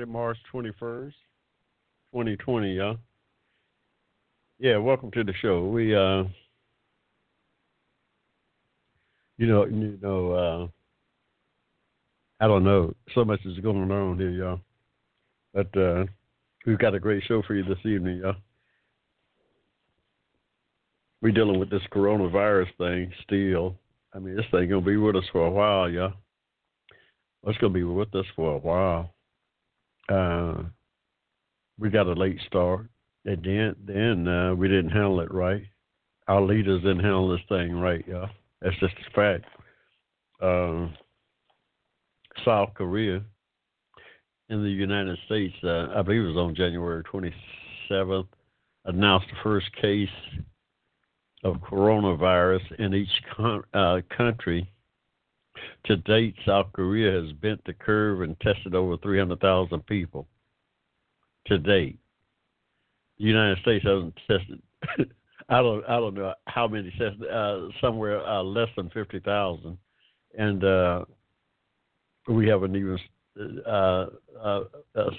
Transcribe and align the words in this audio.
Saturday, 0.00 0.12
March 0.12 0.38
21st, 0.52 1.12
2020, 2.12 2.74
y'all. 2.74 2.96
Yeah, 4.58 4.78
welcome 4.78 5.10
to 5.10 5.24
the 5.24 5.34
show. 5.42 5.68
We, 5.68 5.94
uh, 5.94 6.24
you 9.36 9.46
know, 9.46 9.66
you 9.66 9.98
know, 10.00 10.32
uh, 10.32 10.68
I 12.42 12.46
don't 12.46 12.64
know. 12.64 12.94
So 13.14 13.26
much 13.26 13.40
is 13.44 13.58
going 13.58 13.90
on 13.90 14.18
here, 14.18 14.30
y'all. 14.30 14.60
But 15.52 15.76
uh, 15.76 16.04
we've 16.64 16.78
got 16.78 16.94
a 16.94 17.00
great 17.00 17.22
show 17.24 17.42
for 17.42 17.54
you 17.54 17.64
this 17.64 17.84
evening, 17.84 18.22
y'all. 18.22 18.36
We're 21.20 21.32
dealing 21.32 21.58
with 21.58 21.68
this 21.68 21.82
coronavirus 21.92 22.68
thing 22.78 23.12
still. 23.24 23.76
I 24.14 24.18
mean, 24.18 24.34
this 24.34 24.46
thing 24.50 24.70
gonna 24.70 24.80
be 24.80 24.96
with 24.96 25.16
us 25.16 25.28
for 25.30 25.46
a 25.46 25.50
while, 25.50 25.90
y'all. 25.90 26.14
It's 27.46 27.58
gonna 27.58 27.74
be 27.74 27.84
with 27.84 28.14
us 28.14 28.26
for 28.34 28.54
a 28.54 28.58
while. 28.58 29.12
Uh, 30.10 30.64
we 31.78 31.88
got 31.88 32.06
a 32.06 32.12
late 32.12 32.38
start, 32.46 32.86
and 33.24 33.42
then 33.42 33.76
then 33.86 34.28
uh, 34.28 34.54
we 34.54 34.68
didn't 34.68 34.90
handle 34.90 35.20
it 35.20 35.32
right. 35.32 35.62
Our 36.28 36.42
leaders 36.42 36.82
didn't 36.82 37.00
handle 37.00 37.28
this 37.30 37.40
thing 37.48 37.72
right, 37.72 38.06
y'all. 38.06 38.28
That's 38.60 38.78
just 38.78 38.94
a 38.94 39.10
fact. 39.14 39.44
Uh, 40.40 40.88
South 42.44 42.70
Korea 42.74 43.22
in 44.48 44.62
the 44.62 44.70
United 44.70 45.18
States, 45.26 45.54
uh, 45.64 45.88
I 45.94 46.02
believe 46.02 46.22
it 46.22 46.28
was 46.28 46.36
on 46.36 46.54
January 46.54 47.02
27th, 47.04 48.26
announced 48.84 49.26
the 49.30 49.36
first 49.42 49.66
case 49.80 50.08
of 51.44 51.56
coronavirus 51.56 52.78
in 52.78 52.94
each 52.94 53.08
con- 53.36 53.64
uh, 53.74 54.00
country. 54.16 54.68
To 55.86 55.96
date, 55.96 56.34
South 56.46 56.66
Korea 56.72 57.20
has 57.20 57.32
bent 57.32 57.62
the 57.64 57.72
curve 57.72 58.22
and 58.22 58.38
tested 58.40 58.74
over 58.74 58.96
300,000 58.98 59.86
people. 59.86 60.26
To 61.46 61.58
date, 61.58 61.98
the 63.18 63.24
United 63.24 63.58
States 63.58 63.84
hasn't 63.84 64.14
tested. 64.26 64.62
I 65.48 65.62
don't. 65.62 65.84
I 65.86 65.96
don't 65.96 66.14
know 66.14 66.32
how 66.46 66.68
many 66.68 66.90
tested. 66.90 67.26
Uh, 67.28 67.68
somewhere 67.80 68.24
uh, 68.24 68.42
less 68.42 68.68
than 68.76 68.88
50,000, 68.90 69.76
and 70.38 70.64
uh, 70.64 71.04
we 72.28 72.46
haven't 72.46 72.76
even 72.76 72.98
uh, 73.66 74.06
uh, 74.42 74.64
uh, 74.94 75.10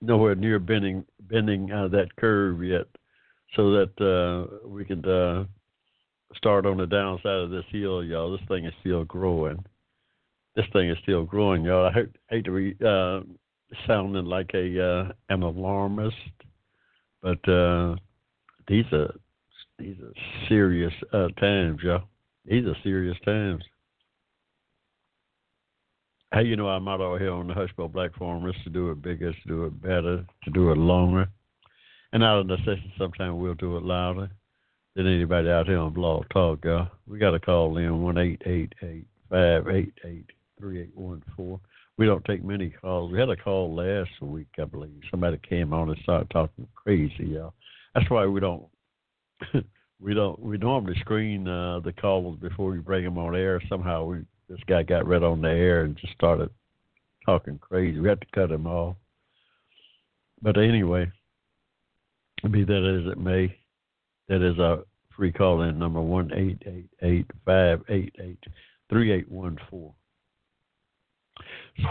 nowhere 0.00 0.34
near 0.34 0.58
bending 0.58 1.04
bending 1.22 1.66
that 1.68 2.08
curve 2.16 2.62
yet 2.62 2.86
so 3.54 3.70
that 3.70 4.48
we 4.64 4.84
could 4.84 5.06
start 6.34 6.66
on 6.66 6.76
the 6.76 6.86
downside 6.86 7.26
of 7.26 7.50
this 7.50 7.64
hill, 7.70 8.02
y'all. 8.02 8.32
This 8.32 8.46
thing 8.48 8.64
is 8.64 8.74
still 8.80 9.04
growing. 9.04 9.64
This 10.54 10.66
thing 10.72 10.90
is 10.90 10.98
still 11.02 11.24
growing, 11.24 11.64
y'all. 11.64 11.86
I 11.86 11.92
hate, 11.92 12.16
hate 12.30 12.44
to 12.46 12.56
be 12.56 12.84
uh, 12.84 13.20
sounding 13.86 14.24
like 14.24 14.50
a 14.54 14.82
uh, 14.82 15.12
an 15.28 15.42
alarmist, 15.42 16.16
but 17.22 17.46
uh, 17.48 17.96
these 18.66 18.86
are 18.92 19.14
these 19.78 19.96
are 20.00 20.12
serious 20.48 20.92
uh, 21.12 21.28
times, 21.38 21.80
y'all. 21.82 22.04
These 22.46 22.64
are 22.64 22.76
serious 22.82 23.16
times. 23.24 23.62
Hey, 26.32 26.44
you 26.44 26.56
know, 26.56 26.68
I'm 26.68 26.88
out 26.88 27.20
here 27.20 27.32
on 27.32 27.46
the 27.46 27.54
Hushmo 27.54 27.90
Black 27.90 28.14
Forum 28.16 28.48
is 28.48 28.54
to 28.64 28.70
do 28.70 28.90
it 28.90 29.00
bigger, 29.00 29.32
to 29.32 29.48
do 29.48 29.64
it 29.66 29.80
better, 29.80 30.24
to 30.44 30.50
do 30.50 30.72
it 30.72 30.76
longer. 30.76 31.28
And 32.12 32.24
out 32.24 32.40
of 32.40 32.46
necessity, 32.46 32.92
sometimes 32.98 33.40
we'll 33.40 33.54
do 33.54 33.76
it 33.76 33.82
louder 33.82 34.30
than 34.96 35.06
anybody 35.06 35.50
out 35.50 35.66
here 35.66 35.78
on 35.78 35.92
Blog 35.92 36.24
Talk, 36.30 36.64
y'all. 36.64 36.88
We 37.06 37.18
got 37.18 37.32
to 37.32 37.38
call 37.38 37.76
in 37.76 38.02
one 38.02 38.16
eight 38.16 38.40
eight 38.46 38.72
eight 38.82 39.06
five 39.30 39.68
eight 39.68 39.92
eight 40.04 40.24
three 40.58 40.80
eight 40.80 40.96
one 40.96 41.22
four. 41.36 41.60
We 41.98 42.06
don't 42.06 42.24
take 42.24 42.42
many 42.42 42.70
calls. 42.70 43.12
We 43.12 43.20
had 43.20 43.28
a 43.28 43.36
call 43.36 43.74
last 43.74 44.10
week, 44.22 44.48
I 44.58 44.64
believe. 44.64 44.98
Somebody 45.10 45.38
came 45.46 45.74
on 45.74 45.90
and 45.90 45.98
started 46.02 46.30
talking 46.30 46.66
crazy, 46.74 47.26
y'all. 47.26 47.52
That's 47.94 48.08
why 48.08 48.26
we 48.26 48.40
don't 48.40 48.64
we 50.00 50.14
don't 50.14 50.40
we 50.40 50.56
normally 50.56 50.98
screen 51.00 51.46
uh, 51.46 51.80
the 51.80 51.92
callers 51.92 52.38
before 52.40 52.70
we 52.70 52.78
bring 52.78 53.04
them 53.04 53.18
on 53.18 53.36
air. 53.36 53.60
Somehow 53.68 54.06
we 54.06 54.18
this 54.48 54.60
guy 54.66 54.82
got 54.82 55.06
right 55.06 55.22
on 55.22 55.42
the 55.42 55.50
air 55.50 55.82
and 55.82 55.96
just 55.96 56.14
started 56.14 56.48
talking 57.26 57.58
crazy. 57.58 58.00
We 58.00 58.08
had 58.08 58.20
to 58.22 58.26
cut 58.34 58.50
him 58.50 58.66
off. 58.66 58.96
But 60.40 60.56
anyway, 60.56 61.10
be 62.50 62.64
that 62.64 63.02
as 63.04 63.12
it 63.12 63.18
may, 63.18 63.54
that 64.28 64.42
is 64.42 64.58
our 64.58 64.84
free 65.16 65.32
call 65.32 65.62
in 65.62 65.78
number 65.78 66.00
one 66.00 66.30
eight 66.34 66.62
eight 66.66 66.88
eight 67.02 67.26
five 67.44 67.82
eight 67.88 68.14
eight 68.20 68.42
three 68.90 69.12
eight 69.12 69.30
one 69.30 69.58
four. 69.70 69.94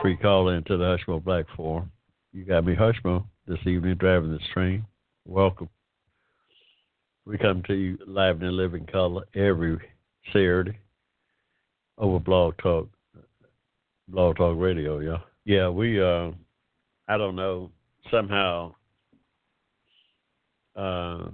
Free 0.02 0.18
call 0.18 0.50
in 0.50 0.64
to 0.64 0.78
the 0.78 0.84
Hushmo 0.84 1.24
Black 1.24 1.46
Forum. 1.56 1.92
You 2.34 2.44
got 2.44 2.66
me 2.66 2.76
Hushmo 2.76 3.26
this 3.48 3.60
evening 3.66 3.96
driving 3.96 4.32
this 4.32 4.48
train. 4.54 4.86
Welcome. 5.26 5.70
We 7.26 7.38
come 7.38 7.64
to 7.68 7.74
you 7.74 7.98
live 8.06 8.38
and 8.38 8.50
in 8.50 8.58
living 8.58 8.86
color 8.86 9.24
every 9.36 9.80
Saturday 10.32 10.78
over 11.98 12.20
Blog 12.20 12.56
Talk, 12.58 12.90
Blog 14.08 14.38
Talk 14.38 14.58
Radio. 14.60 15.00
Yeah, 15.00 15.18
yeah. 15.46 15.70
We, 15.70 16.02
uh, 16.02 16.32
I 17.08 17.18
don't 17.18 17.36
know. 17.36 17.72
Somehow 18.12 18.76
uh, 20.76 21.30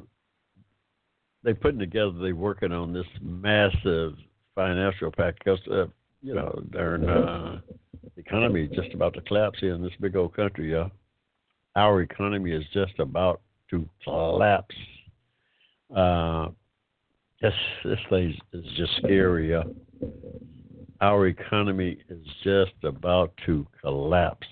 they're 1.44 1.56
putting 1.56 1.80
together, 1.80 2.12
they're 2.20 2.36
working 2.36 2.72
on 2.72 2.94
this 2.94 3.06
massive 3.22 4.16
financial 4.56 5.12
package. 5.12 5.60
Uh, 5.70 5.86
you 6.22 6.36
know, 6.36 6.64
their 6.72 6.96
uh, 7.10 7.60
economy 8.18 8.70
just 8.74 8.94
about 8.94 9.14
to 9.16 9.22
collapse 9.22 9.60
here 9.60 9.74
in 9.74 9.82
this 9.82 9.92
big 10.00 10.16
old 10.16 10.36
country. 10.36 10.76
Our 11.76 12.02
economy 12.02 12.52
is 12.52 12.66
just 12.74 13.00
about 13.00 13.42
to 13.70 13.88
collapse. 14.04 14.76
Uh, 15.96 16.50
this 17.42 17.54
this 17.84 18.00
thing 18.10 18.36
is 18.54 18.66
just 18.78 18.92
scary, 18.98 19.52
y'all. 19.52 19.76
Our 21.00 21.28
economy 21.28 21.98
is 22.10 22.24
just 22.44 22.74
about 22.84 23.34
to 23.48 23.66
collapse. 23.82 24.46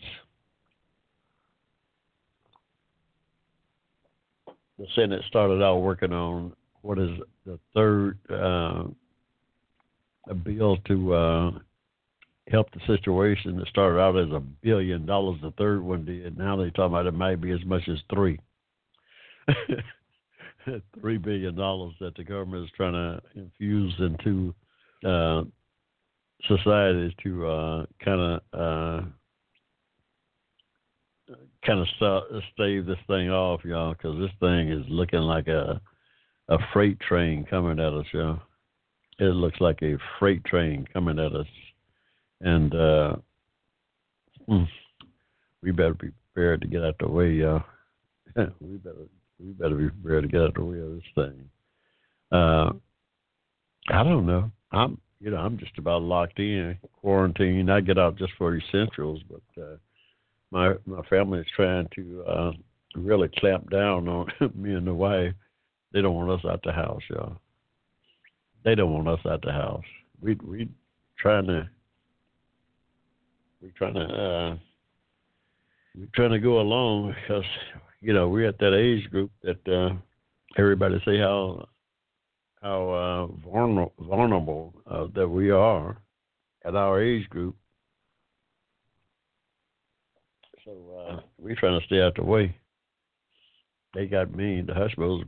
the 4.80 4.88
Senate 4.96 5.22
started 5.28 5.62
out 5.62 5.80
working 5.80 6.14
on 6.14 6.54
what 6.82 7.00
is 7.00 7.10
the 7.46 7.60
third 7.74 8.18
uh, 8.30 8.84
bill 10.44 10.78
to 10.88 11.14
uh, 11.14 11.52
help 12.50 12.68
the 12.72 12.80
situation 12.88 13.58
that 13.58 13.68
started 13.68 14.00
out 14.00 14.18
as 14.18 14.30
a 14.32 14.40
billion 14.40 15.06
dollars. 15.06 15.40
The 15.42 15.52
third 15.52 15.82
one 15.82 16.06
did. 16.06 16.38
Now 16.38 16.56
they're 16.56 16.70
talking 16.72 16.94
about 16.94 17.06
it 17.06 17.14
might 17.14 17.42
be 17.42 17.52
as 17.52 17.64
much 17.66 17.88
as 17.88 17.98
three. 18.14 18.40
three 21.02 21.18
billion 21.18 21.56
dollars 21.56 21.94
that 22.00 22.16
the 22.16 22.24
government 22.24 22.66
is 22.66 22.72
trying 22.76 22.94
to 22.94 23.22
infuse 23.36 23.94
into 24.00 24.54
uh, 25.04 25.44
to 26.48 27.88
kind 28.04 28.22
of 28.22 29.04
kind 31.66 31.80
of 31.80 31.88
st- 32.00 32.44
stave 32.54 32.86
this 32.86 32.98
thing 33.08 33.30
off, 33.30 33.64
y'all, 33.64 33.94
because 33.94 34.18
this 34.20 34.32
thing 34.40 34.70
is 34.72 34.84
looking 34.90 35.20
like 35.20 35.48
a 35.48 35.82
a 36.50 36.58
freight 36.74 37.00
train 37.00 37.46
coming 37.50 37.80
at 37.80 37.94
us, 37.94 38.06
y'all. 38.12 38.40
It 39.20 39.36
looks 39.36 39.60
like 39.60 39.82
a 39.82 39.98
freight 40.18 40.44
train 40.46 40.88
coming 40.94 41.20
at 41.20 41.34
us, 41.34 41.48
and 42.42 42.74
uh, 42.74 43.16
hmm, 44.48 44.64
we 45.62 45.72
better 45.72 45.94
be 45.94 46.10
prepared 46.34 46.62
to 46.62 46.68
get 46.68 46.84
out 46.84 46.96
the 47.00 47.08
way, 47.08 47.32
y'all. 47.32 47.64
we 48.36 48.78
better 48.78 49.08
we 49.40 49.52
better 49.52 49.76
be 49.76 49.90
prepared 49.90 50.24
to 50.24 50.30
get 50.30 50.42
out 50.42 50.54
the 50.56 50.64
way 50.64 50.80
of 50.80 50.96
this 50.96 51.04
thing. 51.16 51.50
Uh, 52.32 52.72
I 53.90 54.04
don't 54.04 54.26
know. 54.26 54.52
I'm 54.72 55.00
you 55.20 55.32
know 55.32 55.38
I'm 55.38 55.58
just 55.58 55.78
about 55.78 56.02
locked 56.02 56.40
in 56.40 56.78
quarantine. 56.94 57.70
I 57.70 57.82
get 57.82 57.98
out 57.98 58.18
just 58.18 58.34
for 58.38 58.58
essentials, 58.58 59.22
but. 59.30 59.62
Uh, 59.62 59.76
my 60.52 60.74
my 60.86 61.02
family 61.04 61.40
is 61.40 61.46
trying 61.56 61.88
to 61.96 62.24
uh, 62.28 62.52
really 62.96 63.30
clamp 63.38 63.70
down 63.70 64.08
on 64.08 64.28
me 64.56 64.74
and 64.74 64.88
the 64.88 64.94
wife. 64.94 65.34
They 65.92 66.02
don't 66.02 66.16
want 66.16 66.32
us 66.32 66.46
out 66.50 66.62
the 66.64 66.72
house, 66.72 67.02
y'all. 67.10 67.38
They 68.64 68.76
don't 68.76 68.94
want 68.94 69.08
us 69.08 69.26
out 69.26 69.42
the 69.42 69.52
house. 69.52 69.84
We 70.22 70.36
we 70.44 70.70
trying 71.18 71.48
to 71.48 71.70
we're 73.62 73.72
trying 73.78 73.96
to 73.96 74.02
uh, 74.02 74.58
we're 75.96 76.08
trying 76.14 76.32
to 76.32 76.40
go 76.40 76.60
along 76.60 77.16
because 77.22 77.44
you 78.02 78.14
know 78.14 78.30
we're 78.30 78.48
at 78.48 78.60
that 78.60 78.76
age 78.76 79.10
group 79.10 79.32
that 79.44 79.68
uh, 79.68 79.96
everybody 80.58 81.02
say 81.06 81.18
how 81.18 81.68
how 82.62 82.90
uh, 82.90 83.50
vulnerable, 83.50 83.94
vulnerable 84.00 84.74
uh, 84.90 85.08
that 85.16 85.28
we 85.28 85.50
are 85.50 85.98
at 86.66 86.76
our 86.76 87.02
age 87.02 87.28
group. 87.30 87.56
So 90.66 90.72
uh, 91.00 91.20
we're 91.38 91.56
trying 91.56 91.80
to 91.80 91.86
stay 91.86 92.02
out 92.02 92.16
the 92.16 92.24
way. 92.24 92.56
They 93.94 94.06
got 94.06 94.36
me, 94.36 94.62
the 94.62 94.74
Hushmos, 94.74 95.24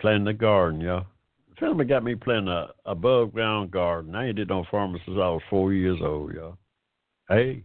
planting 0.00 0.24
the 0.24 0.32
garden, 0.32 0.80
y'all. 0.80 1.06
Family 1.58 1.84
got 1.84 2.04
me 2.04 2.14
planting 2.14 2.48
a 2.48 2.68
above 2.86 3.32
ground 3.32 3.70
garden. 3.70 4.14
I 4.14 4.28
ain't 4.28 4.36
did 4.36 4.48
no 4.48 4.64
farming 4.70 5.00
since 5.04 5.16
I 5.16 5.28
was 5.28 5.42
four 5.50 5.72
years 5.72 5.98
old, 6.02 6.32
y'all. 6.34 6.56
Hey, 7.28 7.64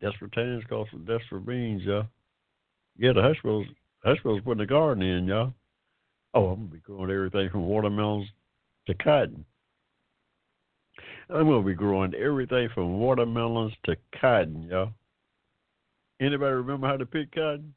desperate 0.00 0.32
times 0.32 0.64
call 0.68 0.86
for 0.90 0.98
desperate 0.98 1.46
beans, 1.46 1.82
y'all. 1.84 2.06
Yeah, 2.98 3.12
the 3.12 3.20
Hushmos, 3.20 3.66
Hushmos 4.04 4.42
putting 4.44 4.58
the 4.58 4.66
garden 4.66 5.04
in, 5.04 5.26
y'all. 5.26 5.52
Oh, 6.34 6.48
I'm 6.48 6.66
gonna 6.66 6.72
be 6.72 6.78
growing 6.78 7.10
everything 7.10 7.48
from 7.50 7.66
watermelons 7.68 8.28
to 8.86 8.94
cotton. 8.94 9.44
I'm 11.30 11.46
gonna 11.46 11.62
be 11.62 11.74
growing 11.74 12.14
everything 12.14 12.68
from 12.74 12.98
watermelons 12.98 13.72
to 13.84 13.96
cotton, 14.20 14.62
y'all. 14.62 14.90
Anybody 16.20 16.54
remember 16.54 16.88
how 16.88 16.96
to 16.96 17.06
pick 17.06 17.32
cotton? 17.32 17.74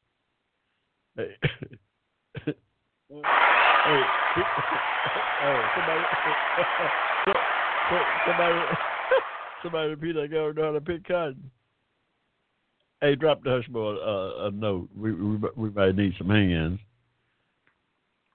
Hey, 1.16 1.36
hey, 3.12 4.02
oh, 5.42 5.68
somebody, 5.76 6.02
somebody, 8.26 8.60
somebody 9.62 9.88
repeat 9.90 10.14
that 10.14 10.30
guy 10.30 10.50
know 10.52 10.66
how 10.66 10.72
to 10.72 10.80
pick 10.80 11.06
cotton. 11.06 11.50
Hey, 13.00 13.14
drop 13.16 13.42
the 13.42 13.50
hush 13.50 13.66
boy 13.68 13.96
uh, 13.96 14.46
a 14.46 14.50
note. 14.52 14.88
We, 14.96 15.12
we 15.12 15.36
we 15.56 15.70
might 15.70 15.96
need 15.96 16.14
some 16.18 16.30
hands. 16.30 16.78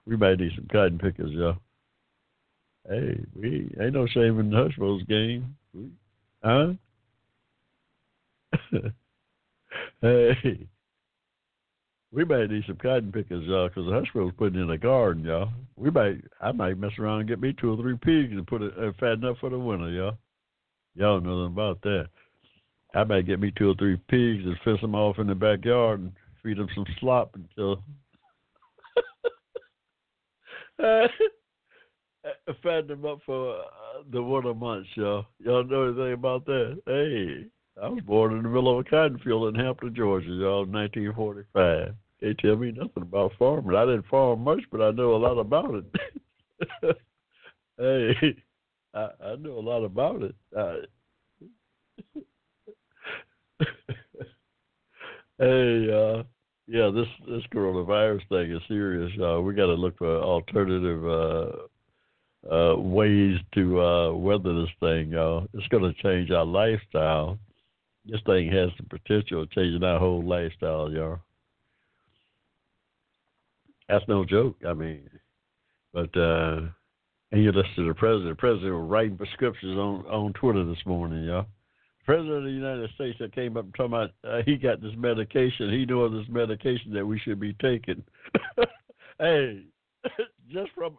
We 0.06 0.16
might 0.16 0.38
need 0.38 0.52
some 0.54 0.68
cotton 0.70 0.98
pickers, 0.98 1.32
y'all. 1.32 1.56
Hey, 2.88 3.20
we 3.34 3.74
ain't 3.80 3.94
no 3.94 4.06
shame 4.06 4.38
in 4.40 4.50
the 4.50 4.56
Hushmos 4.56 5.06
game. 5.08 5.56
Huh? 6.42 6.72
hey, 10.00 10.66
we 12.10 12.24
might 12.24 12.50
need 12.50 12.64
some 12.66 12.76
cotton 12.76 13.12
pickers, 13.12 13.44
y'all, 13.46 13.68
because 13.68 13.84
the 13.84 13.92
Hushmos 13.92 14.36
putting 14.36 14.60
in 14.60 14.70
a 14.70 14.78
garden, 14.78 15.24
y'all. 15.24 15.50
We 15.76 15.90
might, 15.90 16.24
I 16.40 16.52
might 16.52 16.78
mess 16.78 16.92
around 16.98 17.20
and 17.20 17.28
get 17.28 17.40
me 17.40 17.54
two 17.60 17.72
or 17.72 17.76
three 17.76 17.96
pigs 17.96 18.32
and 18.32 18.46
put 18.46 18.62
it 18.62 18.72
uh, 18.78 18.92
fatten 18.98 19.24
up 19.24 19.36
for 19.38 19.50
the 19.50 19.58
winter, 19.58 19.90
y'all. 19.90 20.16
Y'all 20.94 21.20
know 21.20 21.42
nothing 21.42 21.52
about 21.52 21.82
that. 21.82 22.08
I 22.94 23.04
might 23.04 23.26
get 23.26 23.40
me 23.40 23.52
two 23.56 23.70
or 23.70 23.74
three 23.74 23.96
pigs 24.08 24.44
and 24.44 24.56
fence 24.64 24.80
them 24.80 24.94
off 24.94 25.18
in 25.18 25.26
the 25.26 25.34
backyard 25.34 26.00
and 26.00 26.12
feed 26.42 26.56
them 26.56 26.68
some 26.74 26.86
slop 27.00 27.34
until. 27.34 27.82
Uh, 30.80 31.08
fatten 32.62 32.86
them 32.86 33.04
up 33.04 33.18
for 33.26 33.56
uh, 33.58 34.02
the 34.12 34.22
winter 34.22 34.54
months, 34.54 34.88
y'all. 34.94 35.26
Y'all 35.40 35.64
know 35.64 35.88
anything 35.88 36.12
about 36.12 36.46
that? 36.46 36.80
Hey, 36.86 37.50
I 37.82 37.88
was 37.88 38.02
born 38.02 38.36
in 38.36 38.42
the 38.42 38.48
middle 38.48 38.78
of 38.78 38.84
a 38.86 38.88
cotton 38.88 39.18
field 39.18 39.54
in 39.54 39.60
Hampton, 39.60 39.94
Georgia, 39.94 40.28
y'all, 40.28 40.64
in 40.64 40.72
1945. 40.72 41.94
They 42.20 42.34
tell 42.34 42.56
me 42.56 42.72
nothing 42.72 43.02
about 43.02 43.32
farming. 43.38 43.76
I 43.76 43.84
didn't 43.84 44.06
farm 44.06 44.42
much, 44.42 44.60
but 44.72 44.82
I 44.82 44.90
know 44.90 45.14
a 45.14 45.16
lot 45.16 45.38
about 45.38 45.74
it. 45.74 45.84
hey, 47.78 48.36
I, 48.94 49.08
I 49.24 49.36
know 49.36 49.58
a 49.58 49.60
lot 49.60 49.84
about 49.84 50.22
it. 50.22 50.34
I, 50.56 50.80
hey, 55.38 55.88
uh, 55.92 56.22
yeah, 56.66 56.90
this 56.90 57.06
this 57.28 57.42
coronavirus 57.54 58.28
thing 58.28 58.52
is 58.52 58.62
serious. 58.66 59.12
Uh, 59.22 59.40
we 59.40 59.54
got 59.54 59.66
to 59.66 59.74
look 59.74 59.96
for 59.98 60.20
alternative 60.20 61.06
uh, 61.06 62.52
uh, 62.52 62.76
ways 62.76 63.38
to 63.54 63.80
uh, 63.80 64.12
weather 64.12 64.60
this 64.60 64.70
thing, 64.80 65.12
y'all. 65.12 65.46
It's 65.54 65.68
going 65.68 65.84
to 65.84 66.02
change 66.02 66.30
our 66.32 66.44
lifestyle. 66.44 67.38
This 68.08 68.20
thing 68.24 68.50
has 68.52 68.70
the 68.78 68.84
potential 68.84 69.42
of 69.42 69.50
changing 69.50 69.84
our 69.84 69.98
whole 69.98 70.24
lifestyle, 70.24 70.90
y'all. 70.90 71.18
That's 73.88 74.04
no 74.08 74.24
joke. 74.24 74.56
I 74.66 74.72
mean, 74.72 75.08
but 75.92 76.16
uh, 76.16 76.60
and 77.32 77.42
you 77.42 77.52
listen 77.52 77.70
to 77.76 77.88
the 77.88 77.94
president. 77.94 78.30
The 78.30 78.40
president 78.40 78.74
was 78.74 78.88
writing 78.88 79.18
prescriptions 79.18 79.76
on 79.76 80.06
on 80.06 80.32
Twitter 80.32 80.64
this 80.64 80.84
morning, 80.86 81.24
y'all. 81.24 81.46
President 82.06 82.38
of 82.38 82.44
the 82.44 82.50
United 82.50 82.88
States 82.94 83.18
that 83.20 83.34
came 83.34 83.58
up 83.58 83.64
and 83.64 83.74
talking 83.74 83.92
about 83.92 84.10
uh, 84.26 84.42
he 84.46 84.56
got 84.56 84.80
this 84.80 84.94
medication. 84.96 85.70
He 85.70 85.84
knew 85.84 86.00
of 86.00 86.12
this 86.12 86.26
medication 86.30 86.94
that 86.94 87.06
we 87.06 87.18
should 87.18 87.38
be 87.38 87.52
taking. 87.60 88.02
hey, 89.18 89.64
just 90.50 90.70
from 90.74 90.96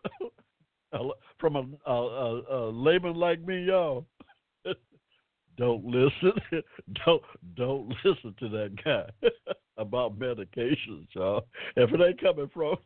from 1.39 1.55
a, 1.55 1.89
a, 1.89 1.93
a, 1.93 2.69
a 2.69 2.71
layman 2.71 3.15
like 3.15 3.41
me, 3.41 3.63
y'all. 3.63 4.05
Don't 5.59 5.85
listen. 5.85 6.31
don't 7.05 7.21
don't 7.55 7.89
listen 8.03 8.33
to 8.39 8.49
that 8.49 8.71
guy 8.83 9.29
about 9.77 10.17
medications, 10.17 11.05
y'all. 11.11 11.45
If 11.75 11.91
it 11.93 12.01
ain't 12.01 12.21
coming 12.21 12.49
from 12.53 12.77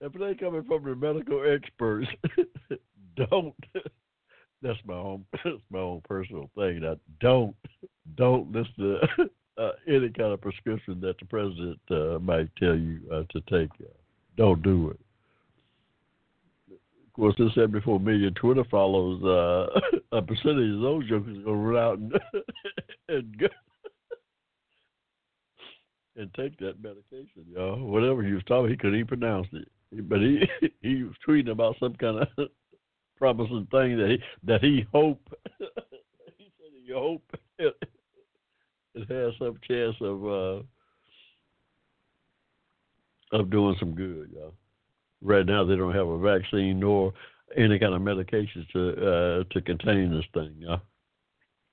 if 0.00 0.14
it 0.14 0.22
ain't 0.22 0.38
coming 0.38 0.62
from 0.64 0.84
the 0.84 0.94
medical 0.94 1.42
experts, 1.50 2.06
don't. 3.16 3.54
That's 4.62 4.78
my 4.84 4.94
own 4.94 5.24
that's 5.32 5.56
my 5.70 5.78
own 5.78 6.02
personal 6.06 6.50
thing. 6.54 6.80
That 6.80 6.98
don't 7.20 7.56
don't 8.16 8.52
listen 8.52 8.74
to 8.78 9.28
uh, 9.58 9.72
any 9.88 10.10
kind 10.10 10.32
of 10.32 10.40
prescription 10.42 11.00
that 11.00 11.18
the 11.18 11.24
president 11.26 11.80
uh, 11.90 12.18
might 12.18 12.54
tell 12.56 12.76
you 12.76 13.00
uh, 13.10 13.22
to 13.30 13.40
take. 13.50 13.70
don't 14.36 14.62
do 14.62 14.90
it 14.90 15.05
course, 17.16 17.34
this 17.38 17.54
74 17.54 18.00
million 18.00 18.34
Twitter 18.34 18.64
follows, 18.70 19.22
uh, 19.24 19.80
a 20.16 20.22
percentage 20.22 20.74
of 20.74 20.80
those 20.80 21.08
jokers 21.08 21.38
go 21.44 21.52
run 21.52 21.82
out 21.82 21.98
and 21.98 22.12
and, 23.08 23.38
go, 23.38 23.46
and 26.16 26.34
take 26.34 26.58
that 26.58 26.82
medication, 26.82 27.44
y'all. 27.50 27.82
Whatever 27.84 28.22
he 28.22 28.32
was 28.32 28.42
talking, 28.46 28.70
he 28.70 28.76
couldn't 28.76 28.96
even 28.96 29.06
pronounce 29.06 29.48
it. 29.52 29.68
But 30.08 30.20
he 30.20 30.46
he 30.82 31.04
was 31.04 31.14
tweeting 31.26 31.50
about 31.50 31.76
some 31.80 31.94
kind 31.94 32.18
of 32.18 32.48
promising 33.16 33.66
thing 33.70 33.96
that 33.96 34.10
he 34.10 34.18
that 34.44 34.62
he 34.62 34.84
hope 34.92 35.20
he 35.58 36.52
said 36.58 36.72
he 36.84 36.92
hope 36.92 37.22
it, 37.58 37.74
it 38.94 39.10
has 39.10 39.32
some 39.38 39.58
chance 39.66 39.94
of 40.00 40.26
uh, 40.26 40.62
of 43.32 43.48
doing 43.50 43.76
some 43.78 43.94
good, 43.94 44.30
y'all 44.34 44.52
right 45.22 45.46
now 45.46 45.64
they 45.64 45.76
don't 45.76 45.94
have 45.94 46.08
a 46.08 46.18
vaccine 46.18 46.80
nor 46.80 47.12
any 47.56 47.78
kind 47.78 47.94
of 47.94 48.02
medications 48.02 48.68
to 48.72 48.90
uh, 48.90 49.44
to 49.52 49.60
contain 49.60 50.10
this 50.10 50.24
thing. 50.34 50.54
Yeah, 50.58 50.76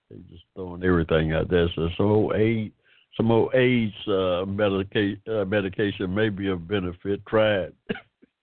they 0.09 0.17
just 0.29 0.43
throwing 0.55 0.83
everything 0.83 1.33
out 1.33 1.49
there. 1.49 1.67
So 1.75 1.89
some 1.97 2.05
old 2.07 2.35
AIDS, 2.35 2.73
some 3.17 3.31
old 3.31 3.53
AIDS 3.55 3.93
uh, 4.07 4.45
medica- 4.45 5.17
uh, 5.27 5.45
medication 5.45 6.13
may 6.13 6.29
be 6.29 6.47
of 6.49 6.67
benefit. 6.67 7.25
Try 7.25 7.63
it. 7.63 7.75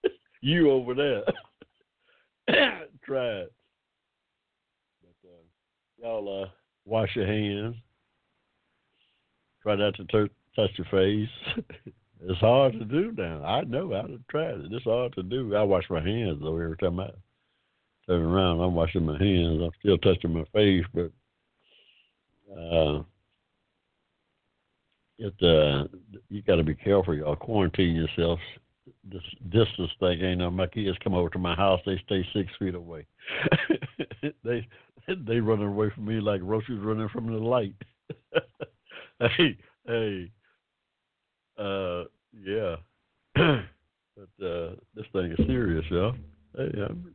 you 0.40 0.71
over 0.71 0.95
there, 0.95 1.23
try 3.04 3.26
it. 3.26 3.52
But, 5.02 5.28
uh, 5.28 5.42
y'all 5.99 6.42
uh, 6.45 6.49
wash 6.85 7.14
your 7.14 7.26
hands. 7.26 7.76
Try 9.62 9.76
not 9.76 9.95
to 9.97 10.04
touch 10.57 10.71
your 10.76 10.87
face. 10.90 11.64
It's 12.23 12.41
hard 12.41 12.75
to 12.75 12.85
do 12.85 13.15
now. 13.17 13.43
I 13.45 13.62
know. 13.62 13.95
I've 13.95 14.27
tried 14.29 14.61
it. 14.61 14.73
It's 14.73 14.85
hard 14.85 15.15
to 15.15 15.23
do. 15.23 15.55
I 15.55 15.62
wash 15.62 15.85
my 15.89 16.03
hands 16.03 16.39
though 16.43 16.59
every 16.59 16.77
time 16.77 17.00
I 17.00 17.11
turn 18.07 18.23
around. 18.23 18.61
I'm 18.61 18.75
washing 18.75 19.07
my 19.07 19.19
hands. 19.19 19.62
I'm 19.62 19.71
still 19.81 19.97
touching 19.99 20.35
my 20.35 20.45
face, 20.53 20.85
but 20.93 21.11
uh, 22.55 23.03
it 25.19 25.35
uh, 25.43 25.87
you 26.29 26.43
got 26.43 26.57
to 26.57 26.65
be 26.65 26.75
careful. 26.75 27.15
Y'all 27.15 27.37
quarantine 27.37 27.95
yourself. 27.95 28.39
This 29.05 29.23
distance 29.50 29.91
thing 29.99 30.21
ain't 30.21 30.39
no. 30.39 30.50
My 30.50 30.67
kids 30.67 30.99
come 31.03 31.15
over 31.15 31.31
to 31.31 31.39
my 31.39 31.55
house. 31.55 31.81
They 31.87 32.00
stay 32.05 32.27
six 32.35 32.50
feet 32.59 32.75
away. 32.75 33.07
they 34.45 34.67
they 35.09 35.41
running 35.41 35.69
away 35.69 35.91
from 35.95 36.05
me 36.05 36.21
like 36.21 36.41
roaches 36.43 36.81
running 36.81 37.09
from 37.09 37.27
the 37.27 37.39
light. 37.39 37.75
hey 39.21 39.57
hey 39.87 40.31
uh, 41.61 42.05
yeah. 42.33 42.76
but 43.35 44.45
uh, 44.47 44.75
this 44.95 45.07
thing 45.12 45.33
is 45.37 45.47
serious, 45.47 45.85
y'all. 45.90 46.14
Hey, 46.57 46.71
I'm, 46.88 47.12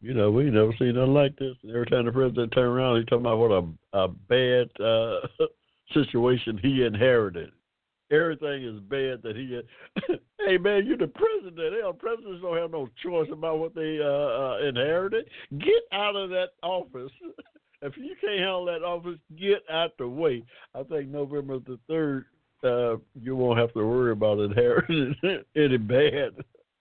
you 0.00 0.14
know, 0.14 0.30
we 0.30 0.44
never 0.50 0.74
seen 0.78 0.94
nothing 0.94 1.14
like 1.14 1.36
this. 1.36 1.54
And 1.62 1.72
every 1.72 1.86
time 1.86 2.04
the 2.06 2.12
president 2.12 2.52
turn 2.52 2.66
around, 2.66 2.96
he's 2.96 3.06
talking 3.06 3.26
about 3.26 3.38
what 3.38 3.50
a, 3.50 3.98
a 3.98 4.08
bad 4.08 4.68
uh, 4.84 5.26
situation 5.94 6.58
he 6.62 6.84
inherited. 6.84 7.50
Everything 8.10 8.64
is 8.64 8.80
bad 8.80 9.22
that 9.22 9.36
he. 9.36 9.60
Hey 10.46 10.58
man, 10.58 10.84
you're 10.84 10.98
the 10.98 11.06
president. 11.06 11.74
Hell, 11.80 11.94
presidents 11.94 12.42
don't 12.42 12.58
have 12.58 12.70
no 12.70 12.90
choice 13.02 13.30
about 13.32 13.60
what 13.60 13.74
they 13.74 13.98
uh, 13.98 14.04
uh, 14.04 14.58
inherited. 14.58 15.24
Get 15.56 15.80
out 15.90 16.16
of 16.16 16.28
that 16.28 16.48
office 16.62 17.10
if 17.84 17.96
you 17.98 18.16
can't 18.20 18.38
handle 18.38 18.64
that 18.64 18.82
office, 18.82 19.18
get 19.38 19.62
out 19.70 19.92
the 19.98 20.08
way. 20.08 20.42
I 20.74 20.82
think 20.84 21.10
November 21.10 21.58
the 21.58 21.78
third, 21.86 22.24
uh, 22.64 22.96
you 23.20 23.36
won't 23.36 23.58
have 23.58 23.72
to 23.74 23.86
worry 23.86 24.12
about 24.12 24.40
inheriting 24.40 25.14
any 25.56 25.76
bad 25.76 26.32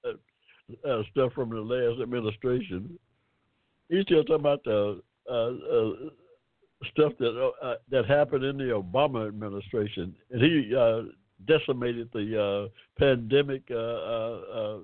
uh, 0.05 1.01
stuff 1.11 1.33
from 1.33 1.49
the 1.49 1.61
last 1.61 2.01
administration. 2.01 2.97
He's 3.89 4.03
still 4.03 4.23
talking 4.23 4.35
about 4.35 4.63
the 4.63 5.01
uh, 5.29 5.33
uh, 5.33 6.09
stuff 6.91 7.13
that 7.19 7.51
uh, 7.61 7.75
that 7.89 8.05
happened 8.05 8.43
in 8.43 8.57
the 8.57 8.65
Obama 8.65 9.27
administration, 9.27 10.15
and 10.31 10.41
he 10.41 10.75
uh, 10.75 11.01
decimated 11.47 12.09
the 12.13 12.69
uh, 12.69 12.69
pandemic 12.99 13.63
uh, 13.71 13.75
uh, 13.75 14.41
uh, 14.53 14.77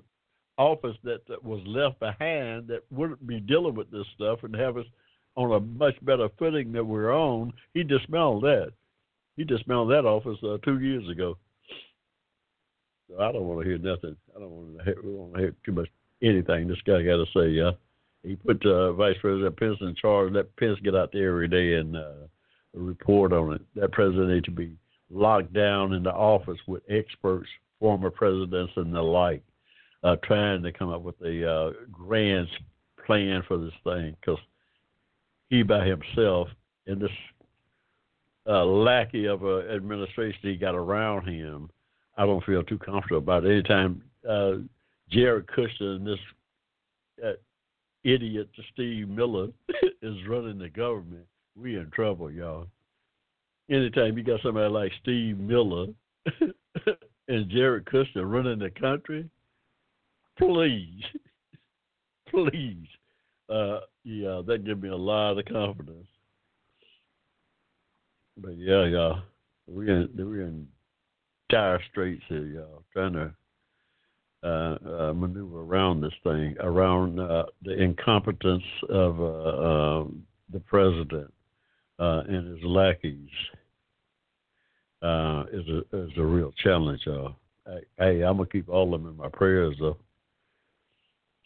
office 0.58 0.96
that, 1.04 1.26
that 1.28 1.42
was 1.42 1.60
left 1.66 1.98
behind 2.00 2.68
that 2.68 2.82
wouldn't 2.90 3.26
be 3.26 3.40
dealing 3.40 3.74
with 3.74 3.90
this 3.90 4.06
stuff 4.14 4.40
and 4.42 4.54
have 4.54 4.76
us 4.76 4.86
on 5.36 5.52
a 5.52 5.60
much 5.60 5.94
better 6.04 6.28
footing 6.38 6.72
than 6.72 6.86
we're 6.86 7.14
on. 7.14 7.52
He 7.72 7.82
dismantled 7.82 8.44
that. 8.44 8.72
He 9.40 9.44
dismantled 9.44 9.90
that 9.92 10.04
office 10.04 10.36
uh, 10.42 10.58
two 10.62 10.80
years 10.80 11.08
ago. 11.08 11.38
So 13.08 13.22
I 13.22 13.32
don't 13.32 13.46
want 13.46 13.62
to 13.62 13.66
hear 13.66 13.78
nothing. 13.78 14.14
I 14.36 14.38
don't 14.38 14.50
want 14.50 14.76
to 14.76 14.84
hear, 14.84 14.96
want 15.02 15.32
to 15.32 15.40
hear 15.40 15.54
too 15.64 15.72
much 15.72 15.88
anything 16.22 16.68
this 16.68 16.76
guy 16.86 17.02
got 17.02 17.16
to 17.16 17.24
say. 17.34 17.48
Yeah, 17.48 17.70
he 18.22 18.36
put 18.36 18.62
uh, 18.66 18.92
Vice 18.92 19.16
President 19.18 19.58
Pence 19.58 19.78
in 19.80 19.94
charge. 19.94 20.34
Let 20.34 20.54
Pence 20.56 20.78
get 20.84 20.94
out 20.94 21.08
there 21.14 21.30
every 21.30 21.48
day 21.48 21.76
and 21.76 21.96
uh, 21.96 22.26
report 22.74 23.32
on 23.32 23.54
it. 23.54 23.62
That 23.76 23.92
president 23.92 24.28
needs 24.28 24.44
to 24.44 24.50
be 24.50 24.76
locked 25.08 25.54
down 25.54 25.94
in 25.94 26.02
the 26.02 26.12
office 26.12 26.58
with 26.66 26.82
experts, 26.90 27.48
former 27.78 28.10
presidents, 28.10 28.74
and 28.76 28.94
the 28.94 29.00
like, 29.00 29.42
uh, 30.04 30.16
trying 30.22 30.62
to 30.64 30.70
come 30.70 30.90
up 30.90 31.00
with 31.00 31.18
a 31.24 31.50
uh, 31.50 31.70
grand 31.90 32.46
plan 33.06 33.42
for 33.48 33.56
this 33.56 33.72
thing 33.84 34.14
because 34.20 34.38
he 35.48 35.62
by 35.62 35.86
himself 35.86 36.48
in 36.86 36.98
this 36.98 37.10
uh, 38.46 38.64
lackey 38.64 39.26
of 39.26 39.44
an 39.44 39.70
administration 39.70 40.40
he 40.42 40.56
got 40.56 40.74
around 40.74 41.26
him, 41.26 41.70
I 42.16 42.26
don't 42.26 42.44
feel 42.44 42.62
too 42.62 42.78
comfortable 42.78 43.18
about 43.18 43.44
it. 43.44 43.52
Anytime 43.52 44.02
uh, 44.28 44.52
Jared 45.10 45.46
Kushner 45.46 45.96
and 45.96 46.06
this 46.06 46.18
uh, 47.24 47.32
idiot 48.04 48.48
Steve 48.72 49.08
Miller 49.08 49.48
is 50.02 50.16
running 50.28 50.58
the 50.58 50.68
government, 50.68 51.26
we 51.56 51.76
in 51.76 51.90
trouble, 51.90 52.30
y'all. 52.30 52.66
Anytime 53.70 54.18
you 54.18 54.24
got 54.24 54.40
somebody 54.42 54.68
like 54.68 54.92
Steve 55.02 55.38
Miller 55.38 55.86
and 57.28 57.50
Jared 57.50 57.84
Kushner 57.84 58.30
running 58.30 58.58
the 58.58 58.70
country, 58.70 59.28
please, 60.38 61.04
please 62.30 62.86
uh, 63.50 63.80
yeah, 64.04 64.40
that 64.46 64.64
gives 64.64 64.80
me 64.80 64.88
a 64.88 64.96
lot 64.96 65.38
of 65.38 65.44
confidence. 65.46 66.06
But 68.42 68.56
yeah, 68.56 68.86
y'all, 68.86 69.22
we're 69.66 70.02
in 70.02 70.10
we're 70.16 70.42
in 70.42 70.66
dire 71.50 71.80
straits 71.90 72.22
here, 72.28 72.46
y'all, 72.46 72.84
trying 72.92 73.12
to 73.12 73.32
uh, 74.42 74.78
uh, 75.08 75.12
maneuver 75.12 75.60
around 75.60 76.00
this 76.00 76.14
thing, 76.24 76.56
around 76.60 77.20
uh, 77.20 77.44
the 77.62 77.80
incompetence 77.80 78.62
of 78.88 79.20
uh, 79.20 79.62
um, 79.62 80.22
the 80.52 80.60
president 80.60 81.32
uh, 81.98 82.22
and 82.28 82.56
his 82.56 82.64
lackeys. 82.64 83.28
Uh, 85.02 85.44
is 85.50 85.66
a 85.68 85.78
is 85.96 86.10
a 86.18 86.22
real 86.22 86.52
challenge, 86.62 87.00
y'all. 87.06 87.34
Hey, 87.98 88.22
I'm 88.22 88.36
gonna 88.36 88.46
keep 88.46 88.68
all 88.68 88.94
of 88.94 89.02
them 89.02 89.10
in 89.10 89.16
my 89.16 89.28
prayers, 89.28 89.76
though. 89.80 89.96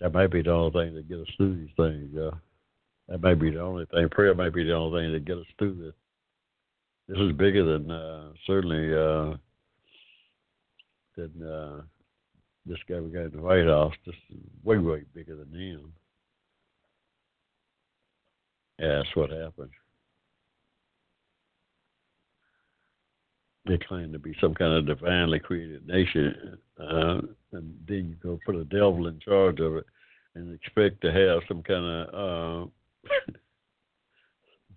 That 0.01 0.13
may 0.13 0.27
be 0.27 0.43
the 0.43 0.51
only 0.51 0.73
thing 0.73 0.95
that 0.95 1.09
get 1.09 1.21
us 1.21 1.29
through 1.37 1.57
these 1.57 1.75
things, 1.77 2.11
yeah. 2.13 2.31
That 3.09 3.23
may 3.23 3.35
be 3.35 3.51
the 3.51 3.61
only 3.61 3.87
thing. 3.87 4.09
Prayer 4.09 4.35
may 4.35 4.49
be 4.49 4.65
the 4.65 4.75
only 4.75 5.03
thing 5.03 5.13
that 5.13 5.25
get 5.25 5.39
us 5.39 5.47
through 5.59 5.77
this. 5.77 5.95
This 7.09 7.19
is 7.19 7.33
bigger 7.33 7.65
than 7.65 7.91
uh, 7.91 8.33
certainly 8.47 8.95
uh, 8.95 9.37
than 11.17 11.47
uh, 11.47 11.83
this 12.65 12.79
guy 12.89 13.01
we 13.01 13.11
got 13.11 13.27
in 13.27 13.33
the 13.33 13.43
White 13.43 13.67
House. 13.67 13.93
This 14.07 14.15
is 14.31 14.39
way, 14.63 14.79
way 14.79 15.03
bigger 15.15 15.37
than 15.37 15.53
him. 15.53 15.93
Yeah, 18.79 18.97
that's 18.97 19.15
what 19.15 19.31
happened. 19.31 19.71
They 23.67 23.79
claim 23.79 24.13
to 24.13 24.19
be 24.19 24.35
some 24.41 24.55
kind 24.55 24.73
of 24.73 24.87
divinely 24.87 25.39
created 25.39 25.87
nation, 25.87 26.59
uh, 26.79 27.21
and 27.53 27.75
then 27.87 28.09
you 28.09 28.17
go 28.23 28.39
put 28.45 28.57
a 28.57 28.65
devil 28.65 29.07
in 29.07 29.19
charge 29.21 29.61
of 29.61 29.77
it 29.77 29.87
and 30.35 30.55
expect 30.55 31.01
to 31.03 31.13
have 31.13 31.41
some 31.49 31.63
kind 31.63 31.85
of 31.85 32.69
uh, 32.69 33.33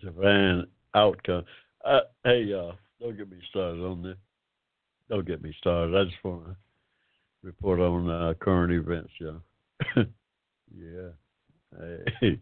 divine 0.00 0.66
outcome. 0.94 1.44
Uh, 1.88 2.00
hey, 2.22 2.42
y'all, 2.42 2.74
don't 3.00 3.16
get 3.16 3.30
me 3.30 3.38
started 3.48 3.80
on 3.82 4.02
this. 4.02 4.16
Don't 5.08 5.26
get 5.26 5.42
me 5.42 5.54
started. 5.58 5.96
I 5.96 6.04
just 6.04 6.22
want 6.22 6.44
to 6.44 6.56
report 7.42 7.80
on 7.80 8.10
uh, 8.10 8.34
current 8.38 8.74
events, 8.74 9.10
y'all. 9.18 9.40
yeah. 10.76 11.08
Hey. 12.20 12.38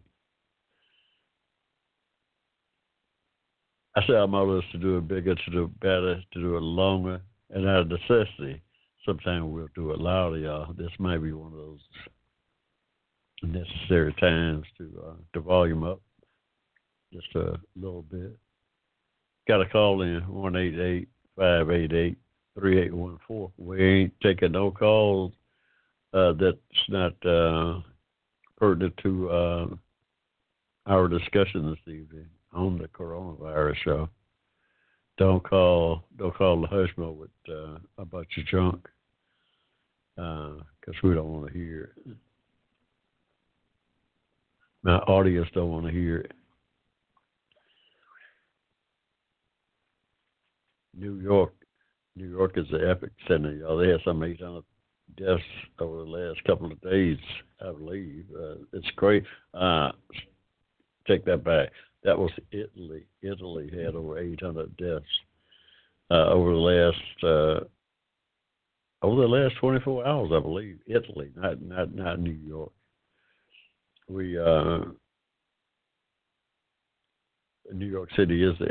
I 3.95 4.05
say 4.05 4.15
I'm 4.15 4.35
always 4.35 4.63
to 4.73 4.77
do 4.79 4.97
it 4.97 5.07
bigger, 5.07 5.33
to 5.33 5.51
do 5.51 5.63
it 5.63 5.79
better, 5.79 6.21
to 6.33 6.41
do 6.41 6.57
it 6.57 6.61
longer, 6.61 7.21
and 7.49 7.69
out 7.69 7.79
of 7.79 7.87
necessity, 7.87 8.61
sometimes 9.05 9.45
we'll 9.45 9.69
do 9.75 9.91
it 9.91 10.01
louder, 10.01 10.39
y'all. 10.39 10.73
This 10.73 10.91
may 10.99 11.15
be 11.15 11.31
one 11.31 11.53
of 11.53 11.57
those 11.57 11.79
necessary 13.43 14.13
times 14.19 14.65
to 14.77 15.03
uh, 15.07 15.15
to 15.31 15.39
volume 15.39 15.85
up 15.85 16.01
just 17.13 17.33
a 17.35 17.57
little 17.77 18.01
bit. 18.01 18.37
Got 19.47 19.61
a 19.61 19.65
call 19.65 20.01
in 20.01 20.21
one 20.27 20.57
eight 20.57 20.77
eight 20.77 21.07
five 21.37 21.71
eight 21.71 21.93
eight 21.93 22.17
three 22.53 22.81
eight 22.81 22.93
one 22.93 23.17
four. 23.25 23.51
We 23.57 23.81
ain't 23.81 24.13
taking 24.21 24.51
no 24.51 24.71
calls 24.71 25.31
uh, 26.13 26.33
that's 26.33 26.57
not 26.89 27.13
uh, 27.25 27.79
pertinent 28.57 28.95
to 29.03 29.29
uh, 29.29 29.67
our 30.85 31.07
discussion 31.07 31.69
this 31.69 31.93
evening 31.93 32.27
on 32.53 32.77
the 32.77 32.87
coronavirus 32.87 33.75
show. 33.83 34.09
Don't 35.17 35.43
call 35.43 36.03
don't 36.17 36.35
call 36.35 36.61
the 36.61 36.67
Hushmo 36.67 37.15
with 37.15 37.29
uh, 37.49 37.79
a 37.97 38.05
bunch 38.05 38.29
of 38.37 38.45
junk 38.47 38.87
because 40.15 40.61
uh, 40.87 41.07
we 41.07 41.13
don't 41.13 41.31
want 41.31 41.47
to 41.47 41.53
hear 41.57 41.91
it. 42.05 42.15
My 44.83 44.97
audience 44.97 45.47
don't 45.53 45.71
want 45.71 45.85
to 45.85 45.91
hear 45.91 46.17
it. 46.17 46.31
New 50.97 51.19
York, 51.19 51.53
New 52.15 52.29
York 52.29 52.57
is 52.57 52.65
the 52.71 52.89
epic 52.89 53.11
center, 53.27 53.53
y'all. 53.53 53.77
They 53.77 53.89
had 53.89 54.01
some 54.03 54.23
800 54.23 54.63
deaths 55.15 55.41
over 55.79 55.97
the 55.97 56.09
last 56.09 56.43
couple 56.45 56.71
of 56.71 56.81
days, 56.81 57.17
I 57.61 57.71
believe. 57.71 58.25
Uh, 58.35 58.55
it's 58.73 58.89
great. 58.95 59.23
Uh, 59.53 59.91
take 61.07 61.25
that 61.25 61.43
back. 61.43 61.69
That 62.03 62.17
was 62.17 62.31
Italy. 62.51 63.05
Italy 63.21 63.69
had 63.73 63.95
over 63.95 64.17
800 64.17 64.75
deaths 64.77 65.05
uh, 66.11 66.29
over 66.29 66.51
the 66.51 66.57
last 66.57 67.23
uh, 67.23 67.59
over 69.03 69.21
the 69.21 69.27
last 69.27 69.55
24 69.59 70.07
hours, 70.07 70.31
I 70.33 70.39
believe. 70.39 70.79
Italy, 70.87 71.31
not 71.35 71.61
not 71.61 71.93
not 71.93 72.19
New 72.19 72.31
York 72.31 72.71
we 74.07 74.39
uh, 74.39 74.79
New 77.73 77.85
York 77.85 78.09
City 78.15 78.43
is 78.43 78.57
the 78.59 78.67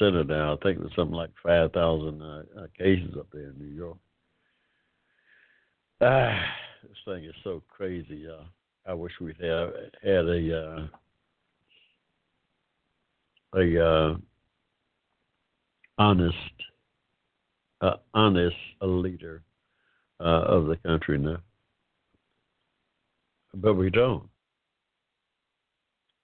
epicenter 0.00 0.26
now. 0.26 0.54
I 0.54 0.56
think 0.62 0.78
there's 0.78 0.94
something 0.94 1.16
like 1.16 1.30
five 1.42 1.72
thousand 1.72 2.22
uh, 2.22 2.42
uh, 2.58 2.66
cases 2.76 3.16
up 3.18 3.26
there 3.32 3.50
in 3.50 3.58
New 3.58 3.74
York. 3.74 3.96
Ah, 6.00 6.38
this 6.82 6.98
thing 7.04 7.24
is 7.24 7.34
so 7.42 7.62
crazy. 7.68 8.26
Uh, 8.28 8.44
I 8.88 8.94
wish 8.94 9.12
we'd 9.20 9.36
have 9.40 9.70
had 10.02 10.26
a 10.26 10.58
uh, 10.58 10.86
a 13.54 13.86
uh, 13.86 14.16
honest, 15.98 16.36
honest 18.14 18.56
leader 18.80 19.42
uh, 20.20 20.24
of 20.24 20.66
the 20.66 20.76
country 20.76 21.18
now 21.18 21.38
but 23.56 23.74
we 23.74 23.90
don't. 23.90 24.24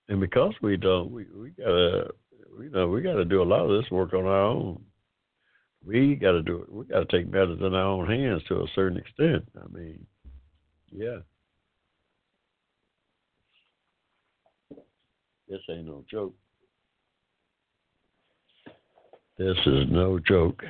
And 0.09 0.21
because 0.21 0.55
we 0.63 0.77
don't, 0.77 1.11
we 1.11 1.27
we 1.35 1.51
gotta, 1.51 2.11
you 2.61 2.71
know, 2.71 2.89
we 2.89 3.03
gotta 3.03 3.25
do 3.25 3.43
a 3.43 3.45
lot 3.45 3.69
of 3.69 3.83
this 3.83 3.91
work 3.91 4.13
on 4.15 4.25
our 4.25 4.43
own. 4.43 4.83
We 5.85 6.15
gotta 6.15 6.43
do 6.43 6.63
it. 6.63 6.73
We 6.73 6.85
gotta 6.85 7.07
take 7.07 7.31
matters 7.31 7.59
in 7.61 7.75
our 7.75 7.85
own 7.85 8.07
hands 8.07 8.43
to 8.49 8.63
a 8.63 8.67
certain 8.75 8.99
extent. 8.99 9.45
I 9.57 9.67
mean, 9.69 10.07
yeah. 10.91 11.19
This 15.49 15.61
ain't 15.71 15.87
no 15.87 16.05
joke. 16.11 16.35
This 19.39 19.57
is 19.67 19.87
no 19.91 20.19
joke. 20.19 20.63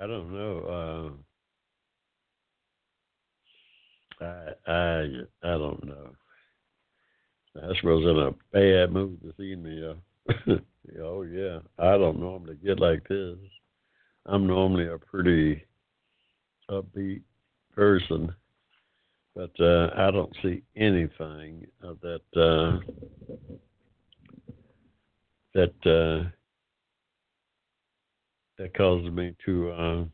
I 0.00 0.06
don't 0.06 0.32
know. 0.32 1.14
Uh, 1.14 1.27
I 4.20 4.50
I 4.66 5.00
I 5.42 5.52
don't 5.52 5.84
know. 5.84 6.10
I 7.56 7.74
suppose 7.76 8.04
in 8.04 8.18
a 8.18 8.32
bad 8.52 8.92
mood 8.92 9.18
this 9.22 9.38
evening. 9.44 9.82
Uh, 9.84 10.56
oh 11.02 11.22
yeah, 11.22 11.60
I 11.78 11.92
don't 11.98 12.20
normally 12.20 12.56
get 12.64 12.78
like 12.78 13.06
this. 13.08 13.36
I'm 14.26 14.46
normally 14.46 14.86
a 14.86 14.98
pretty 14.98 15.64
upbeat 16.70 17.22
person, 17.74 18.34
but 19.34 19.50
uh, 19.60 19.90
I 19.96 20.10
don't 20.10 20.36
see 20.42 20.62
anything 20.76 21.66
that 21.80 22.20
uh, 22.36 22.78
that 25.54 25.86
uh, 25.86 26.28
that 28.58 28.74
causes 28.76 29.10
me 29.10 29.34
to 29.46 29.70
uh, 29.70 30.04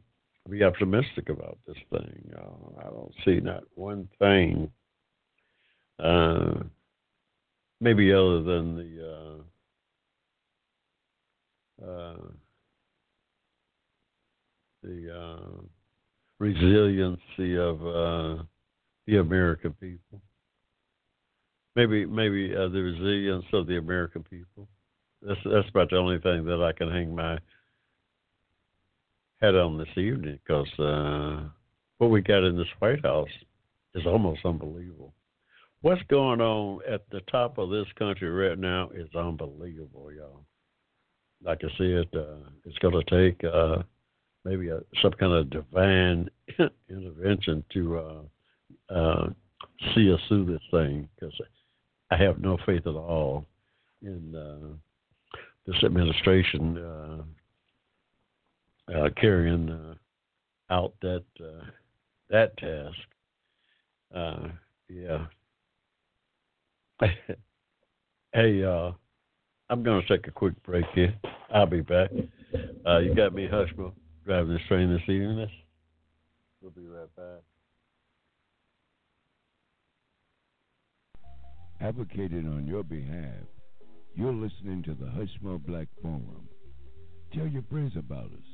be 0.51 0.63
optimistic 0.63 1.29
about 1.29 1.59
this 1.67 1.77
thing. 1.91 2.31
Uh, 2.37 2.81
I 2.81 2.91
don't 2.91 3.15
see 3.25 3.41
not 3.41 3.65
one 3.75 4.09
thing, 4.19 4.71
uh, 5.99 6.55
maybe 7.81 8.13
other 8.13 8.43
than 8.43 8.77
the 8.77 9.43
uh, 11.83 11.87
uh, 11.91 12.17
the 14.83 15.19
uh, 15.19 15.51
resiliency 16.39 17.57
of 17.57 17.81
uh, 17.87 18.43
the 19.07 19.17
American 19.19 19.73
people. 19.75 20.21
Maybe 21.75 22.05
maybe 22.05 22.49
the 22.49 22.69
resilience 22.69 23.47
of 23.53 23.67
the 23.67 23.79
American 23.79 24.23
people. 24.25 24.69
That's 25.23 25.41
that's 25.45 25.69
about 25.71 25.89
the 25.91 25.97
only 25.97 26.19
thing 26.19 26.45
that 26.45 26.63
I 26.63 26.73
can 26.73 26.91
hang 26.91 27.15
my 27.15 27.39
on 29.53 29.77
this 29.77 29.89
evening 29.97 30.39
because 30.47 30.69
uh, 30.79 31.49
what 31.99 32.11
we 32.11 32.23
got 32.23 32.45
in 32.45 32.57
this 32.57 32.67
White 32.79 33.05
House 33.05 33.29
is 33.95 34.07
almost 34.07 34.45
unbelievable. 34.45 35.13
What's 35.83 36.03
going 36.05 36.41
on 36.41 36.81
at 36.91 37.03
the 37.11 37.21
top 37.31 37.59
of 37.59 37.69
this 37.69 37.87
country 37.99 38.31
right 38.31 38.59
now 38.59 38.89
is 38.95 39.15
unbelievable, 39.15 40.11
y'all. 40.13 40.45
Like 41.45 41.61
I 41.63 41.69
said, 41.77 42.07
uh, 42.19 42.49
it's 42.65 42.79
going 42.79 42.95
to 43.05 43.29
take 43.29 43.45
uh, 43.45 43.83
maybe 44.47 44.69
a, 44.69 44.81
some 45.03 45.13
kind 45.13 45.33
of 45.33 45.51
divine 45.51 46.31
intervention 46.89 47.63
to 47.75 47.99
uh, 47.99 48.95
uh, 48.95 49.27
see 49.95 50.11
us 50.11 50.21
through 50.29 50.47
this 50.47 50.63
thing 50.71 51.07
because 51.15 51.35
I 52.11 52.17
have 52.17 52.41
no 52.41 52.57
faith 52.65 52.87
at 52.87 52.95
all 52.95 53.45
in 54.01 54.35
uh, 54.35 55.39
this 55.67 55.83
administration 55.85 56.79
uh, 56.79 57.23
uh, 58.93 59.09
carrying 59.21 59.71
uh, 59.71 59.95
out 60.73 60.95
that 61.03 61.25
uh, 61.41 61.65
that 62.31 62.57
task. 62.57 62.97
Uh, 64.15 64.49
yeah. 64.89 65.27
hey, 68.33 68.65
uh, 68.65 68.93
I'm 69.71 69.83
going 69.83 70.03
to 70.03 70.09
take 70.09 70.27
a 70.29 70.31
quick 70.31 70.61
break 70.63 70.85
here. 70.95 71.15
I'll 71.53 71.67
be 71.67 71.81
back. 71.81 72.11
Uh, 72.87 72.99
you 72.99 73.15
got 73.15 73.35
me, 73.35 73.49
Hushmo, 73.49 73.93
driving 74.25 74.53
this 74.53 74.63
train 74.69 74.93
this 74.93 75.03
evening. 75.03 75.49
We'll 76.61 76.71
be 76.71 76.87
right 76.87 77.15
back. 77.17 77.43
Advocated 81.81 82.47
on 82.47 82.67
your 82.67 82.83
behalf, 82.83 83.45
you're 84.15 84.33
listening 84.33 84.83
to 84.85 84.95
the 84.95 85.07
Hushmo 85.07 85.59
Black 85.67 85.89
Forum. 86.01 86.49
Tell 87.35 87.47
your 87.47 87.65
friends 87.71 87.93
about 87.97 88.27
us. 88.27 88.54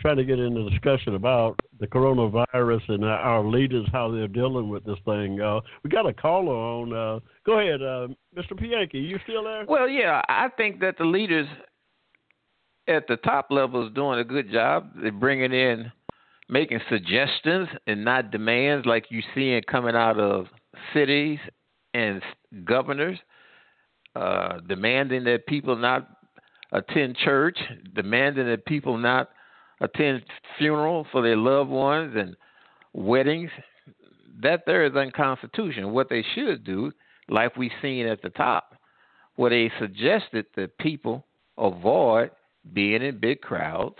Trying 0.00 0.16
to 0.16 0.24
get 0.24 0.38
into 0.38 0.70
discussion 0.70 1.14
about 1.14 1.58
the 1.78 1.86
coronavirus 1.86 2.88
and 2.88 3.04
our 3.04 3.44
leaders, 3.44 3.86
how 3.92 4.10
they're 4.10 4.28
dealing 4.28 4.70
with 4.70 4.84
this 4.84 4.96
thing. 5.04 5.40
Uh, 5.40 5.60
we 5.82 5.90
got 5.90 6.06
a 6.08 6.12
caller 6.14 6.54
on. 6.54 6.92
Uh, 6.92 7.20
go 7.44 7.58
ahead, 7.58 7.82
uh, 7.82 8.08
Mr. 8.36 8.58
Bianchi. 8.58 8.98
You 8.98 9.18
still 9.24 9.44
there? 9.44 9.66
Well, 9.68 9.88
yeah, 9.88 10.22
I 10.28 10.48
think 10.56 10.80
that 10.80 10.96
the 10.96 11.04
leaders 11.04 11.48
at 12.86 13.08
the 13.08 13.16
top 13.16 13.48
level 13.50 13.86
is 13.86 13.92
doing 13.92 14.20
a 14.20 14.24
good 14.24 14.50
job. 14.50 14.90
They're 15.02 15.12
bringing 15.12 15.52
in, 15.52 15.92
making 16.48 16.80
suggestions 16.88 17.68
and 17.86 18.04
not 18.04 18.30
demands 18.30 18.86
like 18.86 19.06
you 19.10 19.20
see 19.34 19.50
it 19.50 19.66
coming 19.66 19.94
out 19.94 20.18
of 20.18 20.46
cities 20.94 21.38
and 21.94 22.22
governors, 22.64 23.18
uh, 24.14 24.58
demanding 24.68 25.24
that 25.24 25.46
people 25.46 25.76
not 25.76 26.08
attend 26.72 27.16
church, 27.16 27.58
demanding 27.94 28.46
that 28.46 28.66
people 28.66 28.96
not 28.98 29.30
attend 29.80 30.22
funerals 30.58 31.06
for 31.12 31.22
their 31.22 31.36
loved 31.36 31.70
ones 31.70 32.14
and 32.16 32.36
weddings. 32.92 33.50
That 34.42 34.64
there 34.66 34.84
is 34.86 34.94
unconstitutional. 34.94 35.90
What 35.90 36.08
they 36.08 36.24
should 36.34 36.64
do, 36.64 36.92
like 37.28 37.56
we've 37.56 37.70
seen 37.82 38.06
at 38.06 38.22
the 38.22 38.30
top, 38.30 38.74
where 39.36 39.50
they 39.50 39.70
suggested 39.78 40.46
that 40.56 40.78
people 40.78 41.24
avoid 41.56 42.30
being 42.72 43.02
in 43.02 43.18
big 43.18 43.40
crowds 43.40 43.96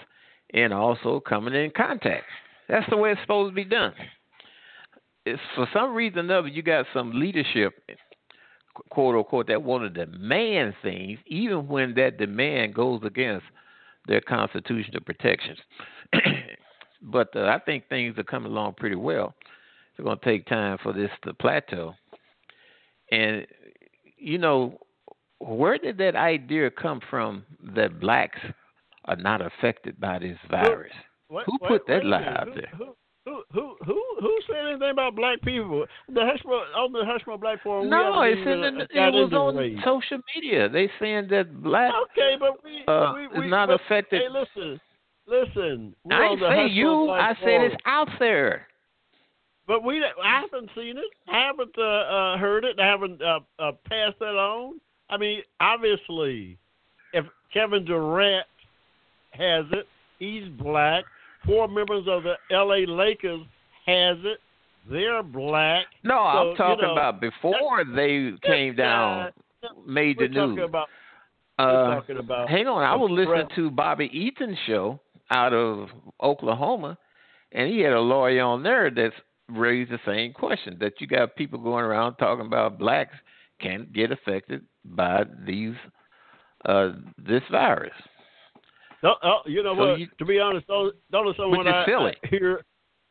and 0.54 0.72
also 0.72 1.20
coming 1.20 1.54
in 1.54 1.70
contact. 1.70 2.24
That's 2.68 2.88
the 2.90 2.96
way 2.96 3.12
it's 3.12 3.20
supposed 3.22 3.52
to 3.52 3.54
be 3.54 3.64
done. 3.64 3.94
It's 5.32 5.42
for 5.54 5.68
some 5.72 5.94
reason 5.94 6.18
or 6.18 6.22
another, 6.22 6.48
you 6.48 6.62
got 6.62 6.86
some 6.92 7.12
leadership, 7.12 7.74
quote 8.90 9.16
unquote, 9.16 9.48
that 9.48 9.62
want 9.62 9.94
to 9.94 10.06
demand 10.06 10.74
things, 10.82 11.18
even 11.26 11.68
when 11.68 11.94
that 11.94 12.18
demand 12.18 12.74
goes 12.74 13.00
against 13.04 13.46
their 14.06 14.20
constitutional 14.20 15.02
protections. 15.02 15.58
but 17.02 17.34
uh, 17.36 17.44
I 17.44 17.58
think 17.58 17.88
things 17.88 18.18
are 18.18 18.24
coming 18.24 18.50
along 18.52 18.74
pretty 18.76 18.96
well. 18.96 19.34
It's 19.96 20.04
going 20.04 20.18
to 20.18 20.24
take 20.24 20.46
time 20.46 20.78
for 20.82 20.92
this 20.92 21.10
to 21.24 21.34
plateau. 21.34 21.94
And, 23.10 23.46
you 24.16 24.38
know, 24.38 24.78
where 25.40 25.78
did 25.78 25.98
that 25.98 26.16
idea 26.16 26.70
come 26.70 27.00
from 27.10 27.44
that 27.74 28.00
blacks 28.00 28.38
are 29.04 29.16
not 29.16 29.40
affected 29.40 30.00
by 30.00 30.18
this 30.18 30.38
virus? 30.50 30.92
What, 31.28 31.44
who 31.44 31.52
what, 31.58 31.68
put 31.68 31.86
that 31.88 32.04
lie 32.04 32.24
out 32.24 32.48
there? 32.54 32.70
Who, 32.76 32.94
who, 33.28 33.42
who, 33.52 33.76
who, 33.84 34.04
who 34.20 34.40
said 34.46 34.66
anything 34.70 34.90
about 34.90 35.14
black 35.14 35.40
people? 35.42 35.84
The 36.08 36.20
Hushmo, 36.20 36.62
on 36.76 36.92
the 36.92 37.00
Hushmo 37.00 37.40
Black 37.40 37.62
Forum. 37.62 37.88
No, 37.90 38.22
it's 38.22 38.38
in 38.38 38.60
the, 38.60 38.86
it 38.90 39.12
was 39.12 39.32
on 39.32 39.56
race. 39.56 39.78
social 39.84 40.18
media. 40.34 40.68
They 40.68 40.90
saying 41.00 41.28
that 41.30 41.62
black 41.62 41.92
Okay, 42.12 42.36
but 42.38 42.62
we, 42.64 42.84
uh, 42.86 43.12
we, 43.14 43.40
we 43.40 43.48
not 43.48 43.68
but, 43.68 43.80
affected. 43.80 44.22
Hey, 44.22 44.28
listen, 44.28 44.80
listen. 45.26 45.94
I 46.10 46.24
ain't 46.24 46.40
say 46.40 46.66
you. 46.68 47.10
I 47.10 47.34
said 47.40 47.62
it's 47.62 47.76
out 47.86 48.08
there. 48.18 48.66
But 49.66 49.84
we, 49.84 50.02
I 50.02 50.40
haven't 50.40 50.70
seen 50.74 50.96
it. 50.96 51.04
I 51.30 51.46
haven't 51.46 51.76
uh, 51.76 51.82
uh, 51.82 52.38
heard 52.38 52.64
it. 52.64 52.80
I 52.80 52.86
haven't 52.86 53.20
uh, 53.20 53.40
uh, 53.58 53.72
passed 53.88 54.18
that 54.20 54.24
on. 54.34 54.80
I 55.10 55.18
mean, 55.18 55.42
obviously, 55.60 56.58
if 57.12 57.26
Kevin 57.52 57.84
Durant 57.84 58.46
has 59.32 59.66
it, 59.72 59.86
he's 60.18 60.48
black. 60.58 61.04
Four 61.48 61.66
members 61.66 62.04
of 62.06 62.22
the 62.22 62.34
L.A. 62.54 62.84
Lakers 62.86 63.40
has 63.86 64.18
it. 64.22 64.38
They're 64.90 65.22
black. 65.22 65.86
No, 66.04 66.14
So, 66.14 66.18
I'm 66.20 66.46
you 66.48 66.56
talking 66.56 66.84
know, 66.84 66.92
about 66.92 67.20
before 67.20 67.84
they 67.84 68.32
came 68.44 68.76
down, 68.76 69.32
made 69.86 70.18
the 70.18 70.28
news. 70.28 70.60
about. 70.62 70.88
Uh, 71.58 71.96
talking 71.96 72.18
about. 72.18 72.48
hang 72.48 72.68
on, 72.68 72.84
I 72.84 72.94
was 72.94 73.10
listening 73.10 73.48
to 73.56 73.70
Bobby 73.70 74.08
Eaton's 74.12 74.56
show 74.66 75.00
out 75.30 75.52
of 75.52 75.88
Oklahoma, 76.22 76.96
and 77.50 77.68
he 77.68 77.80
had 77.80 77.94
a 77.94 78.00
lawyer 78.00 78.42
on 78.44 78.62
there 78.62 78.90
that's 78.90 79.16
raised 79.48 79.90
the 79.90 79.98
same 80.06 80.32
question 80.32 80.76
that 80.80 81.00
you 81.00 81.06
got 81.06 81.34
people 81.34 81.58
going 81.58 81.84
around 81.84 82.14
talking 82.16 82.46
about 82.46 82.78
blacks 82.78 83.16
can't 83.60 83.92
get 83.92 84.12
affected 84.12 84.62
by 84.84 85.24
these 85.46 85.74
uh 86.66 86.90
this 87.16 87.42
virus. 87.50 87.92
No, 89.02 89.14
oh, 89.22 89.40
you 89.46 89.62
know 89.62 89.74
So 89.76 89.90
what? 89.90 90.00
you- 90.00 90.08
to 90.18 90.24
be 90.24 90.38
honest, 90.40 90.66
the 90.66 90.92
the 91.10 91.18
only 91.18 91.34
someone 91.36 91.66
I. 91.68 91.84
I 91.84 92.14
hear, 92.28 92.64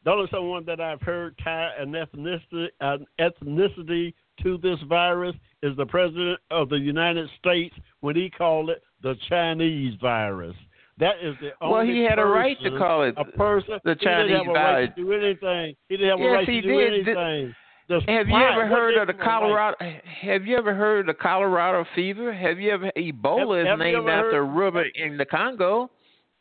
the 0.03 0.11
only 0.11 0.27
someone 0.29 0.63
that 0.65 0.79
I've 0.79 1.01
heard 1.01 1.37
tie 1.43 1.71
an 1.79 1.91
ethnicity, 1.91 2.67
an 2.81 3.05
ethnicity 3.19 4.13
to 4.43 4.57
this 4.57 4.79
virus 4.87 5.35
is 5.63 5.75
the 5.77 5.85
president 5.85 6.39
of 6.51 6.69
the 6.69 6.77
United 6.79 7.29
States 7.39 7.75
when 8.01 8.15
he 8.15 8.29
called 8.29 8.69
it 8.69 8.81
the 9.01 9.15
Chinese 9.29 9.95
virus. 10.01 10.55
That 10.99 11.15
is 11.21 11.35
the 11.41 11.51
only. 11.61 11.73
Well, 11.73 11.85
he 11.85 12.01
had 12.03 12.19
a 12.19 12.25
right 12.25 12.57
to 12.63 12.77
call 12.77 13.03
it 13.03 13.13
a 13.17 13.23
person. 13.25 13.79
the 13.83 13.91
he 13.91 13.95
didn't 13.95 14.27
Chinese 14.29 14.37
have 14.37 14.47
a 14.47 14.51
right 14.51 14.63
virus. 14.63 14.89
to 14.95 15.01
do 15.03 15.11
anything. 15.13 15.75
He 15.89 15.97
didn't 15.97 16.09
have 16.09 16.19
a 16.19 16.23
Yes, 16.23 16.31
right 16.33 16.49
he 16.49 16.61
to 16.61 16.67
do 16.67 16.77
did. 16.79 17.05
Did- 17.05 17.17
anything. 17.17 17.55
The 17.87 18.01
Have 18.07 18.27
you 18.27 18.35
ever 18.35 18.67
heard 18.67 18.97
of 18.97 19.07
the 19.07 19.13
he 19.13 19.19
have 19.19 19.25
Colorado? 19.25 19.77
Have 20.21 20.45
you 20.45 20.57
ever 20.57 20.75
heard 20.75 21.01
of 21.01 21.05
the 21.15 21.21
Colorado 21.21 21.85
fever? 21.95 22.33
Have 22.33 22.59
you 22.59 22.71
ever 22.71 22.91
Ebola 22.97 23.59
Have- 23.59 23.79
have 23.79 23.79
is 23.79 23.85
you 23.85 23.93
named 23.93 24.09
after 24.09 24.45
river 24.45 24.83
in 24.95 25.17
the 25.17 25.25
Congo? 25.25 25.89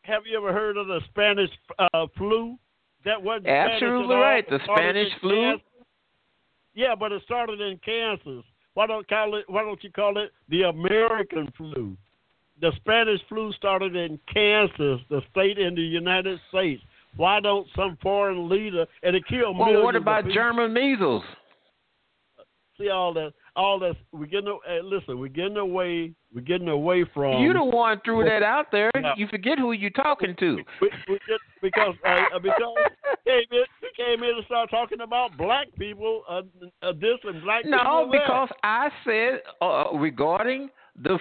Have 0.02 0.22
you 0.26 0.36
ever 0.36 0.52
heard 0.52 0.76
of 0.76 0.88
the 0.88 1.00
Spanish 1.10 1.50
uh, 1.78 2.06
flu? 2.16 2.56
That 3.04 3.22
wasn't 3.22 3.46
Absolutely 3.46 4.16
right. 4.16 4.48
The 4.48 4.58
Spanish 4.64 5.12
flu. 5.20 5.34
Kansas. 5.34 5.66
Yeah, 6.74 6.94
but 6.94 7.12
it 7.12 7.22
started 7.24 7.60
in 7.60 7.78
Kansas. 7.78 8.44
Why 8.74 8.86
don't 8.86 9.08
call 9.08 9.36
it? 9.36 9.44
Why 9.48 9.62
don't 9.62 9.82
you 9.84 9.90
call 9.90 10.18
it 10.18 10.32
the 10.48 10.62
American 10.62 11.52
flu? 11.56 11.96
The 12.60 12.72
Spanish 12.76 13.20
flu 13.28 13.52
started 13.52 13.94
in 13.94 14.18
Kansas, 14.32 15.00
the 15.08 15.22
state 15.30 15.58
in 15.58 15.74
the 15.74 15.82
United 15.82 16.40
States. 16.48 16.82
Why 17.16 17.40
don't 17.40 17.66
some 17.74 17.96
foreign 18.02 18.48
leader 18.48 18.86
and 19.02 19.16
it 19.16 19.26
killed 19.26 19.58
Well, 19.58 19.68
millions 19.68 19.84
what 19.84 19.96
about. 19.96 20.28
German 20.28 20.72
measles? 20.72 21.22
See 22.78 22.90
all 22.90 23.14
that, 23.14 23.32
all 23.54 23.78
that. 23.78 23.96
We're 24.12 24.26
getting. 24.26 24.58
Hey, 24.66 24.80
listen, 24.82 25.18
we're 25.18 25.28
getting 25.28 25.56
away. 25.56 26.12
We're 26.34 26.42
getting 26.42 26.68
away 26.68 27.06
from. 27.14 27.42
you 27.42 27.54
the 27.54 27.64
one 27.64 28.02
threw 28.04 28.22
that 28.24 28.42
out 28.42 28.66
there. 28.70 28.90
You 29.16 29.26
forget 29.28 29.58
who 29.58 29.72
you're 29.72 29.88
talking 29.90 30.36
to. 30.38 30.56
we, 30.82 30.90
we 31.08 31.18
get, 31.26 31.40
because 31.62 31.94
uh, 32.06 32.38
because 32.38 32.74
he 33.24 33.30
came 33.30 33.44
in, 33.50 33.64
came 33.96 34.22
in 34.22 34.36
and 34.36 34.44
started 34.44 34.70
talking 34.70 35.00
about 35.00 35.38
black 35.38 35.68
people, 35.78 36.22
uh, 36.28 36.42
uh, 36.82 36.92
this 36.92 37.16
and 37.24 37.42
black 37.42 37.64
people. 37.64 37.78
No, 37.82 38.10
that. 38.12 38.12
because 38.12 38.48
I 38.62 38.90
said 39.06 39.40
uh, 39.62 39.84
regarding 39.94 40.68
the 41.02 41.18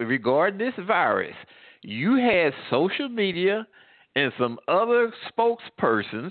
regarding 0.00 0.58
this 0.58 0.74
virus, 0.86 1.34
you 1.80 2.16
had 2.16 2.52
social 2.68 3.08
media 3.08 3.66
and 4.16 4.32
some 4.38 4.58
other 4.68 5.12
spokespersons 5.30 6.30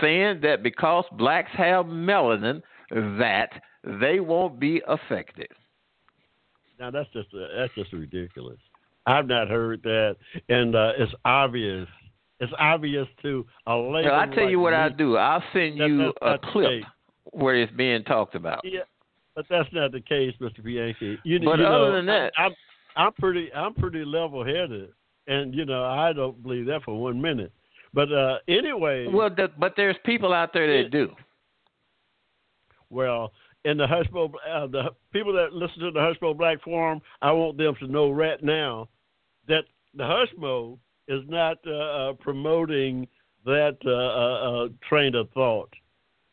saying 0.00 0.40
that 0.42 0.62
because 0.62 1.04
blacks 1.12 1.50
have 1.54 1.86
melanin, 1.86 2.62
that 2.90 3.50
they 3.84 4.20
won't 4.20 4.58
be 4.60 4.80
affected. 4.88 5.48
now 6.78 6.90
that's 6.90 7.08
just 7.12 7.28
uh, 7.34 7.46
that's 7.56 7.74
just 7.74 7.92
ridiculous. 7.92 8.58
I've 9.06 9.26
not 9.26 9.48
heard 9.48 9.82
that, 9.82 10.16
and 10.48 10.74
uh, 10.74 10.92
it's 10.98 11.12
obvious. 11.24 11.88
It's 12.40 12.52
obvious 12.58 13.06
to 13.22 13.44
a 13.66 13.76
lady. 13.76 14.08
I 14.08 14.26
tell 14.34 14.48
you 14.48 14.60
what 14.60 14.72
like 14.72 14.80
I 14.80 14.88
me. 14.90 14.94
do. 14.96 15.16
I'll 15.16 15.42
send 15.52 15.80
That- 15.80 15.88
you 15.88 16.12
a 16.22 16.38
clip 16.38 16.84
where 17.24 17.54
it's 17.56 17.72
being 17.72 18.02
talked 18.04 18.34
about. 18.34 18.60
Yeah, 18.64 18.80
but 19.34 19.44
that's 19.50 19.68
not 19.72 19.92
the 19.92 20.00
case, 20.00 20.34
Mr. 20.40 20.62
Bianchi. 20.64 21.18
You, 21.24 21.38
But 21.40 21.58
you 21.58 21.66
other 21.66 21.86
know, 21.90 21.92
than 21.96 22.06
that- 22.06 22.32
I'm, 22.38 22.52
I'm 22.96 23.12
pretty 23.12 23.52
I'm 23.52 23.74
pretty 23.74 24.04
level 24.04 24.44
headed, 24.44 24.90
and 25.30 25.54
you 25.54 25.64
know 25.64 25.84
I 25.84 26.12
don't 26.12 26.42
believe 26.42 26.66
that 26.66 26.82
for 26.84 27.00
one 27.00 27.20
minute. 27.20 27.52
But 27.94 28.12
uh, 28.12 28.38
anyway, 28.48 29.06
Well, 29.08 29.30
th- 29.34 29.50
but 29.58 29.72
there's 29.76 29.96
people 30.04 30.32
out 30.32 30.52
there 30.52 30.66
that 30.82 30.90
do. 30.90 31.10
Well, 32.90 33.32
in 33.64 33.76
the 33.76 33.86
Hushmo, 33.86 34.30
uh, 34.48 34.66
the 34.66 34.90
people 35.12 35.32
that 35.34 35.52
listen 35.52 35.80
to 35.80 35.90
the 35.90 36.00
Hushmo 36.00 36.36
Black 36.36 36.62
Forum, 36.62 37.00
I 37.22 37.30
want 37.32 37.58
them 37.58 37.74
to 37.80 37.86
know 37.86 38.10
right 38.10 38.42
now 38.42 38.88
that 39.48 39.64
the 39.94 40.04
Hushmo 40.04 40.78
is 41.08 41.22
not 41.28 41.58
uh, 41.66 41.70
uh, 41.70 42.12
promoting 42.14 43.06
that 43.44 43.76
uh, 43.84 43.90
uh, 43.90 44.64
uh, 44.64 44.68
train 44.88 45.14
of 45.14 45.28
thought. 45.30 45.70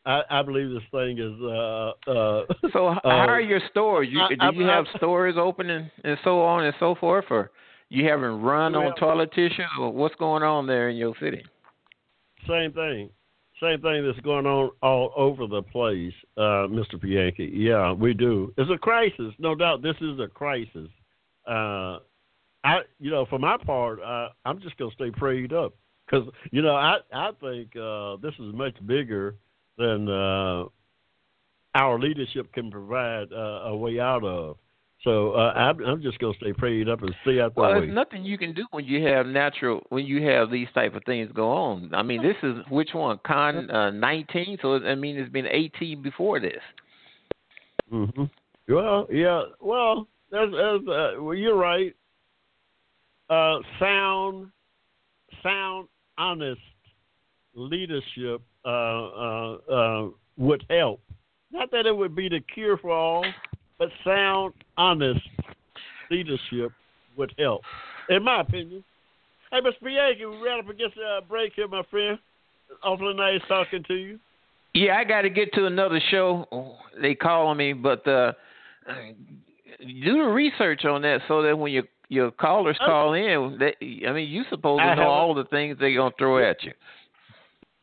I, 0.06 0.22
I 0.30 0.42
believe 0.42 0.70
this 0.70 0.82
thing 0.90 1.18
is. 1.18 1.34
Uh, 1.42 2.10
uh, 2.10 2.44
So 2.72 2.94
how 3.02 3.10
are 3.28 3.40
your 3.40 3.60
stores? 3.70 4.08
You, 4.10 4.20
I- 4.20 4.50
do 4.50 4.58
you 4.58 4.66
have 4.66 4.86
I'm- 4.86 4.96
stores 4.96 5.34
open 5.36 5.70
and, 5.70 5.90
and 6.04 6.16
so 6.24 6.40
on 6.42 6.64
and 6.64 6.74
so 6.80 6.94
forth, 6.94 7.26
or 7.30 7.50
you 7.88 8.06
haven't 8.08 8.42
run 8.42 8.74
on 8.74 8.94
toilet 8.96 9.32
tissue, 9.32 9.62
or 9.78 9.92
what's 9.92 10.14
going 10.16 10.42
on 10.42 10.66
there 10.66 10.88
in 10.88 10.96
your 10.96 11.14
city? 11.20 11.42
same 12.46 12.72
thing. 12.72 13.10
Same 13.60 13.80
thing 13.80 14.06
that's 14.06 14.20
going 14.20 14.46
on 14.46 14.70
all 14.82 15.12
over 15.16 15.46
the 15.48 15.62
place, 15.62 16.12
uh, 16.36 16.68
Mr. 16.70 17.00
Bianchi. 17.00 17.50
Yeah, 17.52 17.92
we 17.92 18.14
do. 18.14 18.54
It's 18.56 18.70
a 18.70 18.78
crisis, 18.78 19.34
no 19.38 19.56
doubt. 19.56 19.82
This 19.82 19.96
is 20.00 20.20
a 20.20 20.28
crisis. 20.28 20.88
Uh, 21.46 21.98
I, 22.62 22.80
you 23.00 23.10
know, 23.10 23.26
for 23.26 23.38
my 23.38 23.56
part, 23.56 24.00
uh, 24.00 24.28
I'm 24.44 24.60
just 24.60 24.76
gonna 24.76 24.92
stay 24.92 25.10
prayed 25.10 25.52
up 25.52 25.74
because 26.06 26.28
you 26.52 26.62
know 26.62 26.76
I 26.76 26.98
I 27.12 27.30
think 27.40 27.74
uh, 27.76 28.16
this 28.22 28.34
is 28.34 28.54
much 28.54 28.74
bigger 28.86 29.36
than. 29.76 30.08
Uh, 30.08 30.64
our 31.74 31.98
leadership 31.98 32.52
can 32.52 32.70
provide 32.70 33.32
uh, 33.32 33.68
a 33.68 33.76
way 33.76 34.00
out 34.00 34.24
of. 34.24 34.56
So 35.04 35.32
uh, 35.32 35.52
I'm, 35.54 35.80
I'm 35.84 36.02
just 36.02 36.18
gonna 36.18 36.34
stay 36.40 36.52
prayed 36.52 36.88
up 36.88 37.02
and 37.02 37.14
stay 37.22 37.40
out 37.40 37.54
the 37.54 37.60
Well, 37.60 37.74
way. 37.74 37.80
there's 37.80 37.94
nothing 37.94 38.24
you 38.24 38.36
can 38.36 38.52
do 38.52 38.64
when 38.72 38.84
you 38.84 39.06
have 39.06 39.26
natural 39.26 39.86
when 39.90 40.04
you 40.04 40.22
have 40.26 40.50
these 40.50 40.66
type 40.74 40.94
of 40.94 41.04
things 41.04 41.30
go 41.34 41.50
on. 41.50 41.94
I 41.94 42.02
mean, 42.02 42.22
this 42.22 42.36
is 42.42 42.56
which 42.68 42.90
one? 42.94 43.18
Con 43.24 43.70
uh, 43.70 43.90
19. 43.90 44.58
So 44.60 44.76
I 44.84 44.94
mean, 44.96 45.16
it's 45.16 45.30
been 45.30 45.46
18 45.46 46.02
before 46.02 46.40
this. 46.40 46.60
Mm-hmm. 47.92 48.24
Well, 48.68 49.06
yeah. 49.10 49.42
Well, 49.60 50.08
that's, 50.30 50.50
that's 50.50 50.88
uh, 50.88 51.22
well, 51.22 51.34
you're 51.34 51.56
right. 51.56 51.94
Uh, 53.30 53.58
sound, 53.78 54.50
sound, 55.42 55.86
honest 56.16 56.60
leadership 57.54 58.40
uh, 58.64 58.68
uh, 58.68 59.56
uh, 59.70 60.08
would 60.36 60.64
help. 60.70 61.00
Not 61.50 61.70
that 61.70 61.86
it 61.86 61.96
would 61.96 62.14
be 62.14 62.28
the 62.28 62.40
cure 62.40 62.76
for 62.78 62.90
all, 62.90 63.24
but 63.78 63.88
sound, 64.04 64.54
honest 64.76 65.20
leadership 66.10 66.72
would 67.16 67.32
help, 67.38 67.62
in 68.08 68.22
my 68.22 68.40
opinion. 68.40 68.82
Hey, 69.50 69.60
Mr. 69.60 69.82
Bianchi, 69.82 70.26
we 70.26 70.36
ran 70.42 70.60
up 70.60 70.68
against 70.68 70.96
a 70.98 71.20
break 71.26 71.52
here, 71.54 71.68
my 71.68 71.82
friend. 71.90 72.18
Awfully 72.82 73.14
nice 73.14 73.40
talking 73.48 73.82
to 73.88 73.94
you. 73.94 74.18
Yeah, 74.74 74.96
I 74.96 75.04
got 75.04 75.22
to 75.22 75.30
get 75.30 75.52
to 75.54 75.66
another 75.66 76.00
show. 76.10 76.76
They 77.00 77.14
calling 77.14 77.56
me, 77.56 77.72
but 77.72 78.06
uh, 78.06 78.32
do 79.80 80.12
the 80.18 80.30
research 80.30 80.84
on 80.84 81.02
that 81.02 81.20
so 81.28 81.42
that 81.42 81.58
when 81.58 81.72
your 81.72 81.84
your 82.10 82.30
callers 82.30 82.76
Oh. 82.80 82.86
call 82.86 83.12
in, 83.14 83.58
they, 83.58 84.06
I 84.06 84.12
mean, 84.12 84.28
you 84.28 84.44
supposed 84.48 84.80
to 84.80 84.86
I 84.86 84.94
know 84.94 85.08
all 85.08 85.34
the 85.34 85.44
things 85.44 85.76
they're 85.78 85.94
gonna 85.94 86.14
throw 86.18 86.38
at 86.38 86.62
you. 86.62 86.72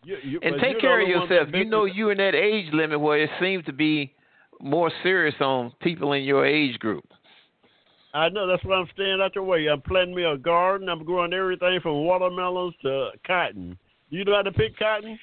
You, 0.04 0.18
you, 0.24 0.40
And 0.42 0.60
take 0.60 0.80
care 0.80 1.02
of 1.02 1.08
yourself. 1.08 1.50
You 1.54 1.66
know 1.66 1.86
you're 1.86 2.12
in 2.12 2.18
that 2.20 2.36
age 2.36 2.72
limit 2.74 3.00
where 3.00 3.20
it 3.20 3.30
seems 3.40 3.66
to 3.66 3.74
be 3.74 4.15
more 4.60 4.92
serious 5.04 5.36
on 5.40 5.72
people 5.82 6.14
in 6.14 6.24
your 6.24 6.46
age 6.46 6.80
group. 6.80 7.06
I 8.14 8.30
know 8.30 8.48
that's 8.48 8.64
why 8.64 8.76
I'm 8.76 8.88
staying 8.94 9.20
out 9.22 9.36
your 9.36 9.44
way. 9.44 9.68
I'm 9.68 9.82
planting 9.82 10.16
me 10.16 10.24
a 10.24 10.38
garden. 10.38 10.88
I'm 10.88 11.04
growing 11.04 11.34
everything 11.34 11.82
from 11.82 12.06
watermelons 12.06 12.74
to 12.84 13.10
cotton. 13.28 13.78
You 14.10 14.24
know 14.24 14.36
how 14.36 14.42
to 14.42 14.54
pick 14.54 14.80
cotton? 14.80 15.20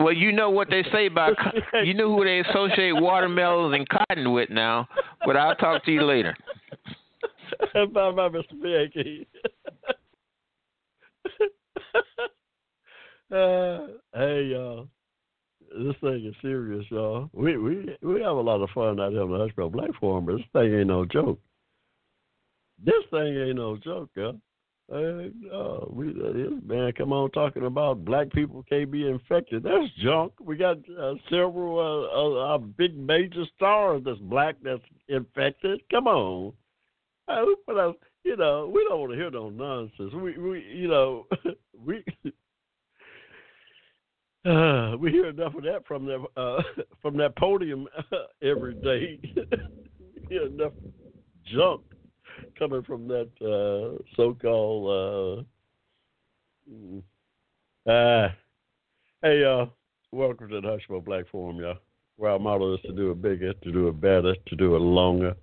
Well, 0.00 0.12
you 0.12 0.32
know 0.32 0.50
what 0.50 0.68
they 0.70 0.84
say 0.92 1.06
about 1.06 1.32
you 1.84 1.94
know 1.94 2.14
who 2.14 2.24
they 2.24 2.40
associate 2.40 2.92
watermelons 2.92 3.74
and 3.74 3.88
cotton 3.88 4.32
with 4.32 4.50
now. 4.50 4.86
But 5.26 5.36
I'll 5.36 5.56
talk 5.56 5.84
to 5.86 5.90
you 5.90 6.04
later. 6.04 6.36
bye 7.74 7.86
bye, 7.92 8.28
Mr. 8.28 8.62
Bianchi. 8.62 9.26
uh, 13.32 13.86
hey 14.14 14.44
y'all, 14.52 14.88
this 15.76 15.96
thing 16.00 16.24
is 16.26 16.34
serious, 16.40 16.84
y'all. 16.90 17.28
We 17.32 17.56
we 17.56 17.96
we 18.02 18.20
have 18.20 18.36
a 18.36 18.40
lot 18.40 18.62
of 18.62 18.70
fun 18.70 19.00
out 19.00 19.12
here 19.12 19.22
on 19.22 19.30
the 19.30 19.38
Hushmo 19.38 19.70
Black 19.70 19.90
Forum, 20.00 20.26
but 20.26 20.36
this 20.36 20.46
thing 20.52 20.78
ain't 20.78 20.88
no 20.88 21.04
joke. 21.04 21.40
This 22.82 23.04
thing 23.10 23.36
ain't 23.36 23.56
no 23.56 23.76
joke, 23.76 24.10
y'all. 24.14 24.38
Hey, 24.90 25.30
uh, 25.50 25.86
we 25.88 26.10
uh, 26.10 26.32
this 26.34 26.52
man 26.66 26.92
come 26.92 27.12
on 27.12 27.30
talking 27.30 27.64
about 27.64 28.04
black 28.04 28.30
people 28.32 28.62
can't 28.68 28.90
be 28.90 29.08
infected. 29.08 29.62
That's 29.62 29.90
junk. 30.02 30.32
We 30.40 30.56
got 30.56 30.76
uh, 31.00 31.14
several 31.30 31.78
uh, 31.78 32.18
uh, 32.18 32.54
uh, 32.54 32.58
big 32.58 32.94
major 32.94 33.44
stars 33.56 34.02
that's 34.04 34.18
black 34.18 34.56
that's 34.62 34.82
infected. 35.08 35.80
Come 35.90 36.06
on. 36.06 36.52
Uh, 37.28 37.44
put 37.66 37.78
out, 37.78 37.96
you 38.24 38.36
know, 38.36 38.70
we 38.72 38.84
don't 38.86 39.00
want 39.00 39.12
to 39.12 39.16
hear 39.16 39.30
no 39.30 39.48
nonsense. 39.48 40.12
We, 40.12 40.36
we, 40.36 40.60
you 40.70 40.88
know, 40.88 41.26
we, 41.86 42.04
uh, 44.44 44.96
we 44.98 45.10
hear 45.10 45.26
enough 45.26 45.54
of 45.54 45.62
that 45.62 45.86
from 45.86 46.06
that, 46.06 46.24
uh, 46.36 46.62
from 47.02 47.16
that 47.16 47.36
podium 47.36 47.88
every 48.42 48.74
day. 48.74 49.18
hear 50.28 50.46
enough 50.46 50.72
junk 51.52 51.82
coming 52.58 52.82
from 52.82 53.08
that 53.08 53.28
uh, 53.40 54.02
so-called. 54.16 55.44
Uh, 56.68 56.70
mm, 56.70 57.02
uh, 57.86 58.32
hey, 59.22 59.40
y'all, 59.40 59.70
welcome 60.12 60.48
to 60.48 60.60
the 60.60 60.66
Hushmo 60.66 61.04
Black 61.04 61.28
Forum, 61.30 61.58
y'all. 61.58 61.78
Where 62.16 62.30
our 62.30 62.38
motto 62.38 62.74
is 62.74 62.80
to 62.82 62.92
do 62.92 63.10
it 63.10 63.20
bigger, 63.20 63.52
to 63.52 63.72
do 63.72 63.88
it 63.88 64.00
better, 64.00 64.34
to 64.46 64.56
do 64.56 64.76
it 64.76 64.80
longer 64.80 65.34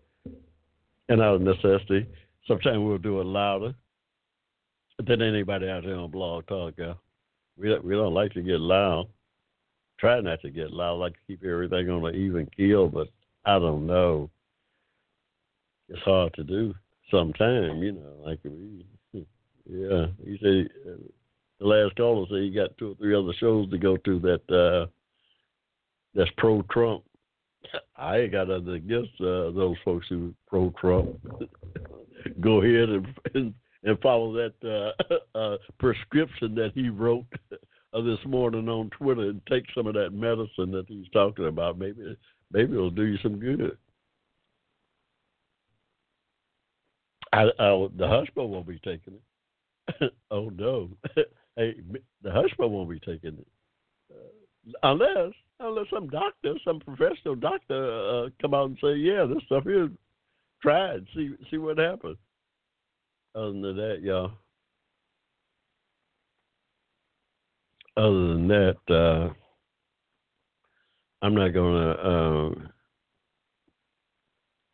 and 1.09 1.21
out 1.21 1.35
of 1.35 1.41
necessity. 1.41 2.07
Sometimes 2.47 2.79
we'll 2.79 2.97
do 2.97 3.19
it 3.19 3.25
louder 3.25 3.73
than 5.05 5.21
anybody 5.21 5.67
out 5.67 5.83
there 5.83 5.97
on 5.97 6.09
Blog 6.11 6.47
Talk. 6.47 6.75
Yeah. 6.77 6.93
We 7.57 7.69
don't- 7.69 7.83
we 7.83 7.93
don't 7.93 8.13
like 8.13 8.33
to 8.33 8.41
get 8.41 8.59
loud. 8.59 9.07
Try 9.99 10.19
not 10.21 10.41
to 10.41 10.49
get 10.49 10.71
loud. 10.71 10.95
Like 10.99 11.13
to 11.13 11.19
keep 11.27 11.43
everything 11.43 11.89
on 11.89 12.05
an 12.05 12.15
even 12.15 12.47
keel, 12.47 12.87
but 12.89 13.07
I 13.45 13.59
don't 13.59 13.85
know. 13.85 14.29
It's 15.89 16.01
hard 16.01 16.33
to 16.35 16.43
do 16.43 16.73
sometimes. 17.09 17.81
You 17.83 17.93
know, 17.93 18.15
like 18.23 18.39
we. 18.43 18.85
Yeah, 19.69 20.07
you 20.25 20.37
say 20.41 20.67
uh, 20.89 20.95
the 21.59 21.65
last 21.67 21.95
caller 21.95 22.25
said 22.27 22.43
you 22.43 22.53
got 22.53 22.75
two 22.77 22.91
or 22.91 22.95
three 22.95 23.15
other 23.15 23.31
shows 23.39 23.69
to 23.69 23.77
go 23.77 23.95
to 23.95 24.19
that 24.19 24.49
uh 24.49 24.87
that's 26.15 26.31
pro 26.37 26.63
Trump. 26.63 27.03
I 27.95 28.17
ain't 28.21 28.31
got 28.31 28.47
nothing 28.49 28.73
against 28.73 29.13
uh, 29.21 29.51
those 29.51 29.77
folks 29.85 30.07
who 30.09 30.33
pro 30.47 30.71
Trump. 30.81 31.09
Go 32.41 32.61
ahead 32.61 32.89
and 33.35 33.53
and 33.83 33.99
follow 33.99 34.33
that 34.33 34.53
uh, 34.63 35.37
uh, 35.37 35.57
prescription 35.79 36.55
that 36.55 36.71
he 36.73 36.89
wrote 36.89 37.25
uh, 37.51 38.01
this 38.01 38.19
morning 38.25 38.69
on 38.69 38.89
Twitter 38.91 39.29
and 39.29 39.41
take 39.47 39.65
some 39.75 39.87
of 39.87 39.93
that 39.95 40.11
medicine 40.11 40.71
that 40.71 40.85
he's 40.87 41.09
talking 41.13 41.47
about. 41.47 41.77
Maybe 41.77 42.17
maybe 42.51 42.73
it'll 42.73 42.91
do 42.91 43.03
you 43.03 43.17
some 43.23 43.39
good. 43.39 43.77
I, 47.33 47.43
I, 47.43 47.87
the 47.97 48.05
Hushmo 48.05 48.47
won't 48.47 48.67
be 48.67 48.79
taking 48.79 49.13
it. 49.13 50.13
oh 50.31 50.49
no, 50.49 50.89
hey, 51.55 51.75
the 52.21 52.29
Hushmo 52.29 52.69
won't 52.69 52.89
be 52.89 52.99
taking 52.99 53.37
it 53.37 53.47
uh, 54.11 54.71
unless 54.83 55.33
unless 55.59 55.85
some 55.93 56.07
doctor, 56.09 56.55
some 56.65 56.79
professional 56.79 57.35
doctor, 57.35 58.25
uh, 58.25 58.29
come 58.41 58.53
out 58.53 58.69
and 58.69 58.77
say, 58.81 58.95
"Yeah, 58.95 59.25
this 59.25 59.43
stuff 59.45 59.65
is 59.67 59.89
tried. 60.61 61.05
See 61.15 61.35
see 61.49 61.57
what 61.57 61.77
happens." 61.77 62.17
Other 63.33 63.51
than 63.51 63.77
that, 63.77 63.99
y'all. 64.01 64.31
Other 67.95 68.27
than 68.29 68.47
that, 68.47 68.77
uh, 68.89 69.33
I'm 71.21 71.35
not 71.35 71.49
gonna. 71.49 71.91
Uh, 71.91 72.55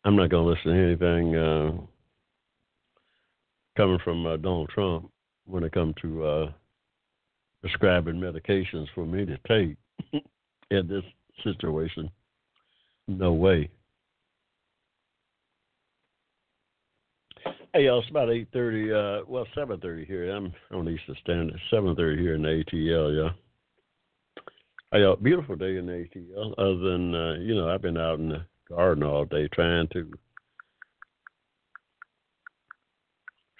I'm 0.04 0.16
not 0.16 0.30
gonna 0.30 0.48
listen 0.48 0.72
to 0.72 0.84
anything 0.84 1.36
uh, 1.36 1.72
coming 3.76 3.98
from 4.02 4.26
uh, 4.26 4.36
Donald 4.36 4.70
Trump 4.70 5.10
when 5.44 5.62
it 5.62 5.72
comes 5.72 5.94
to 6.02 6.24
uh, 6.24 6.52
prescribing 7.60 8.14
medications 8.14 8.86
for 8.94 9.06
me 9.06 9.24
to 9.24 9.38
take 9.46 9.76
in 10.70 10.88
this 10.88 11.04
situation. 11.44 12.10
No 13.06 13.32
way. 13.32 13.70
Hey, 17.74 17.84
y'all, 17.84 18.00
it's 18.00 18.08
about 18.08 18.30
eight 18.30 18.48
thirty. 18.50 18.90
Uh, 18.90 19.20
well, 19.28 19.46
seven 19.54 19.78
thirty 19.78 20.06
here. 20.06 20.30
I'm 20.30 20.54
on 20.72 20.88
Eastern 20.88 21.16
Standard. 21.20 21.60
Seven 21.70 21.94
thirty 21.94 22.22
here 22.22 22.34
in 22.34 22.42
the 22.42 22.64
ATL. 22.64 23.14
Yeah. 23.14 23.30
Hey, 24.90 25.02
y'all, 25.02 25.16
beautiful 25.16 25.54
day 25.54 25.76
in 25.76 25.84
the 25.84 25.92
ATL. 25.92 26.54
Other 26.56 26.78
than 26.78 27.14
uh, 27.14 27.34
you 27.34 27.54
know, 27.54 27.68
I've 27.68 27.82
been 27.82 27.98
out 27.98 28.20
in 28.20 28.30
the 28.30 28.46
garden 28.70 29.04
all 29.04 29.26
day 29.26 29.48
trying 29.48 29.86
to 29.88 30.10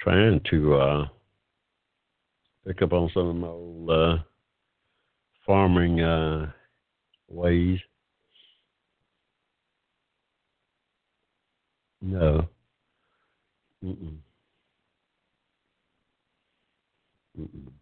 trying 0.00 0.40
to 0.50 0.74
uh, 0.74 1.08
pick 2.66 2.80
up 2.80 2.94
on 2.94 3.10
some 3.12 3.26
of 3.28 3.36
my 3.36 3.48
old 3.48 3.90
uh, 3.90 4.16
farming 5.44 6.00
uh, 6.00 6.50
ways. 7.28 7.78
No. 12.00 12.48
Mm-mm. 13.84 14.16
Mm-mm. 17.38 17.72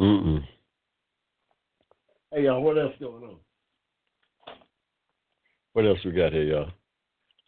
Mm-mm. 0.00 0.44
Hey 2.32 2.44
y'all, 2.44 2.62
what 2.62 2.78
else 2.78 2.92
going 3.00 3.24
on? 3.24 3.36
What 5.72 5.86
else 5.86 5.98
we 6.04 6.12
got 6.12 6.32
here, 6.32 6.44
y'all? 6.44 6.70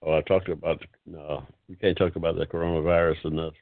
Oh, 0.02 0.16
I 0.16 0.22
talked 0.22 0.48
about 0.48 0.82
no, 1.06 1.44
we 1.68 1.76
can't 1.76 1.96
talk 1.96 2.16
about 2.16 2.36
the 2.36 2.46
coronavirus 2.46 3.24
enough. 3.26 3.54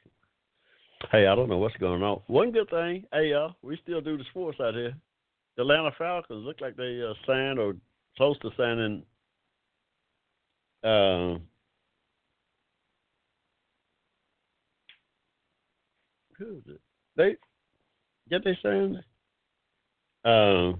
Hey, 1.11 1.27
I 1.27 1.35
don't 1.35 1.49
know 1.49 1.57
what's 1.57 1.77
going 1.77 2.01
on. 2.01 2.21
One 2.27 2.51
good 2.51 2.69
thing, 2.69 3.05
hey 3.13 3.29
y'all, 3.29 3.55
we 3.61 3.79
still 3.83 4.01
do 4.01 4.17
the 4.17 4.23
sports 4.31 4.59
out 4.59 4.73
here. 4.73 4.95
The 5.55 5.61
Atlanta 5.61 5.91
Falcons 5.97 6.45
look 6.45 6.59
like 6.59 6.75
they 6.75 7.01
uh, 7.01 7.13
signed 7.25 7.59
or 7.59 7.75
close 8.17 8.37
to 8.39 8.49
signing. 8.57 9.03
Uh, 10.83 11.39
who 16.37 16.57
is 16.57 16.63
it? 16.67 16.81
They 17.15 17.35
get 18.29 18.43
they 18.43 18.57
saying? 18.63 18.99
Um, 20.25 20.79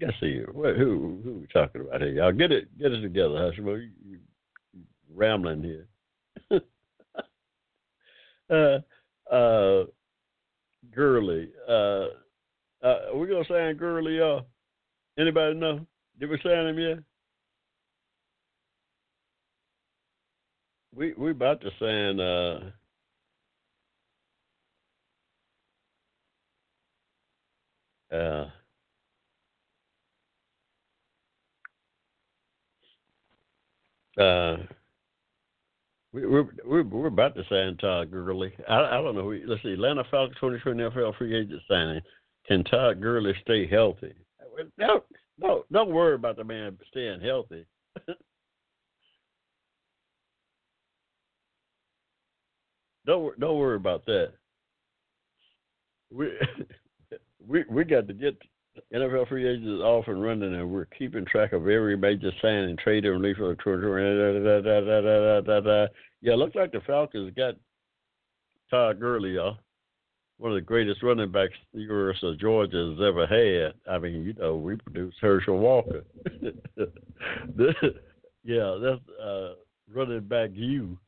let's 0.00 0.14
see 0.20 0.32
here. 0.32 0.50
What, 0.52 0.76
who 0.76 1.20
who 1.24 1.32
we 1.40 1.46
talking 1.52 1.80
about 1.80 2.02
here? 2.02 2.12
Y'all 2.12 2.32
get 2.32 2.52
it 2.52 2.78
get 2.78 2.92
it 2.92 3.00
together, 3.00 3.34
Hushmo. 3.34 3.82
You, 3.82 3.90
you, 4.06 4.18
you 4.74 4.82
rambling 5.14 5.62
here. 5.62 5.88
uh, 8.50 8.78
uh, 9.34 9.84
Gurley. 10.94 11.50
Uh, 11.68 12.06
uh, 12.82 13.00
are 13.12 13.16
we 13.16 13.26
gonna 13.26 13.44
sign 13.48 13.76
Gurley? 13.76 14.20
Uh, 14.20 14.40
anybody 15.18 15.54
know? 15.56 15.86
Did 16.18 16.30
we 16.30 16.38
sign 16.42 16.66
him 16.66 16.78
yet? 16.78 16.98
We 20.94 21.14
we 21.14 21.32
about 21.32 21.60
to 21.62 21.70
sign. 21.80 22.20
Uh, 22.20 22.70
uh, 28.14 28.50
uh, 34.20 34.56
we, 36.14 36.26
we're, 36.26 36.46
we're 36.64 36.84
we're 36.84 37.06
about 37.08 37.34
to 37.34 37.42
sign 37.48 37.76
Todd 37.76 38.12
Gurley. 38.12 38.52
I, 38.68 38.78
I 38.80 39.02
don't 39.02 39.16
know. 39.16 39.36
Let's 39.46 39.62
see. 39.62 39.72
Atlanta 39.72 40.04
Falcons 40.10 40.36
2020 40.40 40.82
NFL 40.82 41.18
free 41.18 41.36
agent 41.36 41.60
signing. 41.68 42.00
Can 42.46 42.62
Todd 42.64 43.00
Gurley 43.00 43.34
stay 43.42 43.66
healthy? 43.66 44.14
Don't 44.78 45.02
don't 45.40 45.72
don't 45.72 45.90
worry 45.90 46.14
about 46.14 46.36
the 46.36 46.44
man 46.44 46.78
staying 46.88 47.20
healthy. 47.20 47.66
don't 53.06 53.38
don't 53.40 53.58
worry 53.58 53.76
about 53.76 54.06
that. 54.06 54.34
We 56.12 56.28
we 57.46 57.64
we 57.68 57.82
got 57.82 58.06
to 58.06 58.14
get 58.14 58.40
NFL 58.92 59.28
free 59.28 59.48
agents 59.48 59.82
off 59.82 60.08
and 60.08 60.22
running, 60.22 60.54
and 60.54 60.70
we're 60.70 60.86
keeping 60.86 61.24
track 61.24 61.52
of 61.52 61.68
every 61.68 61.96
major 61.96 62.30
signing, 62.42 62.76
trade, 62.76 63.04
and 63.04 63.20
release 63.20 63.36
for 63.36 63.54
the 63.54 65.90
Yeah, 66.20 66.34
looks 66.34 66.54
like 66.54 66.72
the 66.72 66.80
Falcons 66.86 67.32
got 67.36 67.54
Todd 68.70 68.98
Gurley, 68.98 69.34
y'all. 69.34 69.58
One 70.38 70.50
of 70.50 70.56
the 70.56 70.62
greatest 70.62 71.02
running 71.02 71.30
backs 71.30 71.52
the 71.72 71.80
University 71.80 72.28
of 72.28 72.40
Georgia 72.40 72.90
has 72.90 72.98
ever 73.06 73.26
had. 73.26 73.74
I 73.92 73.98
mean, 73.98 74.24
you 74.24 74.34
know, 74.34 74.56
we 74.56 74.76
produced 74.76 75.18
Herschel 75.20 75.58
Walker. 75.58 76.02
yeah, 78.42 78.78
that's 78.82 79.08
uh, 79.22 79.54
running 79.92 80.22
back 80.22 80.50
you. 80.52 80.98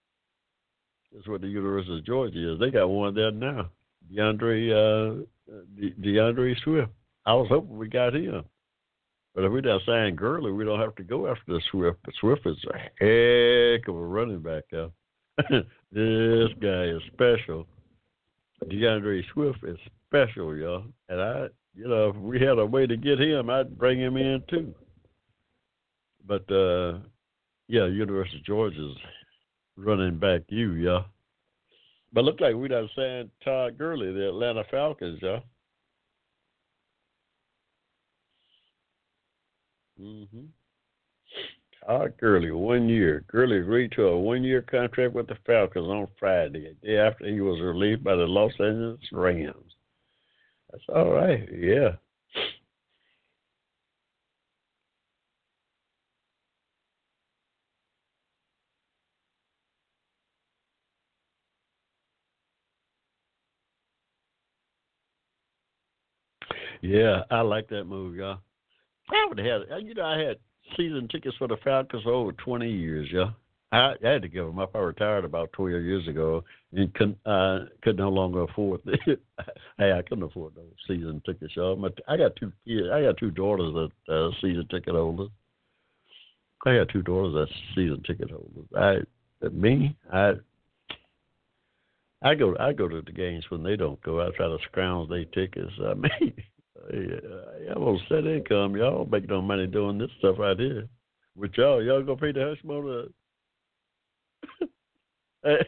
That's 1.12 1.26
what 1.26 1.40
the 1.40 1.48
University 1.48 1.98
of 1.98 2.06
Georgia 2.06 2.52
is. 2.52 2.60
They 2.60 2.70
got 2.70 2.88
one 2.88 3.14
there 3.14 3.32
now. 3.32 3.70
DeAndre 4.12 4.70
uh, 4.70 5.24
De- 5.76 5.94
DeAndre 5.94 6.54
Swift. 6.62 6.92
I 7.26 7.34
was 7.34 7.48
hoping 7.50 7.76
we 7.76 7.88
got 7.88 8.14
him. 8.14 8.44
But 9.34 9.44
if 9.44 9.52
we 9.52 9.60
don't 9.60 9.82
sign 9.84 10.14
Gurley, 10.14 10.50
we 10.52 10.64
don't 10.64 10.80
have 10.80 10.94
to 10.94 11.02
go 11.02 11.26
after 11.26 11.42
the 11.46 11.60
Swift. 11.70 11.98
But 12.04 12.14
Swift 12.20 12.46
is 12.46 12.56
a 12.72 12.78
heck 12.78 13.86
of 13.88 13.96
a 13.96 14.06
running 14.06 14.40
back, 14.40 14.64
this 15.92 16.48
guy 16.62 16.84
is 16.84 17.02
special. 17.12 17.66
DeAndre 18.64 19.22
Swift 19.34 19.58
is 19.64 19.76
special, 20.08 20.56
y'all. 20.56 20.84
And 21.10 21.20
I, 21.20 21.46
you 21.74 21.86
know, 21.86 22.08
if 22.08 22.16
we 22.16 22.40
had 22.40 22.58
a 22.58 22.64
way 22.64 22.86
to 22.86 22.96
get 22.96 23.20
him, 23.20 23.50
I'd 23.50 23.76
bring 23.76 24.00
him 24.00 24.16
in 24.16 24.42
too. 24.48 24.74
But 26.26 26.50
uh 26.50 27.00
yeah, 27.68 27.86
University 27.86 28.38
of 28.38 28.44
Georgia's 28.44 28.96
running 29.76 30.18
back 30.18 30.42
you, 30.48 30.72
y'all. 30.72 31.04
But 32.12 32.24
look 32.24 32.40
like 32.40 32.54
we 32.54 32.68
done 32.68 32.88
signed 32.96 33.30
Todd 33.44 33.76
Gurley, 33.76 34.12
the 34.12 34.28
Atlanta 34.28 34.64
Falcons, 34.70 35.20
y'all. 35.20 35.42
Mm-hmm. 40.00 40.46
Todd 41.86 42.14
Gurley, 42.18 42.50
one 42.50 42.88
year. 42.88 43.24
Gurley 43.28 43.58
agreed 43.58 43.92
to 43.92 44.06
a 44.06 44.18
one-year 44.18 44.62
contract 44.62 45.14
with 45.14 45.28
the 45.28 45.36
Falcons 45.46 45.86
on 45.86 46.08
Friday, 46.18 46.66
a 46.66 46.86
day 46.86 46.98
after 46.98 47.26
he 47.26 47.40
was 47.40 47.60
relieved 47.60 48.02
by 48.02 48.16
the 48.16 48.26
Los 48.26 48.52
Angeles 48.58 48.98
Rams. 49.12 49.74
That's 50.70 50.84
all 50.94 51.12
right. 51.12 51.48
Yeah. 51.52 51.96
Yeah, 66.82 67.22
I 67.30 67.40
like 67.40 67.68
that 67.68 67.84
move, 67.84 68.16
y'all. 68.16 68.38
I 69.10 69.26
would 69.28 69.38
have 69.38 69.68
had, 69.68 69.82
you 69.82 69.94
know, 69.94 70.04
I 70.04 70.18
had 70.18 70.36
season 70.76 71.08
tickets 71.08 71.36
for 71.38 71.48
the 71.48 71.56
Falcons 71.62 72.02
for 72.02 72.12
over 72.12 72.32
20 72.32 72.70
years, 72.70 73.08
yeah. 73.12 73.30
I, 73.72 73.94
I 74.04 74.08
had 74.08 74.22
to 74.22 74.28
give 74.28 74.46
them 74.46 74.58
up. 74.58 74.74
I 74.74 74.78
retired 74.78 75.24
about 75.24 75.52
12 75.52 75.82
years 75.82 76.06
ago 76.08 76.44
and 76.72 76.92
could 76.94 77.16
uh, 77.26 77.60
could 77.82 77.96
no 77.96 78.08
longer 78.08 78.42
afford 78.42 78.80
it. 78.86 79.20
hey, 79.78 79.92
I 79.92 80.02
couldn't 80.02 80.24
afford 80.24 80.54
those 80.54 80.72
season 80.86 81.20
tickets, 81.26 81.54
y'all. 81.56 81.82
I 82.08 82.16
got 82.16 82.36
two 82.36 82.52
kids. 82.66 82.86
I 82.92 83.02
got 83.02 83.16
two 83.18 83.30
daughters 83.30 83.74
that 83.74 84.12
uh, 84.14 84.30
season 84.40 84.66
ticket 84.70 84.94
holders. 84.94 85.30
I 86.64 86.76
got 86.76 86.88
two 86.88 87.02
daughters 87.02 87.34
that 87.34 87.54
season 87.74 88.02
ticket 88.06 88.30
holders. 88.30 88.66
I, 88.76 89.48
me, 89.48 89.96
I, 90.12 90.32
I 92.22 92.34
go, 92.34 92.56
I 92.58 92.72
go 92.72 92.88
to 92.88 93.02
the 93.02 93.12
games 93.12 93.44
when 93.50 93.62
they 93.62 93.76
don't 93.76 94.00
go. 94.02 94.20
I 94.20 94.30
try 94.36 94.46
to 94.46 94.58
scrounge 94.64 95.08
their 95.08 95.24
tickets. 95.26 95.72
I 95.80 95.94
mean, 95.94 96.32
I 96.92 97.72
almost 97.74 98.04
set 98.08 98.26
income. 98.26 98.76
Y'all 98.76 98.98
don't 98.98 99.10
make 99.10 99.28
no 99.28 99.42
money 99.42 99.66
doing 99.66 99.98
this 99.98 100.10
stuff 100.18 100.36
right 100.38 100.58
here. 100.58 100.88
With 101.36 101.52
y'all, 101.56 101.82
y'all 101.82 102.02
gonna 102.02 102.16
pay 102.16 102.32
the 102.32 102.54
hush 102.54 102.64
money 102.64 103.08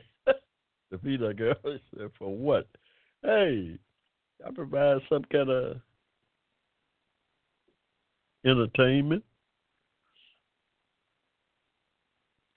to 0.91 0.99
feed 1.03 1.23
a 1.23 1.35
girl 1.35 1.55
for 2.19 2.35
what? 2.35 2.69
Hey, 3.23 3.79
I 4.47 4.51
provide 4.53 4.99
some 5.09 5.25
kind 5.31 5.51
of 5.51 5.77
entertainment. 8.47 9.25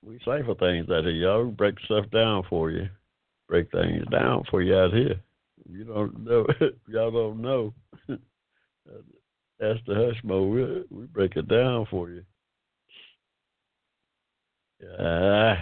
We 0.04 0.20
cipher 0.26 0.56
things 0.56 0.90
out 0.90 1.04
here, 1.04 1.12
y'all. 1.12 1.46
Break 1.46 1.80
stuff 1.86 2.10
down 2.12 2.44
for 2.50 2.72
you. 2.72 2.90
Break 3.48 3.72
things 3.72 4.06
down 4.10 4.44
for 4.50 4.62
you 4.62 4.76
out 4.76 4.94
here. 4.94 5.20
You 5.70 5.84
don't 5.84 6.24
know. 6.24 6.46
y'all 6.88 7.12
don't 7.12 7.42
know. 7.42 7.74
That's 9.60 9.80
the 9.86 9.94
Hushmo. 9.94 10.52
We, 10.90 10.98
we 10.98 11.06
break 11.06 11.36
it 11.36 11.48
down 11.48 11.86
for 11.90 12.10
you. 12.10 12.24
Uh, 14.82 15.56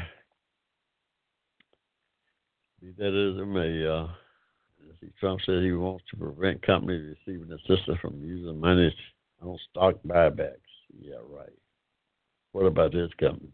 be 2.82 2.94
that 2.98 3.08
as 3.08 3.42
it 3.42 3.46
may, 3.46 3.86
uh, 3.86 4.08
Trump 5.20 5.42
said 5.46 5.64
he 5.64 5.74
wants 5.74 6.06
to 6.12 6.18
prevent 6.18 6.66
companies 6.66 7.18
receiving 7.28 7.52
assistance 7.52 8.00
from 8.02 8.24
using 8.24 8.60
money 8.60 8.96
on 9.42 9.58
stock 9.70 9.96
buybacks. 10.08 10.56
Yeah, 10.98 11.16
right. 11.30 11.50
What 12.54 12.66
about 12.66 12.94
this 12.94 13.10
company? 13.20 13.52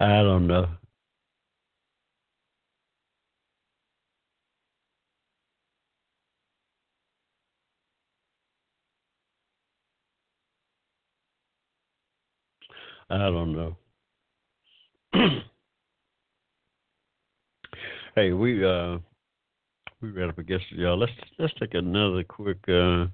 I 0.00 0.22
don't 0.22 0.48
know. 0.48 0.68
I 13.14 13.30
don't 13.30 13.52
know. 13.52 13.76
hey, 18.16 18.32
we 18.32 18.64
uh 18.64 18.98
we 20.00 20.10
ran 20.10 20.30
up 20.30 20.38
against 20.38 20.66
it, 20.72 20.78
y'all. 20.78 20.98
Let's 20.98 21.12
let's 21.38 21.54
take 21.60 21.74
another 21.74 22.24
quick 22.24 22.58
uh 22.66 23.06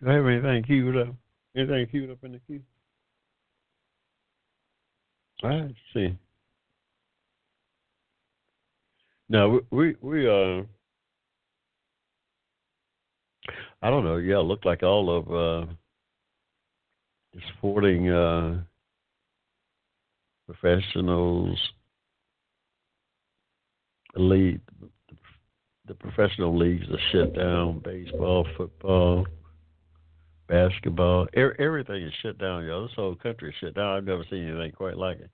do 0.00 0.06
I 0.06 0.12
have 0.12 0.26
anything 0.26 0.64
queued 0.64 0.98
up? 0.98 1.14
Anything 1.56 1.86
queued 1.86 2.10
up 2.10 2.18
in 2.24 2.32
the 2.32 2.40
queue? 2.46 2.60
I 5.42 5.74
see. 5.94 6.14
No, 9.30 9.48
we 9.48 9.60
we, 9.70 9.96
we 10.02 10.28
uh 10.28 10.62
I 13.80 13.88
don't 13.88 14.04
know, 14.04 14.16
yeah, 14.18 14.40
it 14.40 14.42
looked 14.42 14.66
like 14.66 14.82
all 14.82 15.16
of 15.16 15.32
uh 15.32 15.72
sporting 17.56 18.08
uh, 18.10 18.62
professionals, 20.46 21.58
elite, 24.16 24.60
the 25.86 25.94
professional 25.94 26.56
leagues 26.56 26.86
are 26.90 26.98
shut 27.12 27.34
down, 27.34 27.80
baseball, 27.80 28.46
football, 28.56 29.26
basketball, 30.48 31.26
er- 31.36 31.56
everything 31.58 32.02
is 32.02 32.12
shut 32.22 32.38
down, 32.38 32.64
y'all. 32.64 32.86
This 32.86 32.96
whole 32.96 33.14
country 33.14 33.50
is 33.50 33.54
shut 33.60 33.74
down. 33.74 33.96
I've 33.96 34.04
never 34.04 34.24
seen 34.30 34.48
anything 34.48 34.72
quite 34.72 34.96
like 34.96 35.20
it. 35.20 35.30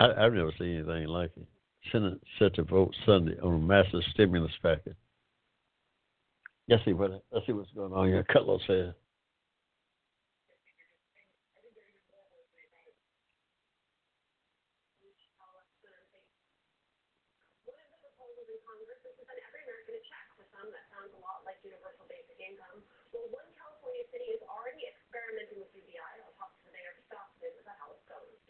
I, 0.00 0.06
I've 0.24 0.32
never 0.32 0.52
seen 0.58 0.76
anything 0.76 1.06
like 1.08 1.32
it. 1.36 1.46
Senate 1.92 2.20
set 2.38 2.54
to 2.54 2.64
vote 2.64 2.94
Sunday 3.04 3.36
on 3.42 3.54
a 3.54 3.58
massive 3.58 4.00
stimulus 4.10 4.52
package. 4.62 4.96
Let's 6.68 6.84
see 6.84 6.92
what 6.92 7.22
let's 7.30 7.46
see 7.46 7.52
what's 7.52 7.70
going 7.72 7.92
on 7.92 8.08
here. 8.08 8.24
Cutler 8.24 8.58
says. 8.66 8.92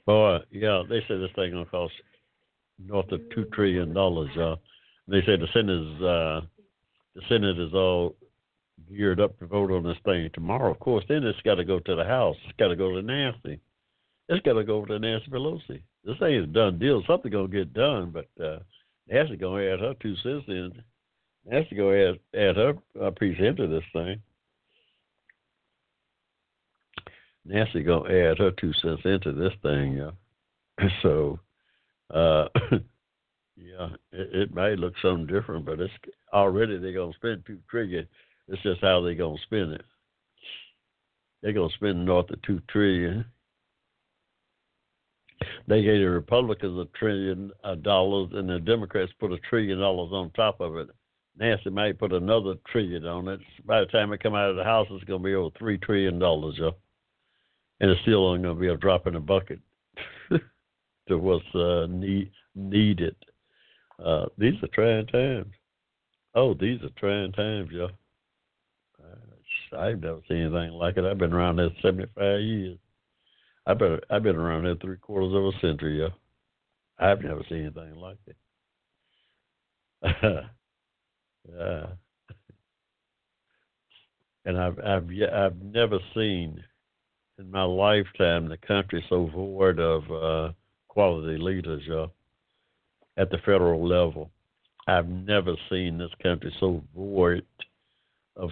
Boy, 0.07 0.39
yeah, 0.53 0.83
they 0.89 1.01
say 1.01 1.19
this 1.19 1.31
thing 1.35 1.53
gonna 1.53 1.67
cost 1.67 1.93
north 2.79 3.11
of 3.11 3.21
two 3.35 3.45
trillion 3.53 3.93
dollars. 3.93 4.31
Uh, 4.37 4.57
they 5.09 5.21
say 5.23 5.37
the 5.37 5.49
Senate 5.53 5.83
is 5.83 6.03
uh, 6.03 6.41
the 7.15 7.23
Senate 7.29 7.59
is 7.59 7.75
all 7.75 8.15
geared 8.89 9.21
up 9.21 9.39
to 9.39 9.47
vote 9.47 9.71
on 9.71 9.83
this 9.83 9.97
thing 10.05 10.31
tomorrow. 10.33 10.71
Of 10.71 10.79
course, 10.79 11.05
then 11.09 11.25
it's 11.25 11.41
got 11.43 11.57
to 11.57 11.65
go 11.65 11.81
to 11.81 11.95
the 11.97 12.05
House. 12.05 12.37
It's 12.45 12.57
got 12.59 12.69
to 12.69 12.77
go 12.77 12.95
to 12.95 13.03
Nancy. 13.03 13.61
It's 14.29 14.45
got 14.45 14.55
to 14.55 14.65
go 14.65 14.85
to 14.85 14.99
Nancy 14.99 15.31
Pelosi. 15.31 15.83
This 16.05 16.19
thing 16.19 16.35
is 16.35 16.45
a 16.45 16.47
done 16.47 16.79
deal. 16.79 17.03
Something 17.07 17.33
gonna 17.33 17.49
get 17.49 17.75
done, 17.75 18.13
but 18.13 18.29
uh, 18.45 18.59
Nancy 19.09 19.37
gonna 19.37 19.65
add 19.65 19.81
her 19.81 19.95
two 20.01 20.15
cents 20.23 20.45
in. 20.47 20.73
Nancy 21.45 21.75
gonna 21.75 22.11
add 22.11 22.41
add 22.41 22.57
her 22.57 22.75
uh, 23.03 23.11
piece 23.11 23.39
into 23.41 23.67
this 23.67 23.85
thing. 23.93 24.23
Nancy 27.49 27.83
gonna 27.83 28.13
add 28.13 28.39
her 28.39 28.51
two 28.53 28.73
cents 28.75 29.03
into 29.05 29.33
this 29.33 29.53
thing, 29.63 29.97
yeah. 29.97 30.11
So, 31.03 31.39
uh, 32.13 32.49
yeah, 33.57 33.89
it, 34.13 34.35
it 34.35 34.55
may 34.55 34.77
look 34.77 34.95
something 35.01 35.27
different, 35.27 35.65
but 35.65 35.81
it's 35.81 35.93
already 36.33 36.79
they're 36.79 36.93
gonna 36.93 37.13
spend 37.15 37.45
two 37.47 37.59
trillion. 37.71 38.07
It's 38.49 38.63
just 38.63 38.81
how 38.83 39.01
they 39.01 39.15
gonna 39.15 39.39
spend 39.45 39.73
it. 39.73 39.85
They're 41.43 41.53
gonna 41.53 41.73
spend 41.75 42.05
north 42.05 42.31
of 42.31 42.43
two 42.43 42.61
trillion. 42.69 43.25
They 45.69 45.83
gave 45.83 46.01
the 46.01 46.11
Republicans 46.11 46.79
a 46.79 46.99
trillion 46.99 47.53
uh, 47.63 47.77
dollars, 47.77 48.31
and 48.33 48.49
the 48.49 48.59
Democrats 48.59 49.13
put 49.21 49.33
a 49.33 49.39
trillion 49.49 49.79
dollars 49.79 50.13
on 50.13 50.31
top 50.31 50.61
of 50.61 50.77
it. 50.77 50.89
Nancy 51.39 51.71
might 51.71 51.99
put 51.99 52.13
another 52.13 52.55
trillion 52.73 53.07
on 53.07 53.29
it. 53.29 53.41
By 53.65 53.81
the 53.81 53.87
time 53.87 54.13
it 54.13 54.23
come 54.23 54.35
out 54.35 54.51
of 54.51 54.57
the 54.57 54.65
House, 54.65 54.89
it's 54.91 55.05
gonna 55.05 55.23
be 55.23 55.35
over 55.35 55.55
three 55.59 55.79
trillion 55.79 56.19
dollars, 56.19 56.57
yeah 56.59 56.71
and 57.81 57.91
it's 57.91 58.01
still 58.03 58.27
only 58.27 58.43
going 58.43 58.55
to 58.55 58.61
be 58.61 58.69
a 58.69 58.77
drop 58.77 59.07
in 59.07 59.15
the 59.15 59.21
bucket 59.21 59.61
to 61.09 61.19
what's 61.19 61.45
uh, 61.55 61.87
need, 61.89 62.31
needed. 62.55 63.17
Uh, 64.05 64.27
these 64.39 64.55
are 64.63 64.69
trying 64.69 65.07
times. 65.07 65.53
Oh, 66.35 66.55
these 66.55 66.81
are 66.83 66.91
trying 66.99 67.33
times, 67.33 67.71
y'all. 67.71 67.91
Uh, 69.03 69.79
I've 69.79 70.01
never 70.01 70.21
seen 70.29 70.43
anything 70.43 70.73
like 70.73 70.97
it. 70.97 71.05
I've 71.05 71.19
been 71.19 71.33
around 71.33 71.59
here 71.59 71.71
75 71.83 72.41
years. 72.41 72.79
I've 73.67 73.79
been 73.79 73.99
I've 74.11 74.23
been 74.23 74.37
around 74.37 74.65
here 74.65 74.77
three 74.81 74.97
quarters 74.97 75.35
of 75.35 75.45
a 75.45 75.53
century, 75.61 75.99
y'all. 75.99 76.13
I've 76.99 77.23
never 77.23 77.43
seen 77.49 77.63
anything 77.63 77.97
like 77.97 78.19
it. 78.27 78.37
yeah. 81.53 81.87
And 84.45 84.57
I've 84.57 84.79
I've 84.79 85.11
I've 85.35 85.61
never 85.61 85.99
seen 86.15 86.63
in 87.39 87.51
my 87.51 87.63
lifetime 87.63 88.49
the 88.49 88.57
country 88.57 89.05
so 89.09 89.27
void 89.35 89.79
of 89.79 90.11
uh, 90.11 90.53
quality 90.89 91.37
leaders, 91.39 91.83
y'all, 91.87 92.13
at 93.17 93.31
the 93.31 93.39
federal 93.39 93.87
level. 93.87 94.31
I've 94.87 95.09
never 95.09 95.55
seen 95.69 95.99
this 95.99 96.11
country 96.23 96.55
so 96.61 96.83
void 96.95 97.45
of 98.37 98.51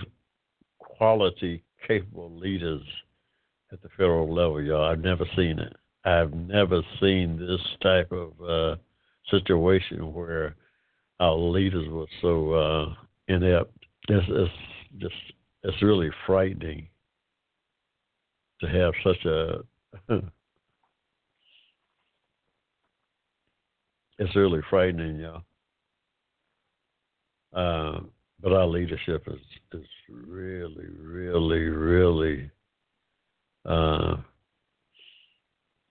quality, 0.79 1.63
capable 1.87 2.37
leaders 2.37 2.83
at 3.73 3.81
the 3.83 3.89
federal 3.91 4.33
level, 4.33 4.63
y'all. 4.63 4.85
I've 4.85 5.01
never 5.01 5.25
seen 5.37 5.59
it. 5.59 5.75
I've 6.05 6.35
never 6.35 6.83
seen 7.01 7.39
this 7.39 7.61
type 7.83 8.13
of 8.13 8.33
uh, 8.43 8.77
situation 9.31 10.13
where 10.13 10.55
our 11.21 11.37
leaders 11.37 11.89
were 11.89 12.07
so 12.21 12.53
uh, 12.53 12.95
inept. 13.29 13.73
It's, 14.09 14.27
it's 14.29 14.53
just 14.99 15.15
it's 15.63 15.83
really 15.83 16.11
frightening 16.27 16.89
to 18.61 18.69
have 18.69 18.93
such 19.03 19.25
a 19.25 19.59
it's 24.19 24.37
really 24.37 24.61
frightening, 24.71 25.19
y'all. 25.19 25.43
Uh, 27.53 28.01
but 28.41 28.53
our 28.53 28.67
leadership 28.67 29.27
is 29.29 29.41
is 29.73 29.87
really, 30.09 30.87
really, 31.01 31.61
really 31.61 32.51
uh, 33.65 34.17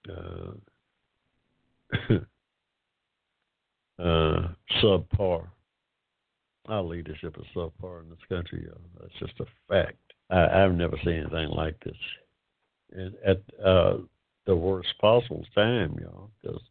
uh, 0.09 0.51
uh, 3.99 4.47
subpar. 4.81 5.47
Our 6.67 6.81
leadership 6.83 7.35
is 7.37 7.45
subpar 7.55 8.03
in 8.03 8.09
this 8.09 8.19
country. 8.29 8.67
That's 8.99 9.13
just 9.19 9.39
a 9.39 9.45
fact. 9.67 9.97
I, 10.29 10.63
I've 10.63 10.75
never 10.75 10.97
seen 11.03 11.21
anything 11.21 11.49
like 11.49 11.77
this 11.83 11.97
at 13.25 13.41
uh, 13.63 13.97
the 14.45 14.55
worst 14.55 14.89
possible 14.99 15.45
time, 15.55 15.95
you 15.99 16.05
know, 16.05 16.29
because 16.41 16.61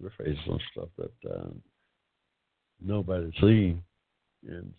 we're 0.00 0.10
facing 0.18 0.38
some 0.46 0.60
stuff 0.72 0.88
that 0.96 1.30
uh, 1.30 1.50
nobody's 2.80 3.32
seen, 3.40 3.82
and 4.46 4.72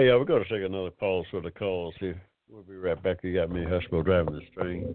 Hey, 0.00 0.06
we're 0.14 0.24
going 0.24 0.42
to 0.42 0.48
take 0.48 0.66
another 0.66 0.90
pause 0.92 1.26
for 1.30 1.42
the 1.42 1.50
calls 1.50 1.92
here. 2.00 2.22
We'll 2.48 2.62
be 2.62 2.74
right 2.74 3.02
back. 3.02 3.18
You 3.22 3.34
got 3.34 3.50
me, 3.50 3.60
Hushmo, 3.60 4.02
driving 4.02 4.32
this 4.32 4.48
train. 4.54 4.94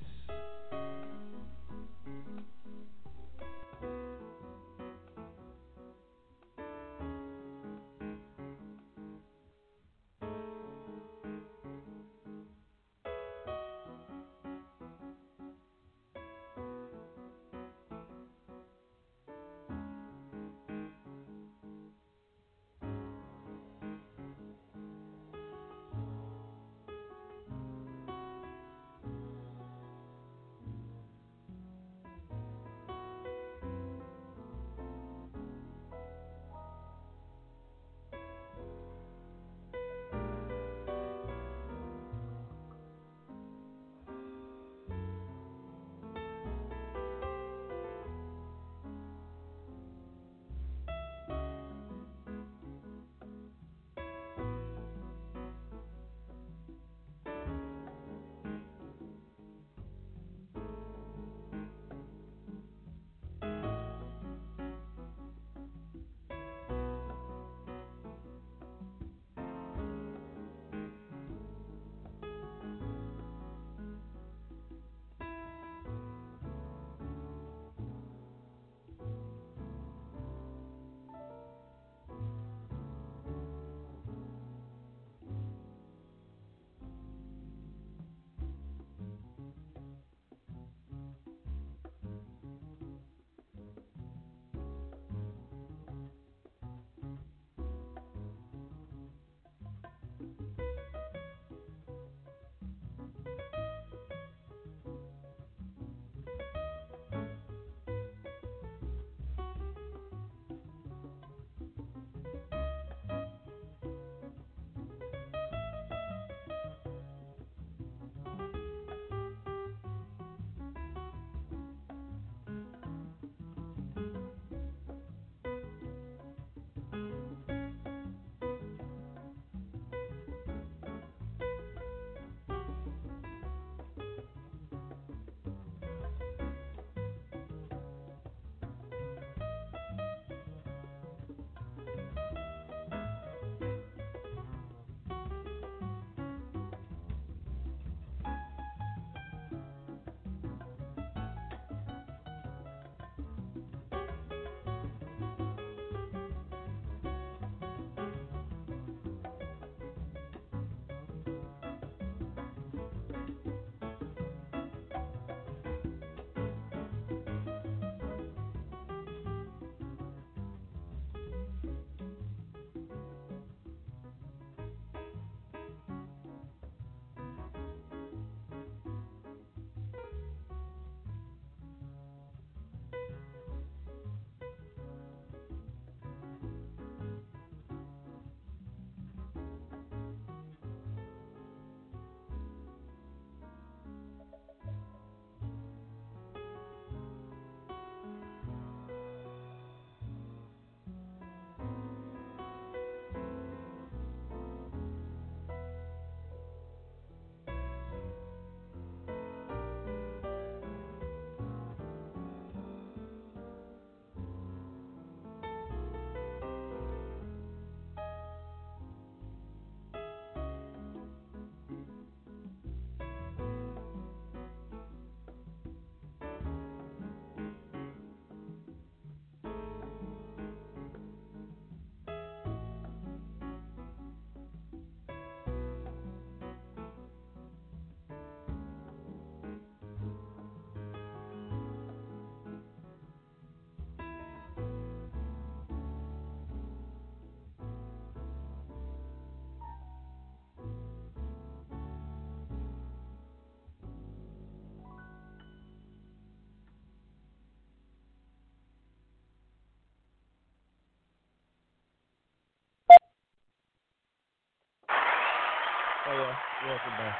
Hey, 266.11 266.25
uh, 266.25 266.33
welcome 266.59 266.97
back. 266.97 267.15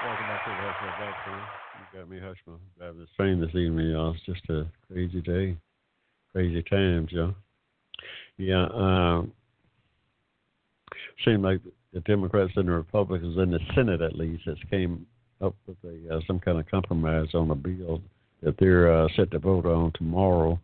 Welcome 0.00 0.28
back 0.28 0.44
to 0.44 0.50
the 0.50 0.56
Hushmo 0.56 0.96
Black 0.96 1.16
Forum. 1.24 1.48
You 1.76 1.84
got 1.92 2.08
me 2.08 2.18
Hushmo 2.18 2.58
driving 2.78 3.00
this 3.00 3.08
train 3.16 3.40
this 3.40 3.56
evening, 3.56 3.90
y'all. 3.90 4.14
It's 4.14 4.24
just 4.24 4.48
a 4.50 4.64
crazy 4.86 5.20
day, 5.20 5.56
crazy 6.32 6.62
times, 6.62 7.10
y'all. 7.10 7.34
Yeah, 8.36 8.68
um, 8.72 9.32
seemed 11.24 11.42
like 11.42 11.60
the 11.92 11.98
Democrats 12.02 12.52
and 12.54 12.68
the 12.68 12.72
Republicans 12.72 13.36
in 13.36 13.50
the 13.50 13.58
Senate, 13.74 14.00
at 14.00 14.14
least, 14.16 14.44
has 14.44 14.58
came 14.70 15.06
up 15.40 15.56
with 15.66 15.78
a 15.82 16.18
uh, 16.18 16.20
some 16.28 16.38
kind 16.38 16.60
of 16.60 16.70
compromise 16.70 17.34
on 17.34 17.50
a 17.50 17.56
bill 17.56 18.00
that 18.44 18.54
they're 18.60 18.96
uh, 18.96 19.08
set 19.16 19.32
to 19.32 19.40
vote 19.40 19.66
on 19.66 19.90
tomorrow, 19.96 20.60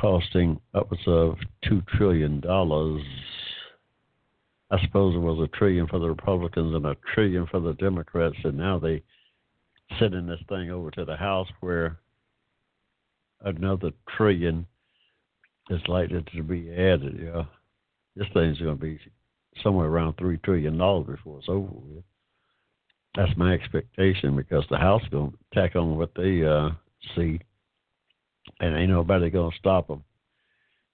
costing 0.00 0.60
upwards 0.74 1.04
of 1.06 1.36
two 1.68 1.82
trillion 1.96 2.40
dollars. 2.40 3.00
I 4.72 4.80
suppose 4.80 5.14
it 5.14 5.18
was 5.18 5.38
a 5.38 5.54
trillion 5.54 5.86
for 5.86 5.98
the 5.98 6.08
Republicans 6.08 6.74
and 6.74 6.86
a 6.86 6.96
trillion 7.14 7.46
for 7.46 7.60
the 7.60 7.74
Democrats, 7.74 8.36
and 8.42 8.56
now 8.56 8.78
they 8.78 9.02
sending 9.98 10.26
this 10.26 10.40
thing 10.48 10.70
over 10.70 10.90
to 10.92 11.04
the 11.04 11.16
House 11.16 11.48
where 11.60 11.98
another 13.42 13.90
trillion 14.16 14.66
is 15.68 15.82
likely 15.88 16.24
to 16.34 16.42
be 16.42 16.72
added. 16.72 17.20
Yeah, 17.22 17.42
this 18.16 18.28
thing's 18.32 18.60
going 18.60 18.78
to 18.78 18.82
be 18.82 18.98
somewhere 19.62 19.88
around 19.88 20.14
three 20.14 20.38
trillion 20.38 20.78
dollars 20.78 21.06
before 21.06 21.38
it's 21.38 21.50
over 21.50 21.68
with. 21.70 22.04
That's 23.14 23.36
my 23.36 23.52
expectation 23.52 24.34
because 24.36 24.64
the 24.70 24.78
House 24.78 25.02
going 25.10 25.32
to 25.32 25.38
tack 25.52 25.76
on 25.76 25.98
what 25.98 26.12
they 26.16 26.46
uh, 26.46 26.70
see, 27.14 27.40
and 28.58 28.74
ain't 28.74 28.90
nobody 28.90 29.28
going 29.28 29.50
to 29.50 29.58
stop 29.58 29.88
them 29.88 30.02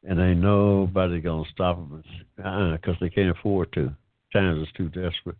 and 0.05 0.21
ain't 0.21 0.41
nobody 0.41 1.21
gonna 1.21 1.49
stop 1.53 1.77
them 1.77 2.03
because 2.37 2.95
uh, 2.95 2.99
they 3.01 3.11
can't 3.11 3.37
afford 3.37 3.73
to. 3.73 3.95
Times 4.33 4.63
is 4.63 4.73
too 4.77 4.89
desperate. 4.89 5.37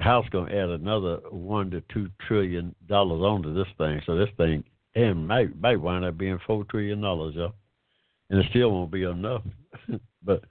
House 0.00 0.26
gonna 0.30 0.50
add 0.50 0.70
another 0.70 1.16
one 1.30 1.70
to 1.70 1.82
two 1.92 2.08
trillion 2.26 2.74
dollars 2.86 3.22
onto 3.22 3.54
this 3.54 3.72
thing, 3.78 4.00
so 4.06 4.16
this 4.16 4.28
thing 4.36 4.64
and 4.94 5.26
might 5.26 5.60
might 5.60 5.80
wind 5.80 6.04
up 6.04 6.18
being 6.18 6.38
four 6.46 6.64
trillion 6.64 7.00
dollars, 7.00 7.34
y'all. 7.34 7.54
And 8.30 8.40
it 8.40 8.46
still 8.50 8.70
won't 8.70 8.90
be 8.90 9.04
enough. 9.04 9.42
but 10.22 10.44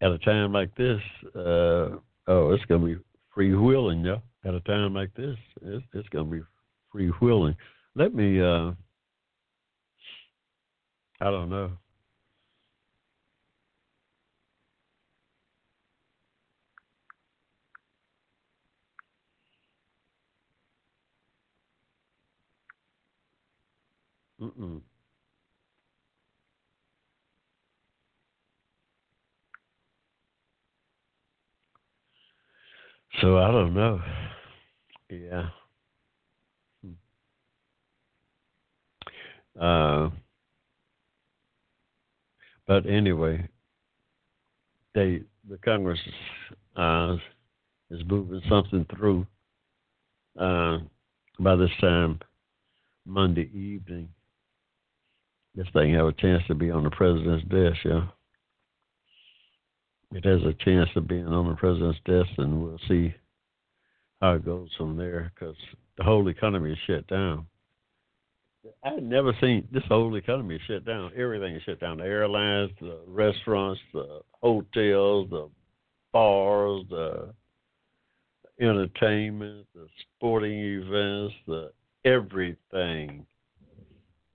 at 0.00 0.10
a 0.10 0.18
time 0.18 0.52
like 0.52 0.74
this, 0.76 1.00
uh, 1.34 1.96
oh, 2.26 2.52
it's 2.52 2.64
gonna 2.66 2.86
be 2.86 2.96
free 3.34 3.54
wheeling, 3.54 4.04
y'all. 4.04 4.22
At 4.44 4.54
a 4.54 4.60
time 4.60 4.94
like 4.94 5.12
this, 5.14 5.36
it's, 5.62 5.84
it's 5.94 6.08
gonna 6.10 6.30
be 6.30 6.42
free 6.92 7.08
wheeling. 7.20 7.56
Let 7.94 8.14
me 8.14 8.40
uh, 8.40 8.72
I 11.24 11.30
don't 11.32 11.50
know. 11.50 11.72
Mm-mm. 24.40 24.82
So 33.20 33.38
I 33.38 33.50
don't 33.52 33.74
know. 33.74 34.00
Yeah. 35.10 35.48
Hmm. 36.84 36.92
Uh, 39.60 40.10
but 42.66 42.86
anyway, 42.86 43.48
they 44.94 45.22
the 45.48 45.58
Congress 45.58 45.98
uh, 46.76 47.16
is 47.90 48.00
moving 48.06 48.42
something 48.48 48.86
through. 48.94 49.26
Uh, 50.38 50.78
by 51.38 51.56
this 51.56 51.70
time, 51.80 52.18
Monday 53.06 53.50
evening, 53.52 54.08
this 55.54 55.66
thing 55.72 55.94
have 55.94 56.06
a 56.06 56.12
chance 56.12 56.42
to 56.48 56.54
be 56.54 56.70
on 56.70 56.84
the 56.84 56.90
president's 56.90 57.44
desk. 57.48 57.78
Yeah, 57.84 58.06
it 60.12 60.24
has 60.24 60.42
a 60.42 60.54
chance 60.64 60.88
of 60.96 61.06
being 61.06 61.26
on 61.26 61.48
the 61.48 61.56
president's 61.56 61.98
desk, 62.04 62.30
and 62.38 62.62
we'll 62.62 62.80
see 62.88 63.14
how 64.20 64.34
it 64.34 64.44
goes 64.44 64.70
from 64.76 64.96
there 64.96 65.32
because 65.34 65.56
the 65.98 66.04
whole 66.04 66.28
economy 66.28 66.72
is 66.72 66.78
shut 66.86 67.06
down. 67.08 67.46
I 68.82 68.90
had 68.94 69.02
never 69.02 69.32
seen 69.40 69.68
this 69.72 69.82
whole 69.88 70.14
economy 70.16 70.58
shut 70.66 70.84
down. 70.84 71.12
Everything 71.16 71.54
is 71.54 71.62
shut 71.62 71.80
down. 71.80 71.98
The 71.98 72.04
airlines, 72.04 72.70
the 72.80 73.00
restaurants, 73.06 73.80
the 73.92 74.20
hotels, 74.42 75.28
the 75.30 75.48
bars, 76.12 76.84
the 76.90 77.34
entertainment, 78.60 79.66
the 79.74 79.86
sporting 80.16 80.58
events, 80.58 81.34
the 81.46 81.72
everything. 82.04 83.26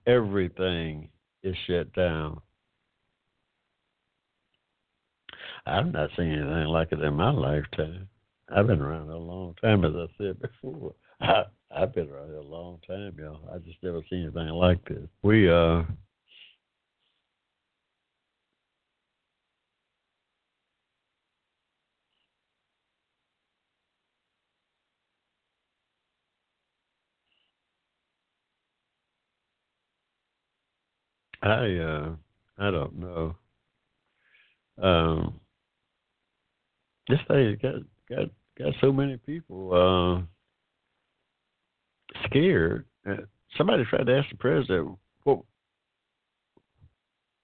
Everything 0.05 1.09
is 1.43 1.55
shut 1.67 1.91
down. 1.93 2.41
I've 5.65 5.91
not 5.91 6.09
seen 6.17 6.32
anything 6.32 6.67
like 6.67 6.91
it 6.91 7.01
in 7.01 7.13
my 7.13 7.32
lifetime. 7.32 8.07
I've 8.55 8.67
been 8.67 8.82
around 8.82 9.09
a 9.09 9.17
long 9.17 9.55
time, 9.61 9.86
as 9.86 9.93
I 9.95 10.07
said 10.17 10.39
before. 10.41 10.95
I've 11.72 11.93
been 11.93 12.09
around 12.09 12.28
here 12.28 12.38
a 12.38 12.41
long 12.41 12.80
time, 12.88 13.15
y'all. 13.20 13.39
I 13.53 13.59
just 13.59 13.78
never 13.84 14.01
seen 14.09 14.24
anything 14.24 14.47
like 14.49 14.84
this. 14.86 15.07
We 15.22 15.49
uh 15.49 15.84
I 31.41 31.76
uh 31.78 32.09
I 32.57 32.72
don't 32.72 32.97
know. 32.97 33.36
Um 34.82 35.39
this 37.07 37.20
thing 37.28 37.57
got 37.61 37.76
got 38.09 38.30
got 38.57 38.74
so 38.82 38.91
many 38.91 39.17
people 39.17 39.74
uh 39.74 40.39
scared. 42.26 42.86
Uh, 43.09 43.17
somebody 43.57 43.84
tried 43.86 44.05
to 44.05 44.17
ask 44.17 44.30
the 44.30 44.38
president 44.38 44.97
what 45.24 45.39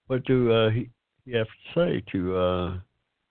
what 0.08 0.24
do 0.26 0.52
uh, 0.52 0.70
he, 0.70 0.90
he 1.26 1.32
have 1.34 1.48
to 1.48 1.80
say 1.80 2.04
to 2.12 2.38
uh, 2.38 2.78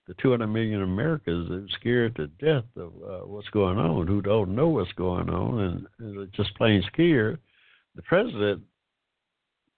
the 0.07 0.15
200 0.21 0.47
million 0.47 0.83
Americans 0.83 1.49
that 1.49 1.57
are 1.57 1.79
scared 1.81 2.17
to 2.17 2.27
death 2.27 2.65
of 2.77 2.93
uh, 3.03 3.27
what's 3.27 3.49
going 3.51 3.79
on, 3.79 4.07
who 4.07 4.21
don't 4.21 4.55
know 4.55 4.69
what's 4.69 4.93
going 4.93 5.31
on, 5.31 5.61
and, 5.61 5.87
and 5.99 6.33
just 6.33 6.55
plain 6.57 6.83
scared. 6.93 7.39
The 7.97 8.03
president 8.03 8.63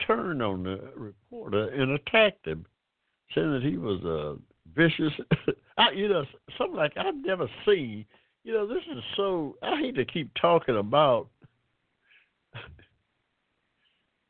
turned 0.07 0.43
on 0.43 0.65
the 0.65 0.91
reporter 0.97 1.69
and 1.69 1.93
attacked 1.93 2.47
him, 2.47 2.67
saying 3.35 3.53
that 3.53 3.63
he 3.63 3.77
was 3.77 4.03
a 4.05 4.31
uh, 4.31 4.35
vicious. 4.75 5.13
I, 5.79 5.91
you 5.93 6.09
know, 6.09 6.25
something 6.59 6.77
like 6.77 6.97
I've 6.97 7.15
never 7.15 7.49
seen. 7.65 8.05
You 8.43 8.55
know, 8.55 8.67
this 8.67 8.83
is 8.91 9.03
so. 9.17 9.57
I 9.63 9.79
hate 9.81 9.97
to 9.97 10.05
keep 10.05 10.31
talking 10.41 10.77
about 10.77 11.29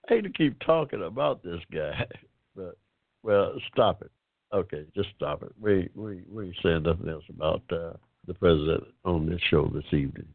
I 0.09 0.15
hate 0.15 0.25
to 0.25 0.31
keep 0.31 0.59
talking 0.61 1.03
about 1.03 1.43
this 1.43 1.61
guy, 1.73 2.07
but 2.57 2.77
well, 3.23 3.55
stop 3.73 4.03
it. 4.03 4.11
Okay, 4.55 4.85
just 4.95 5.09
stop 5.17 5.43
it. 5.43 5.53
We 5.61 5.89
we 5.95 6.23
we 6.31 6.55
saying 6.63 6.85
nothing 6.85 7.09
else 7.09 7.25
about 7.29 7.63
uh, 7.71 7.95
the 8.27 8.35
president 8.35 8.85
on 9.05 9.29
this 9.29 9.41
show 9.51 9.69
this 9.73 9.93
evening. 9.93 10.29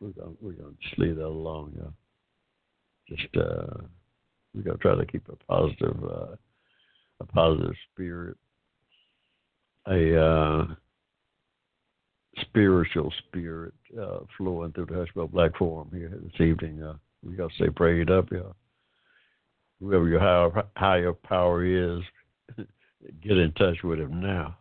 We're 0.00 0.10
gonna 0.10 0.32
we're 0.40 0.52
gonna 0.52 0.74
just 0.80 0.98
leave 0.98 1.16
that 1.16 1.26
alone, 1.26 1.72
y'all. 1.76 1.92
Just 3.08 3.36
uh, 3.36 3.82
we're 4.54 4.62
gonna 4.62 4.78
try 4.78 4.94
to 4.94 5.06
keep 5.06 5.28
a 5.28 5.36
positive 5.52 6.04
uh, 6.04 6.36
a 7.20 7.26
positive 7.26 7.74
spirit, 7.92 8.36
a 9.88 10.22
uh, 10.22 10.66
spiritual 12.42 13.12
spirit 13.26 13.74
uh, 14.00 14.20
flowing 14.36 14.72
through 14.72 14.86
the 14.86 14.92
Hushmo 14.92 15.28
Black 15.28 15.56
Forum 15.56 15.90
here 15.92 16.12
this 16.22 16.40
evening. 16.40 16.82
Uh, 16.82 16.94
we 17.24 17.34
got 17.34 17.48
to 17.48 17.54
stay 17.56 17.70
prayed 17.70 18.10
up, 18.10 18.30
y'all 18.30 18.54
whoever 19.80 20.08
your 20.08 20.20
higher, 20.20 20.64
higher 20.76 21.12
power 21.12 21.64
is, 21.64 22.02
get 23.22 23.38
in 23.38 23.52
touch 23.52 23.82
with 23.82 24.00
him 24.00 24.20
now. 24.20 24.56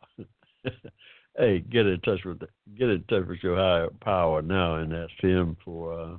hey, 1.38 1.60
get 1.60 1.86
in 1.86 2.00
touch 2.02 2.24
with 2.26 2.42
get 2.78 2.90
in 2.90 3.04
touch 3.10 3.28
with 3.28 3.40
your 3.42 3.56
higher 3.56 3.90
power 4.02 4.42
now 4.42 4.76
and 4.76 4.94
ask 4.94 5.14
him 5.20 5.58
for 5.64 6.00
uh, 6.00 6.18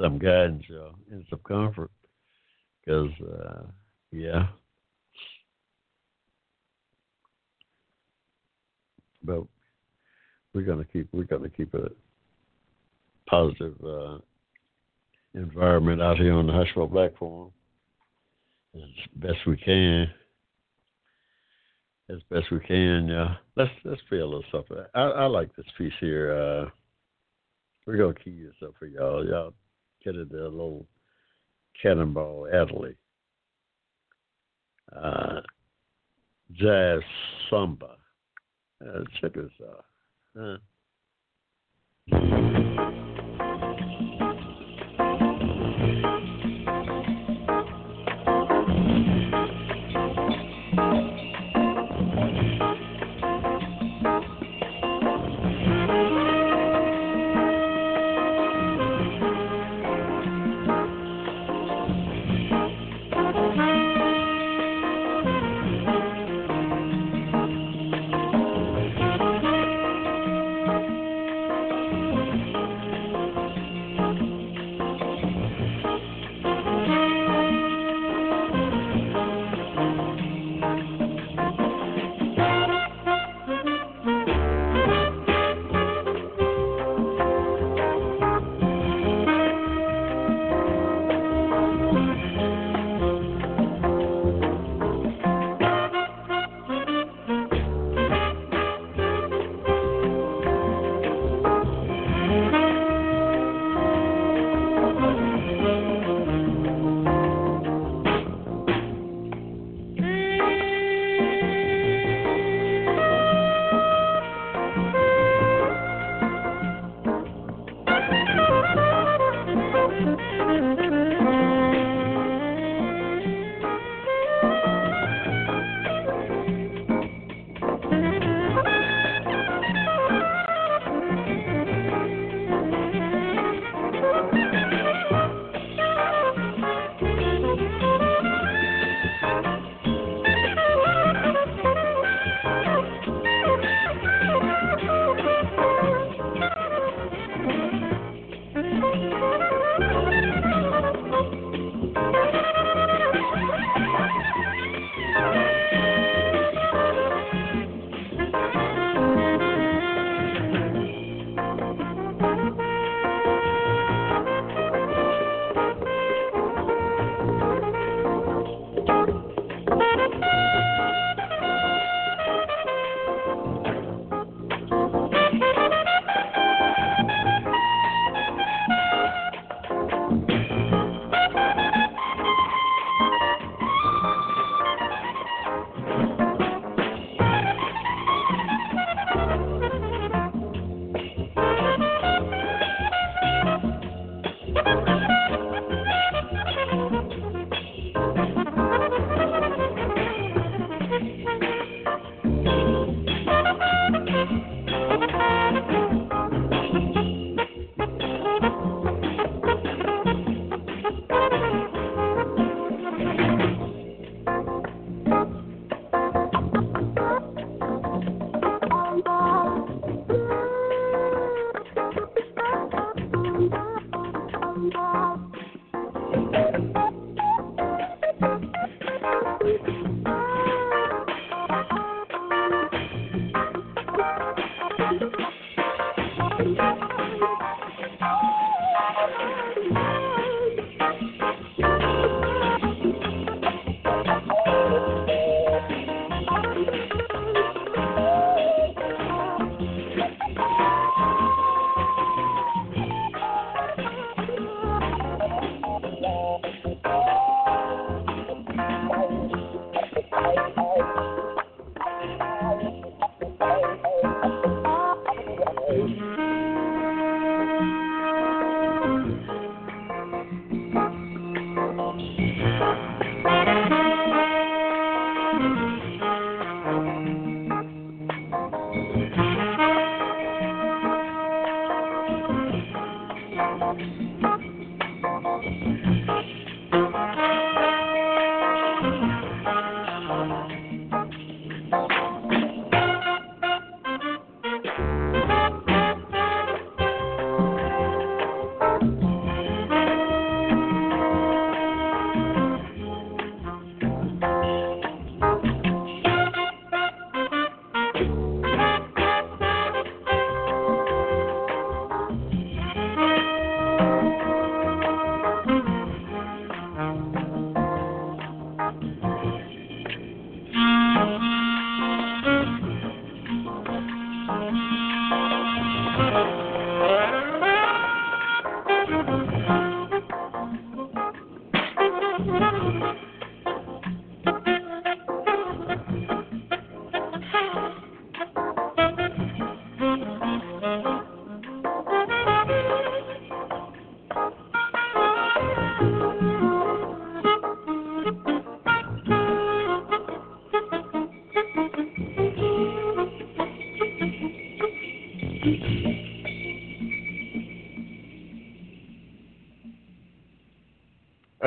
some 0.00 0.18
guidance 0.18 0.64
uh, 0.70 0.90
and 1.10 1.24
some 1.30 1.40
comfort. 1.46 1.90
Because 2.84 3.10
uh, 3.20 3.62
yeah, 4.10 4.48
but 9.22 9.42
we're 10.52 10.62
gonna 10.62 10.84
keep 10.84 11.08
we're 11.12 11.24
gonna 11.24 11.50
keep 11.50 11.74
a 11.74 11.90
positive 13.28 13.76
uh, 13.84 14.18
environment 15.34 16.02
out 16.02 16.18
here 16.18 16.34
on 16.34 16.46
the 16.46 16.86
Black 16.90 17.16
Forum 17.16 17.52
as 18.74 18.82
best 19.16 19.38
we 19.46 19.56
can. 19.56 20.08
as 22.08 22.18
best 22.30 22.50
we 22.50 22.60
can. 22.60 23.08
Yeah, 23.08 23.36
let's 23.56 23.70
let's 23.84 24.00
feel 24.08 24.24
a 24.24 24.24
little 24.24 24.44
something. 24.50 24.78
I, 24.94 25.00
I 25.00 25.26
like 25.26 25.54
this 25.56 25.66
piece 25.78 25.92
here. 26.00 26.32
Uh, 26.32 26.70
we're 27.86 27.96
gonna 27.96 28.14
key 28.14 28.42
this 28.44 28.54
up 28.62 28.74
for 28.78 28.86
y'all. 28.86 29.26
Y'all 29.26 29.54
get 30.04 30.16
it 30.16 30.32
a 30.32 30.48
little 30.48 30.86
cannonball 31.82 32.48
Adderley. 32.52 32.96
Uh, 34.94 35.40
jazz 36.52 37.00
samba. 37.48 37.96
Uh, 38.84 39.00
check 39.20 39.34
this 39.34 39.50
out. 39.68 39.84
Uh, 40.40 40.56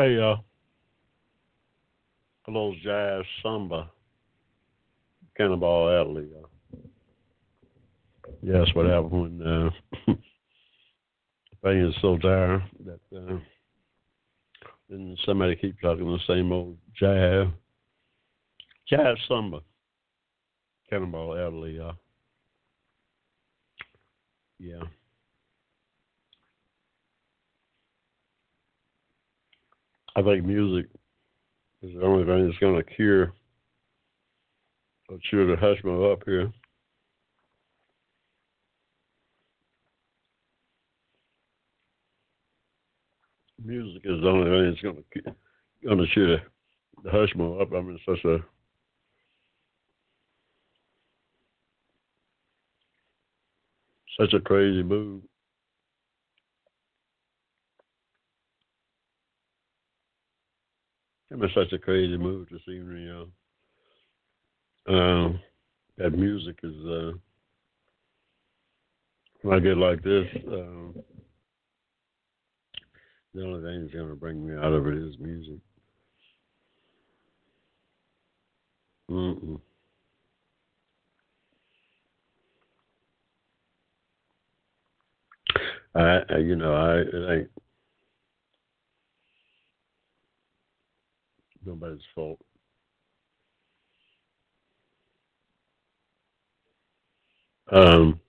Hey, 0.03 0.19
uh, 0.19 0.35
a 2.45 2.51
little 2.51 2.75
jazz 2.83 3.23
samba, 3.41 3.89
Cannonball 5.37 5.87
Adderley. 5.87 6.27
Uh, 6.37 6.77
that's 8.43 8.75
what 8.75 8.87
happened 8.87 9.39
when 9.39 9.47
uh, 9.47 9.69
pain 11.63 11.85
is 11.85 11.95
so 12.01 12.17
dire 12.17 12.61
that 12.83 12.99
uh, 13.15 13.37
then 14.89 15.15
somebody 15.25 15.55
keeps 15.55 15.81
talking 15.81 16.03
the 16.03 16.19
same 16.27 16.51
old 16.51 16.77
jazz, 16.99 17.47
jazz 18.89 19.15
samba, 19.29 19.61
Cannonball 20.89 21.33
Adderley. 21.35 21.79
Uh, 21.79 21.93
yeah. 24.59 24.83
I 30.15 30.21
think 30.21 30.45
music 30.45 30.89
is 31.81 31.93
the 31.93 32.05
only 32.05 32.23
thing 32.23 32.45
that's 32.45 32.59
going 32.59 32.75
to 32.75 32.83
cure 32.83 33.33
or 35.09 35.17
cheer 35.23 35.47
the 35.47 35.55
Hushmo 35.55 36.13
up 36.13 36.21
here. 36.25 36.51
Music 43.63 44.01
is 44.05 44.21
the 44.21 44.27
only 44.27 44.49
thing 44.49 44.69
that's 44.69 44.81
going 44.81 45.03
to 45.13 45.35
going 45.83 45.97
to 45.97 46.07
cheer 46.13 46.27
the, 46.27 46.41
the 47.03 47.09
Hushmo 47.09 47.61
up. 47.61 47.73
I 47.73 47.81
mean, 47.81 47.95
it's 47.95 48.05
such 48.05 48.23
a 48.25 48.37
such 54.19 54.33
a 54.33 54.39
crazy 54.39 54.83
move. 54.83 55.23
I'm 61.33 61.41
in 61.41 61.49
such 61.55 61.73
a 61.73 61.79
crazy 61.79 62.15
mood 62.15 62.47
this 62.51 62.61
evening, 62.67 63.07
y'all. 63.07 63.27
Um, 64.95 65.39
that 65.97 66.11
music 66.11 66.59
is 66.61 66.75
uh, 66.85 67.13
when 69.41 69.57
I 69.57 69.59
get 69.59 69.77
like 69.77 70.03
this, 70.03 70.27
um, 70.47 70.93
the 73.33 73.43
only 73.43 73.63
thing 73.63 73.81
that's 73.81 73.95
gonna 73.95 74.13
bring 74.13 74.45
me 74.45 74.53
out 74.53 74.73
of 74.73 74.85
it 74.85 74.93
is 74.93 75.15
music. 75.19 75.57
Mm-mm. 79.09 79.59
I, 85.95 86.37
you 86.37 86.55
know, 86.55 86.75
I 86.75 86.97
it 86.99 87.49
nobody's 91.65 92.01
fault. 92.13 92.39
Um, 97.71 98.19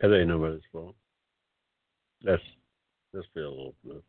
that 0.00 0.14
ain't 0.14 0.28
nobody's 0.28 0.60
fault. 0.70 0.94
That's 2.22 2.42
that's 3.12 3.26
a 3.36 3.40
little 3.40 3.74
bit. 3.84 4.02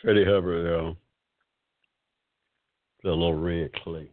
Freddie 0.00 0.24
Hubbard, 0.24 0.66
though, 0.66 0.96
a 3.04 3.08
little 3.08 3.34
red 3.34 3.72
clay. 3.74 4.10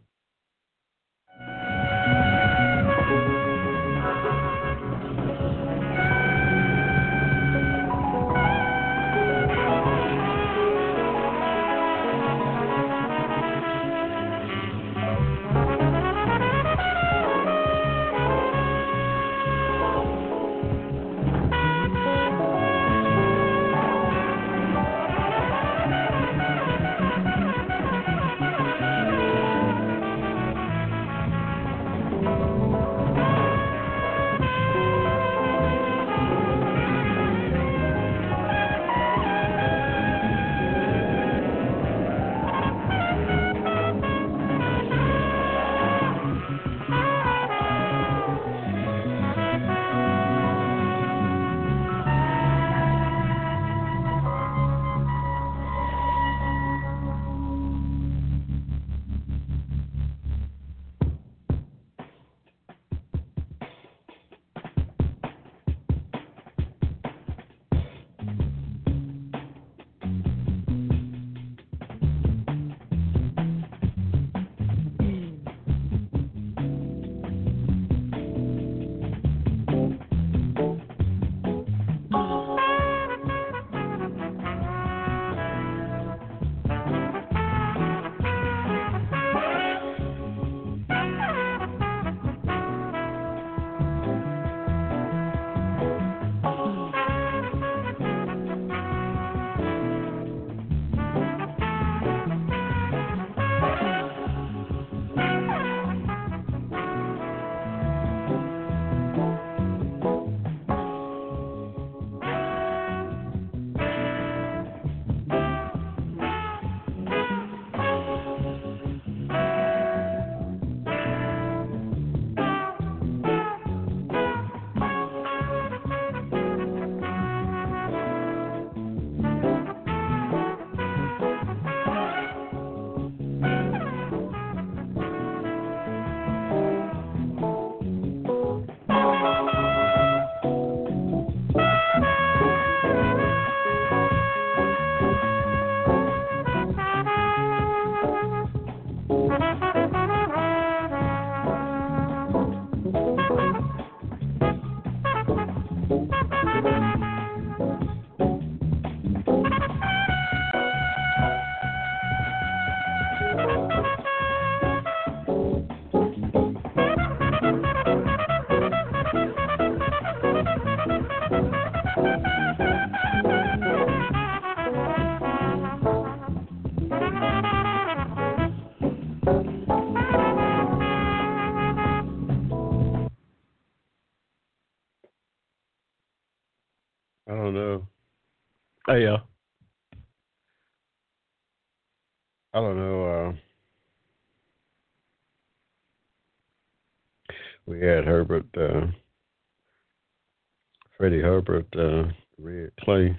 Uh, 201.48 202.04
Red 202.38 202.70
Clay. 202.80 203.18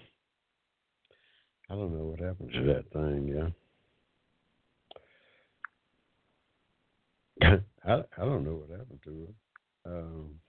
I 1.69 1.73
don't 1.73 1.95
know 1.97 2.05
what 2.05 2.19
happened 2.19 2.51
to 2.53 2.63
that 2.63 2.91
thing. 2.91 3.51
Yeah, 7.41 7.57
I 7.85 7.93
I 7.93 8.25
don't 8.25 8.43
know 8.43 8.63
what 8.65 8.69
happened 8.69 8.99
to 9.03 9.27
it. 9.29 9.35
Um, 9.85 10.39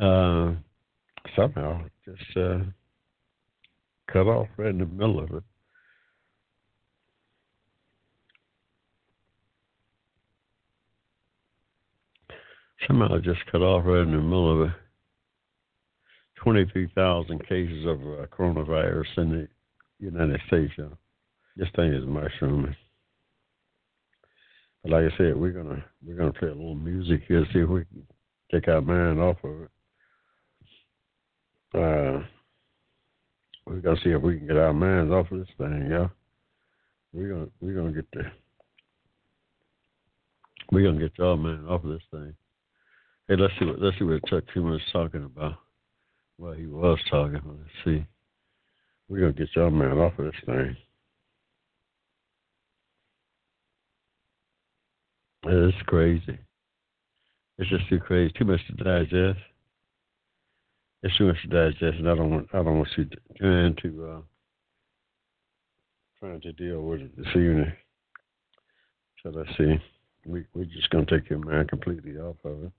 uh, 0.00 0.54
somehow 1.36 1.82
just 2.04 2.36
uh, 2.36 2.58
cut 4.12 4.26
off 4.26 4.48
right 4.56 4.68
in 4.70 4.78
the 4.78 4.86
middle 4.86 5.18
of 5.20 5.30
it. 5.30 5.44
Somehow 12.92 13.16
just 13.20 13.40
cut 13.50 13.62
off 13.62 13.86
right 13.86 14.02
in 14.02 14.10
the 14.10 14.18
middle 14.18 14.64
of 14.64 14.68
it. 14.68 14.74
23,000 16.42 17.38
cases 17.48 17.86
of 17.86 17.98
uh, 18.02 18.26
coronavirus 18.26 19.06
in 19.16 19.30
the 19.30 19.48
United 19.98 20.38
States. 20.46 20.74
Know. 20.76 20.98
This 21.56 21.68
thing 21.74 21.94
is 21.94 22.04
mushrooming. 22.06 22.76
But 24.82 24.92
like 24.92 25.10
I 25.10 25.16
said, 25.16 25.36
we're 25.38 25.52
gonna 25.52 25.82
we're 26.06 26.16
gonna 26.16 26.34
play 26.34 26.48
a 26.48 26.54
little 26.54 26.74
music 26.74 27.22
here, 27.26 27.46
see 27.54 27.60
if 27.60 27.68
we 27.70 27.86
can 27.86 28.06
take 28.52 28.68
our 28.68 28.82
mind 28.82 29.20
off 29.20 29.38
of 29.42 29.62
it. 29.62 29.70
Uh, 31.74 32.26
we're 33.66 33.80
gonna 33.80 34.00
see 34.04 34.10
if 34.10 34.20
we 34.20 34.36
can 34.36 34.48
get 34.48 34.58
our 34.58 34.74
minds 34.74 35.10
off 35.10 35.32
of 35.32 35.38
this 35.38 35.48
thing, 35.56 35.88
yeah. 35.90 36.08
We're 37.14 37.30
gonna 37.30 37.48
we're 37.62 37.74
gonna 37.74 37.92
get 37.92 38.10
the 38.12 38.24
we're 40.70 40.84
gonna 40.84 41.00
get 41.00 41.16
y'all 41.16 41.38
man 41.38 41.64
off 41.66 41.84
of 41.84 41.90
this 41.90 42.02
thing. 42.10 42.34
Hey, 43.32 43.38
let's 43.38 43.54
see 43.58 43.64
what 43.64 43.80
let's 43.80 43.98
see 43.98 44.04
what 44.04 44.22
Chuck 44.26 44.44
Schumer 44.54 44.72
was 44.72 44.82
talking 44.92 45.24
about. 45.24 45.54
Well, 46.36 46.52
he 46.52 46.66
was 46.66 46.98
talking. 47.10 47.40
Let's 47.42 47.70
see. 47.82 48.04
We're 49.08 49.20
gonna 49.20 49.32
get 49.32 49.48
y'all 49.56 49.70
man 49.70 49.96
off 49.96 50.18
of 50.18 50.26
this 50.26 50.34
thing. 50.44 50.76
It's 55.44 55.76
crazy. 55.86 56.38
It's 57.56 57.70
just 57.70 57.88
too 57.88 58.00
crazy. 58.00 58.34
Too 58.38 58.44
much 58.44 58.60
to 58.66 58.84
digest. 58.84 59.40
It's 61.02 61.16
too 61.16 61.28
much 61.28 61.40
to 61.40 61.48
digest, 61.48 62.00
and 62.00 62.10
I 62.10 62.14
don't 62.14 62.30
want. 62.30 62.48
I 62.52 62.58
don't 62.58 62.76
want 62.76 62.88
you 62.98 63.06
trying 63.38 63.76
to 63.82 64.10
uh, 64.10 64.20
trying 66.20 66.42
to 66.42 66.52
deal 66.52 66.82
with 66.82 67.00
it 67.00 67.16
this 67.16 67.28
evening. 67.28 67.72
So 69.22 69.30
let's 69.30 69.48
see. 69.56 69.80
We 70.26 70.44
we're 70.52 70.64
just 70.64 70.90
gonna 70.90 71.06
take 71.06 71.30
your 71.30 71.38
mind 71.38 71.70
completely 71.70 72.18
off 72.18 72.36
of 72.44 72.64
it. 72.64 72.72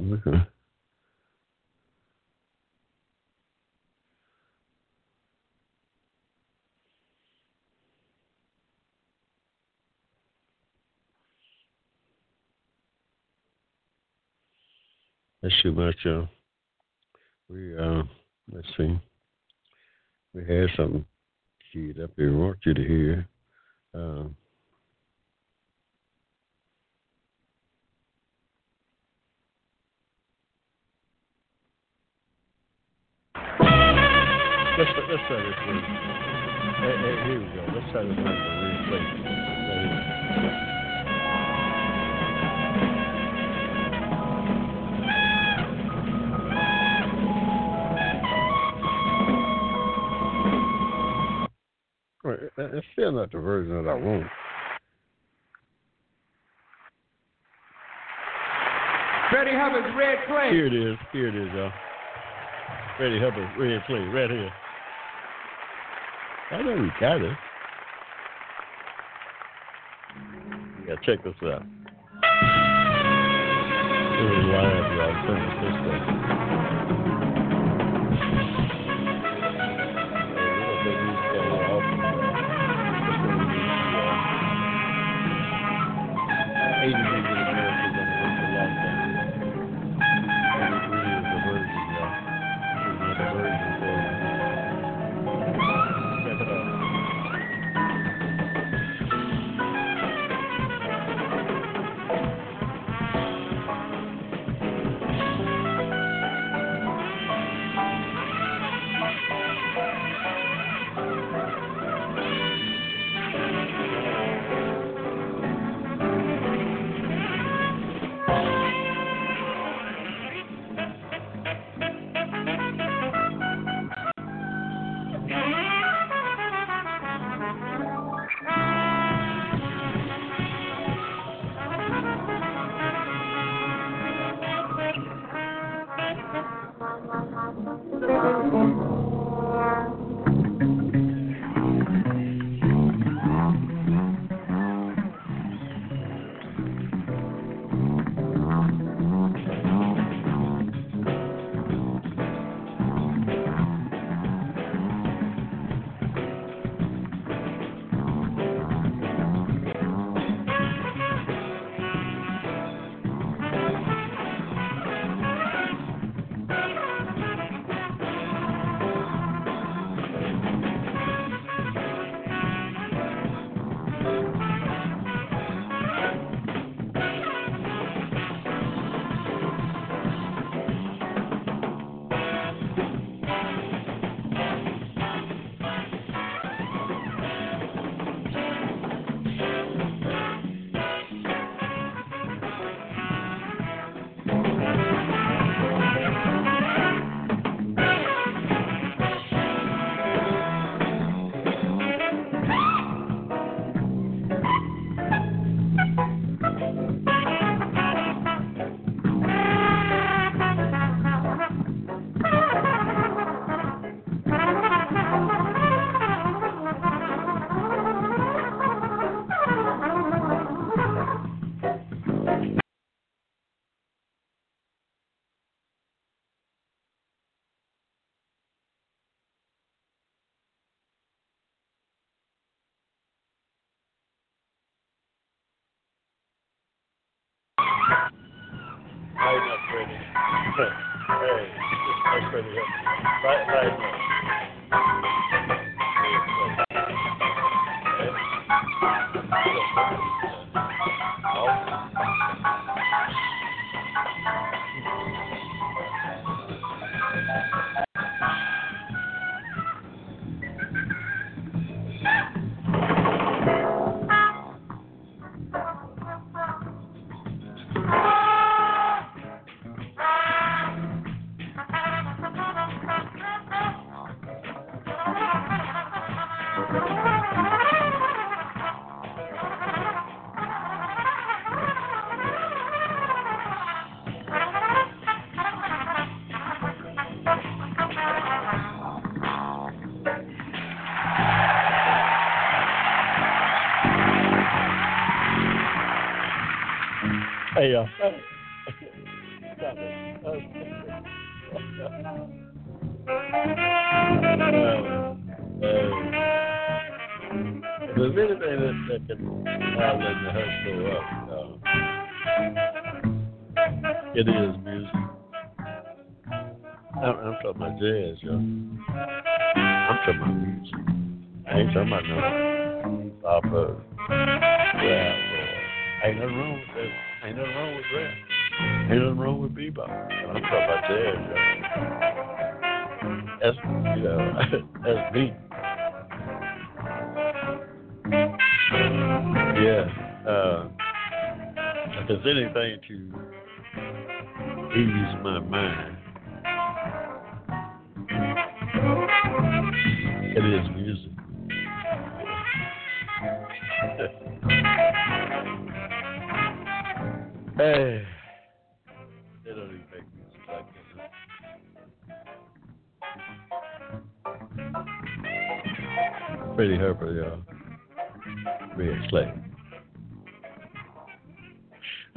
Okay. 0.00 0.46
That's 15.42 15.62
too 15.62 15.72
much. 15.72 15.96
Uh, 16.06 16.26
we 17.48 17.76
uh, 17.76 18.02
let's 18.52 18.68
see. 18.76 19.00
We 20.32 20.42
had 20.42 20.68
something 20.76 21.04
keyed 21.72 22.00
up 22.00 22.10
here. 22.16 22.30
We 22.30 22.38
want 22.38 22.58
you 22.64 22.74
to 22.74 22.84
hear. 22.84 23.28
Uh, 23.94 24.24
let's 34.78 34.90
let's 35.10 35.22
try 35.26 35.42
this 35.42 35.58
one. 35.66 35.82
Hey, 36.78 36.94
hey, 37.02 37.16
here 37.26 37.40
we 37.40 37.46
go. 37.50 37.62
Let's 37.74 37.90
try 37.90 38.02
this 38.04 38.14
one 38.14 38.38
for 38.38 38.52
real 38.62 38.78
quick. 38.88 39.02
Right 39.66 39.82
here. 39.82 40.04
Right, 52.24 52.40
that- 52.56 52.74
It's 52.74 52.86
still 52.92 53.12
not 53.12 53.32
the 53.32 53.38
version 53.38 53.82
that 53.82 53.90
I 53.90 53.94
want. 53.94 54.26
Freddie 59.30 59.56
Hubbard's 59.56 59.94
Red 59.96 60.18
Clay. 60.26 60.50
Here 60.50 60.66
it 60.66 60.72
is. 60.74 60.96
Here 61.12 61.28
it 61.28 61.34
is, 61.34 61.52
y'all. 61.52 61.72
Freddie 62.96 63.20
Hubbard, 63.20 63.48
red 63.58 63.84
clay, 63.86 64.00
right 64.08 64.28
here. 64.28 64.50
I 66.50 66.62
know 66.62 66.80
we 66.80 66.90
got 66.98 67.20
it. 67.20 67.36
Yeah, 70.86 70.96
check 71.04 71.22
this 71.22 71.34
out. 71.42 71.62
This 75.60 75.74
is. 76.12 76.17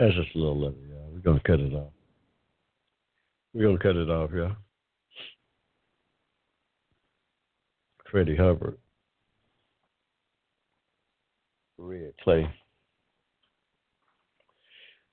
That's 0.02 0.16
just 0.16 0.36
a 0.36 0.40
little 0.40 0.66
of 0.66 0.74
yeah. 0.90 0.96
We're 1.14 1.20
gonna 1.20 1.42
cut 1.46 1.60
it 1.60 1.74
off. 1.76 1.94
We're 3.54 3.68
gonna 3.68 3.78
cut 3.78 3.96
it 3.96 4.10
off, 4.10 4.32
y'all. 4.34 4.56
Freddie 8.10 8.36
Hubbard. 8.36 8.80
Red 11.78 12.14
Clay. 12.24 12.50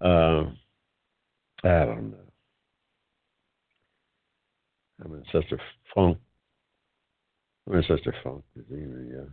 Um, 0.01 0.57
I 1.63 1.85
don't 1.85 2.13
know. 2.13 2.17
I'm 5.05 5.13
in 5.17 5.25
such 5.31 5.53
a 5.53 5.59
funk. 5.95 6.17
I'm 7.69 7.77
in 7.77 7.85
such 7.87 8.07
a 8.07 8.13
funk 8.25 8.43
this 8.57 8.65
evening, 8.71 9.29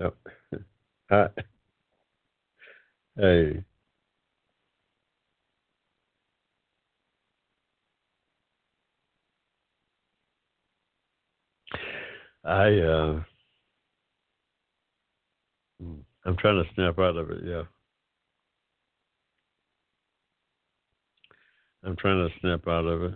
yeah. 0.00 0.06
No. 0.06 0.58
I, 1.10 1.28
hey. 3.18 3.64
I 12.44 12.78
uh 12.78 13.20
I'm 16.24 16.36
trying 16.36 16.62
to 16.62 16.70
snap 16.74 16.98
out 16.98 17.16
of 17.16 17.30
it, 17.30 17.42
yeah. 17.44 17.62
I'm 21.84 21.96
trying 21.96 22.28
to 22.28 22.34
snap 22.40 22.66
out 22.68 22.86
of 22.86 23.02
it. 23.02 23.14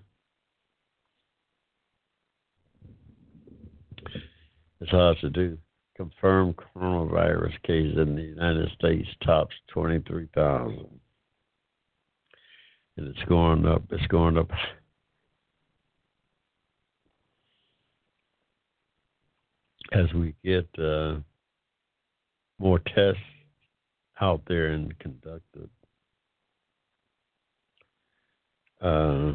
It's 4.80 4.90
hard 4.90 5.18
to 5.20 5.30
do. 5.30 5.58
Confirmed 6.02 6.56
coronavirus 6.56 7.62
cases 7.62 7.96
in 7.96 8.16
the 8.16 8.22
United 8.22 8.68
States 8.72 9.08
tops 9.24 9.54
23,000. 9.68 10.84
And 12.96 13.06
it's 13.06 13.28
going 13.28 13.64
up. 13.66 13.84
It's 13.92 14.06
going 14.08 14.36
up. 14.36 14.50
As 19.92 20.12
we 20.12 20.34
get 20.42 20.68
uh, 20.76 21.18
more 22.58 22.80
tests 22.80 23.20
out 24.20 24.42
there 24.48 24.72
and 24.72 24.98
conducted. 24.98 25.70
Uh, 28.80 29.34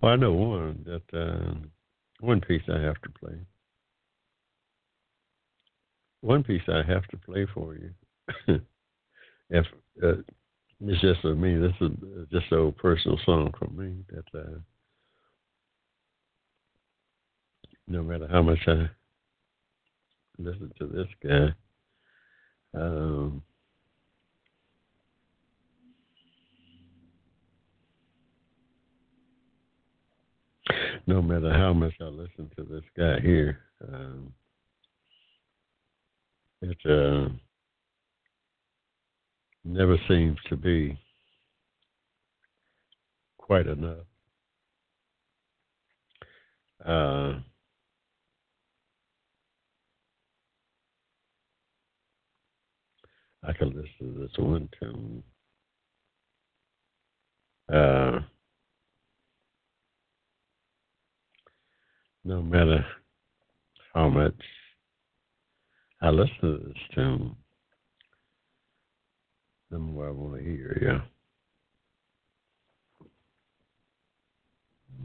well, 0.00 0.12
I 0.12 0.16
know 0.16 0.32
one 0.32 0.84
that 0.86 1.18
uh, 1.18 1.54
one 2.20 2.40
piece 2.40 2.62
I 2.68 2.80
have 2.80 3.00
to 3.02 3.10
play. 3.10 3.34
One 6.20 6.42
piece 6.42 6.62
I 6.68 6.82
have 6.86 7.06
to 7.08 7.16
play 7.18 7.46
for 7.52 7.76
you. 7.76 7.90
if 9.50 9.66
uh, 10.02 10.14
it's 10.80 11.00
just 11.00 11.20
for 11.20 11.34
me, 11.34 11.56
this 11.56 11.72
is 11.80 11.90
just 12.32 12.52
a 12.52 12.72
personal 12.72 13.18
song 13.24 13.52
for 13.58 13.68
me 13.68 13.94
that 14.08 14.38
uh, 14.38 14.58
no 17.86 18.02
matter 18.02 18.26
how 18.30 18.42
much 18.42 18.60
I 18.66 18.88
listen 20.38 20.72
to 20.78 20.86
this 20.86 21.06
guy. 21.22 21.54
Um, 22.78 23.42
no 31.06 31.20
matter 31.20 31.52
how 31.52 31.72
much 31.72 31.94
I 32.00 32.04
listen 32.04 32.50
to 32.56 32.64
this 32.64 32.84
guy 32.96 33.20
here, 33.20 33.60
um, 33.86 34.32
it 36.62 36.78
uh, 36.90 37.28
never 39.64 39.96
seems 40.08 40.38
to 40.48 40.56
be 40.56 40.98
quite 43.38 43.66
enough. 43.66 44.06
Uh, 46.84 47.40
I 53.46 53.52
can 53.52 53.68
listen 53.68 54.14
to 54.14 54.20
this 54.20 54.38
one 54.38 54.68
tune. 54.80 55.22
Uh, 57.72 58.20
no 62.24 62.42
matter 62.42 62.84
how 63.94 64.08
much 64.08 64.34
I 66.00 66.10
listen 66.10 66.34
to 66.40 66.58
this 66.66 66.76
tune, 66.94 67.36
the 69.70 69.78
more 69.78 70.08
I 70.08 70.10
want 70.10 70.36
to 70.38 70.42
hear, 70.44 71.02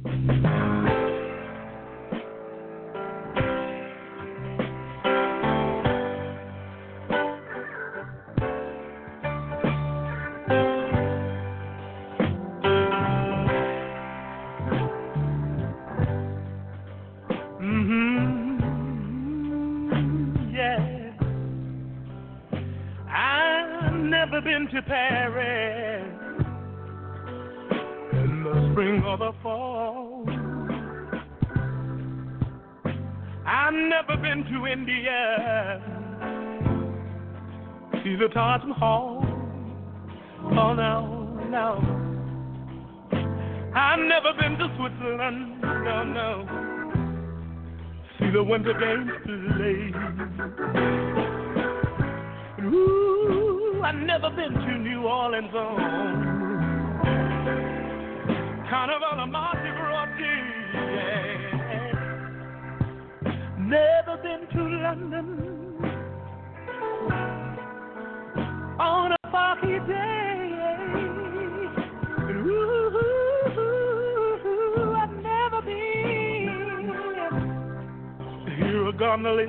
yeah. 0.06 0.90
Been 24.41 24.68
to 24.74 24.82
Paris 24.84 26.06
in 28.14 28.44
the 28.44 28.72
spring 28.72 29.03
or 29.03 29.18
the 29.18 29.32
fall. 29.44 30.26
I've 33.45 33.74
never 33.74 34.16
been 34.22 34.44
to 34.45 34.68
India, 34.68 35.82
see 38.03 38.16
the 38.16 38.28
Taj 38.34 38.64
Mahal. 38.66 39.26
Oh 40.52 40.74
no, 40.74 41.40
no. 41.49 41.95
I've 43.76 43.99
never 43.99 44.34
been 44.40 44.57
to 44.57 44.68
Switzerland, 44.78 45.61
no, 45.61 46.03
no. 46.03 46.45
See 48.20 48.30
the 48.32 48.44
Winter 48.44 48.74
Games 48.74 49.11
played. 49.24 49.95
Ooh, 52.66 53.59
I've 53.81 53.95
never 53.95 54.30
been 54.30 54.53
to 54.53 54.77
New 54.77 55.03
Orleans 55.07 55.53
on 55.53 55.77
Carnival 58.69 59.23
of 59.23 59.30
Mardi 59.30 59.72
Gras. 59.72 59.89
Never 63.69 64.18
been 64.23 64.47
to 64.51 64.64
London. 64.84 65.27
On 68.80 69.11
a 69.11 69.18
foggy 69.31 69.80
day. 69.88 70.49
Ooh, 72.31 72.95
I've 74.95 75.15
never 75.22 75.61
been. 75.61 76.49
To 78.45 78.51
hear 78.56 78.88
a 78.88 78.93
gondola 78.93 79.43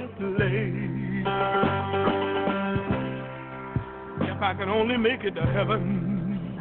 I 4.50 4.54
can 4.54 4.68
only 4.68 4.96
make 4.96 5.22
it 5.22 5.36
to 5.36 5.42
heaven. 5.42 6.58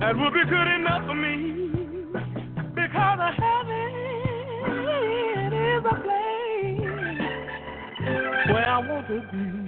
That 0.00 0.16
would 0.18 0.34
be 0.34 0.44
good 0.50 0.66
enough 0.66 1.06
for 1.06 1.14
me 1.14 1.68
because 2.74 3.20
heaven 3.38 3.94
is 5.52 5.84
a 5.84 5.94
place 6.02 6.80
where 8.52 8.66
I 8.68 8.78
want 8.88 9.06
to 9.06 9.20
be. 9.30 9.59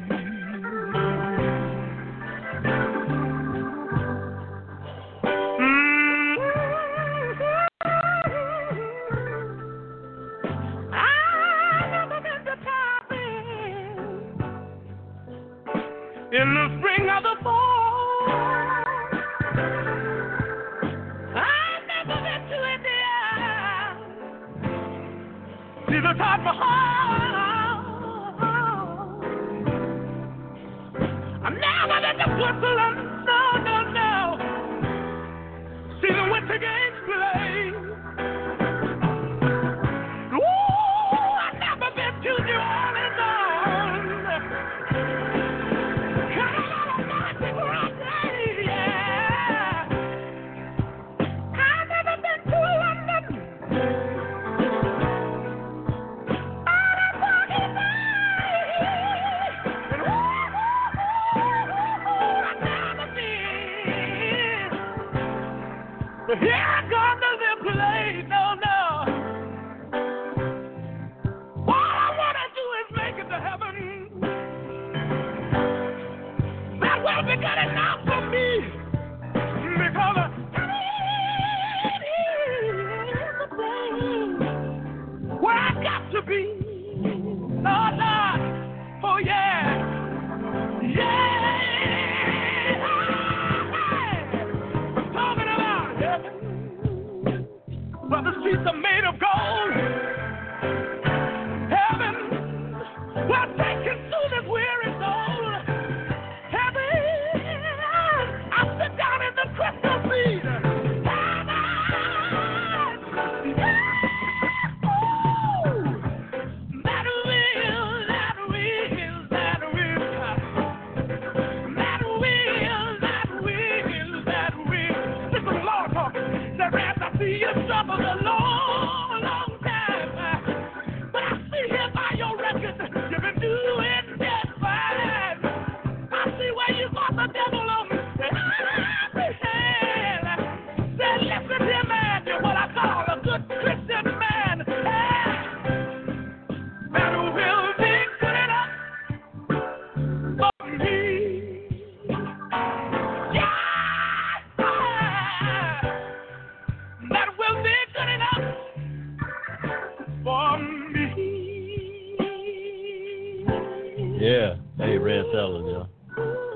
Yeah. 164.22 164.54
Hey, 164.78 164.98
Rance 164.98 165.26
Allen, 165.34 165.66
yeah. 165.66 165.84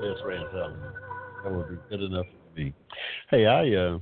Yes, 0.01 0.17
Rance 0.25 0.47
Allen. 0.53 0.79
That 1.43 1.53
would 1.53 1.69
be 1.69 1.75
good 1.89 2.01
enough 2.01 2.25
for 2.25 2.57
me. 2.57 2.73
Hey, 3.29 3.45
I 3.45 3.75
uh, 3.75 3.99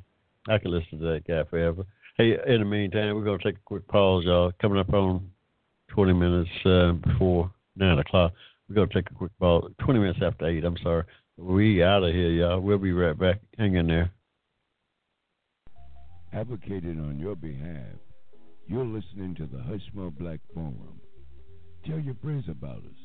I 0.48 0.60
can 0.60 0.70
listen 0.70 1.00
to 1.00 1.06
that 1.06 1.24
guy 1.28 1.50
forever. 1.50 1.84
Hey, 2.16 2.38
in 2.46 2.60
the 2.60 2.66
meantime, 2.66 3.16
we're 3.16 3.24
gonna 3.24 3.40
take 3.44 3.56
a 3.56 3.66
quick 3.66 3.88
pause, 3.88 4.24
y'all. 4.24 4.52
Coming 4.62 4.78
up 4.78 4.94
on 4.94 5.32
20 5.88 6.14
minutes 6.14 6.50
uh, 6.64 6.92
before 6.92 7.52
nine 7.76 7.98
o'clock. 7.98 8.34
We're 8.70 8.76
gonna 8.76 8.94
take 8.94 9.10
a 9.10 9.16
quick 9.16 9.32
pause. 9.40 9.72
20 9.84 10.00
minutes 10.00 10.20
after 10.22 10.48
eight. 10.48 10.64
I'm 10.64 10.78
sorry. 10.84 11.04
We 11.36 11.84
out 11.84 12.04
of 12.04 12.14
here, 12.14 12.30
y'all. 12.30 12.60
We'll 12.60 12.78
be 12.78 12.94
right 12.94 13.18
back. 13.18 13.40
Hang 13.58 13.78
in 13.78 13.88
there. 13.88 14.12
advocated 16.34 17.00
on 17.00 17.18
your 17.20 17.36
behalf. 17.36 17.98
You're 18.68 18.86
listening 18.86 19.34
to 19.38 19.48
the 19.48 19.58
Hushmo 19.58 20.16
Black 20.16 20.40
Forum. 20.54 21.02
Tell 21.88 21.98
your 21.98 22.16
friends 22.22 22.46
about 22.48 22.78
us. 22.78 23.05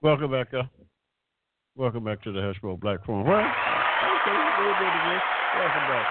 Welcome 0.00 0.30
back, 0.30 0.54
uh, 0.54 0.62
welcome 1.74 2.04
back 2.04 2.22
to 2.22 2.30
the 2.30 2.38
Hushmo 2.38 2.78
Black 2.78 3.04
Forum. 3.04 3.26
Well, 3.26 3.40
okay, 3.40 3.50
we'll 4.60 4.78
do 4.78 4.86
again. 4.86 5.20
Welcome 5.58 5.86
back. 5.90 6.06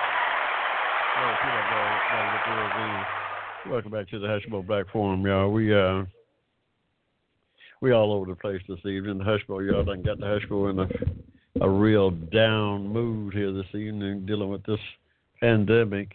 Welcome 3.69 3.91
back 3.91 4.09
to 4.09 4.19
the 4.19 4.27
Hushmo 4.27 4.67
Black 4.67 4.91
Forum, 4.91 5.25
y'all. 5.25 5.49
We 5.49 5.73
uh, 5.73 6.03
we 7.79 7.93
all 7.93 8.11
over 8.11 8.25
the 8.25 8.35
place 8.35 8.61
this 8.67 8.85
evening. 8.85 9.19
The 9.19 9.23
Hushmo, 9.23 9.65
y'all 9.65 9.85
done 9.85 10.01
got 10.01 10.19
the 10.19 10.25
Hushmo 10.25 10.69
in 10.69 10.79
a 10.79 10.87
a 11.61 11.69
real 11.69 12.11
down 12.11 12.89
mood 12.89 13.33
here 13.33 13.53
this 13.53 13.73
evening, 13.73 14.25
dealing 14.25 14.49
with 14.49 14.65
this 14.65 14.81
pandemic. 15.39 16.11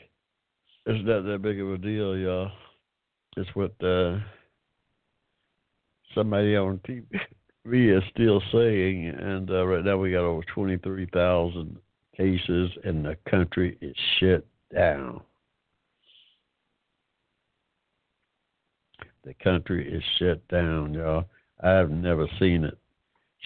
It's 0.85 1.07
not 1.07 1.25
that 1.25 1.41
big 1.41 1.59
of 1.59 1.73
a 1.73 1.79
deal, 1.79 2.19
y'all. 2.19 2.51
It's 3.39 3.49
what 3.55 3.73
uh, 3.83 4.19
somebody 6.15 6.55
on 6.55 6.79
TV 6.87 7.05
is 7.65 8.03
still 8.11 8.43
saying, 8.53 9.09
and 9.09 9.51
uh, 9.51 9.67
right 9.67 9.85
now 9.85 9.97
we 9.97 10.13
got 10.13 10.25
over 10.25 10.43
23,000 10.55 11.77
cases, 12.17 12.71
and 12.85 13.05
the 13.05 13.17
country 13.29 13.77
is 13.81 13.97
shut 14.19 14.47
down. 14.75 15.21
The 19.25 19.35
country 19.35 19.93
is 19.93 20.03
shut 20.19 20.47
down, 20.49 20.95
y'all. 20.95 21.27
I've 21.63 21.91
never 21.91 22.27
seen 22.41 22.65
it 22.65 22.77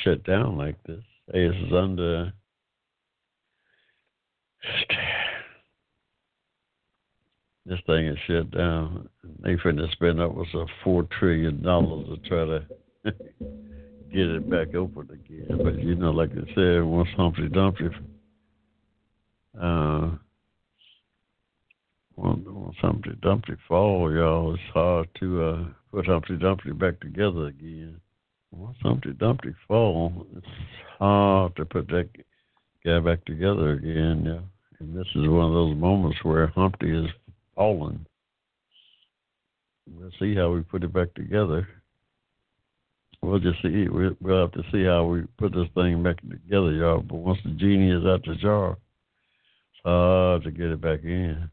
shut 0.02 0.24
down 0.24 0.56
like 0.56 0.82
this. 0.84 1.02
It's 1.28 1.72
under 1.72 2.32
this 7.66 7.78
thing 7.86 8.06
is 8.06 8.16
shut 8.26 8.51
down. 8.52 9.10
They 9.43 9.56
finna 9.56 9.93
spend 9.93 10.18
upwards 10.20 10.55
of 10.55 10.68
four 10.82 11.06
trillion 11.18 11.62
dollars 11.62 12.06
to 12.09 12.16
try 12.28 12.47
to 12.47 12.64
get 14.12 14.26
it 14.26 14.48
back 14.50 14.74
open 14.74 15.08
again. 15.10 15.58
But 15.62 15.78
you 15.82 15.94
know, 15.94 16.10
like 16.10 16.30
I 16.32 16.54
said, 16.54 16.82
once 16.84 17.08
Humpty 17.16 17.48
Dumpty 17.48 17.88
uh 19.60 20.10
once, 22.16 22.76
Humpty 22.80 23.10
Dumpty 23.20 23.54
fall, 23.68 24.12
y'all, 24.12 24.54
it's 24.54 24.62
hard 24.72 25.08
to 25.20 25.42
uh 25.42 25.64
put 25.90 26.06
Humpty 26.06 26.36
Dumpty 26.36 26.72
back 26.72 27.00
together 27.00 27.46
again. 27.46 28.00
Once 28.50 28.76
Humpty 28.82 29.12
Dumpty 29.12 29.54
fall, 29.68 30.26
it's 30.36 30.46
hard 30.98 31.54
to 31.56 31.64
put 31.64 31.88
that 31.88 32.08
guy 32.84 33.00
back 33.00 33.24
together 33.24 33.72
again, 33.72 34.24
yeah. 34.24 34.40
And 34.78 34.96
this 34.96 35.06
is 35.14 35.28
one 35.28 35.46
of 35.46 35.52
those 35.52 35.76
moments 35.76 36.18
where 36.22 36.46
Humpty 36.48 36.90
is 36.90 37.10
fallen. 37.54 38.06
Let's 39.98 40.18
see 40.18 40.34
how 40.34 40.50
we 40.50 40.60
put 40.62 40.84
it 40.84 40.92
back 40.92 41.14
together. 41.14 41.66
We'll 43.27 43.40
just 43.40 43.61
see. 43.61 43.89
We'll, 43.89 44.40
have 44.40 44.53
to 44.53 44.62
see 44.70 44.85
how 44.85 45.07
we 45.07 45.23
put 45.36 45.53
this 45.53 45.66
thing 45.74 46.01
back 46.01 46.20
together, 46.20 46.70
y'all. 46.70 47.01
But 47.01 47.16
once 47.16 47.40
the 47.44 47.51
genie 47.51 47.90
is 47.90 48.07
out 48.07 48.24
the 48.24 48.36
jar, 48.36 48.77
it's 49.73 49.81
hard 49.85 50.44
to 50.44 50.53
get 50.53 50.66
it 50.66 50.81
back 50.81 51.03
in. 51.03 51.51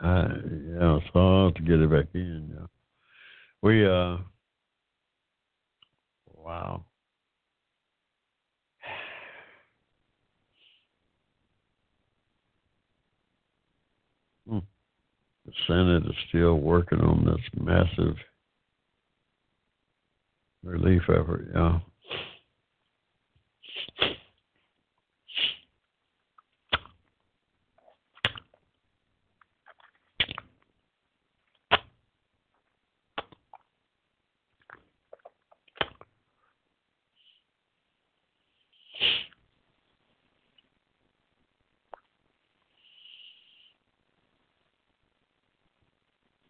I, 0.00 0.22
yeah, 0.22 0.96
it's 0.96 1.06
hard 1.12 1.54
to 1.54 1.62
get 1.62 1.78
it 1.78 1.92
back 1.92 2.06
in. 2.12 2.52
Yeah. 2.52 2.66
We 3.62 3.86
uh, 3.86 4.16
wow. 6.36 6.84
Hmm. 14.48 14.58
The 15.46 15.52
Senate 15.68 16.06
is 16.06 16.16
still 16.30 16.56
working 16.56 17.00
on 17.00 17.24
this 17.24 17.62
massive 17.62 18.16
relief 20.64 21.02
effort. 21.08 21.50
Yeah. 21.54 21.80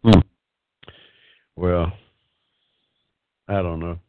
Hmm. 0.03 0.19
Well, 1.57 1.93
I 3.49 3.63
don't 3.63 3.81
know. 3.81 3.99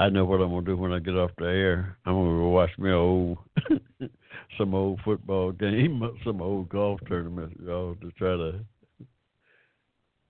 I 0.00 0.08
know 0.08 0.24
what 0.24 0.40
I'm 0.40 0.48
gonna 0.48 0.64
do 0.64 0.78
when 0.78 0.94
I 0.94 0.98
get 0.98 1.14
off 1.14 1.32
the 1.36 1.44
air. 1.44 1.98
I'm 2.06 2.14
gonna 2.14 2.30
go 2.30 2.48
watch 2.48 2.70
me 2.78 2.90
old 2.90 3.36
some 4.58 4.74
old 4.74 4.98
football 5.04 5.52
game, 5.52 6.02
some 6.24 6.40
old 6.40 6.70
golf 6.70 7.00
tournament, 7.06 7.52
y'all, 7.62 7.96
to 7.96 8.10
try 8.12 8.34
to 8.34 8.60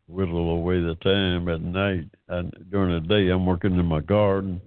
whittle 0.09 0.51
away 0.51 0.81
the 0.81 0.97
time 0.97 1.49
at 1.49 1.61
night. 1.61 2.07
And 2.27 2.53
during 2.73 3.01
the 3.01 3.09
day, 3.09 3.31
I'm 3.31 3.47
working 3.47 3.79
in 3.79 3.87
my 3.87 4.01
garden. 4.01 4.61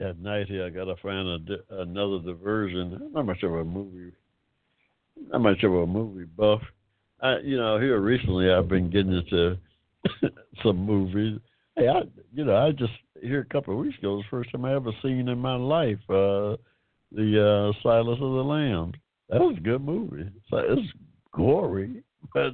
At 0.00 0.18
night, 0.18 0.48
here 0.48 0.66
I 0.66 0.70
gotta 0.70 0.96
find 0.96 1.48
a, 1.48 1.82
another 1.82 2.18
diversion. 2.18 3.00
I'm 3.00 3.12
not 3.12 3.26
much 3.26 3.44
of 3.44 3.54
a 3.54 3.64
movie, 3.64 4.10
not 5.30 5.40
much 5.40 5.62
of 5.62 5.72
a 5.72 5.86
movie 5.86 6.24
buff. 6.24 6.62
I, 7.20 7.38
you 7.44 7.58
know, 7.58 7.78
here 7.78 8.00
recently 8.00 8.50
I've 8.50 8.66
been 8.66 8.90
getting 8.90 9.12
into 9.12 9.56
some 10.64 10.78
movies. 10.84 11.38
Hey, 11.76 11.88
I, 11.88 12.02
you 12.32 12.44
know, 12.44 12.56
I 12.56 12.72
just 12.72 12.92
here 13.22 13.40
a 13.40 13.44
couple 13.52 13.74
of 13.74 13.80
weeks 13.84 13.98
ago 13.98 14.16
the 14.18 14.24
first 14.30 14.50
time 14.50 14.64
I 14.64 14.74
ever 14.74 14.92
seen 15.02 15.28
in 15.28 15.38
my 15.38 15.56
life 15.56 15.98
uh 16.08 16.56
the 17.12 17.72
uh 17.74 17.82
Silence 17.82 18.18
of 18.20 18.32
the 18.32 18.44
Lambs. 18.44 18.94
That 19.28 19.40
was 19.40 19.56
a 19.58 19.60
good 19.60 19.82
movie. 19.82 20.30
So 20.50 20.58
it's 20.58 20.92
gory, 21.32 22.02
but 22.34 22.52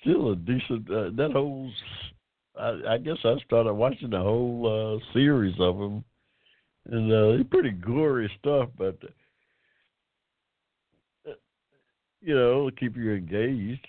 still 0.00 0.32
a 0.32 0.36
decent. 0.36 0.90
Uh, 0.90 1.10
that 1.16 1.32
whole, 1.32 1.70
I 2.58 2.98
guess 2.98 3.18
I 3.24 3.36
started 3.46 3.74
watching 3.74 4.10
the 4.10 4.20
whole 4.20 5.00
uh 5.02 5.12
series 5.12 5.56
of 5.60 5.78
them, 5.78 6.04
and 6.90 7.12
uh, 7.12 7.44
pretty 7.50 7.72
gory 7.72 8.30
stuff, 8.40 8.70
but. 8.78 8.98
uh, 11.28 11.32
You 12.20 12.34
know, 12.34 12.70
keep 12.78 12.96
you 12.96 13.12
engaged. 13.14 13.86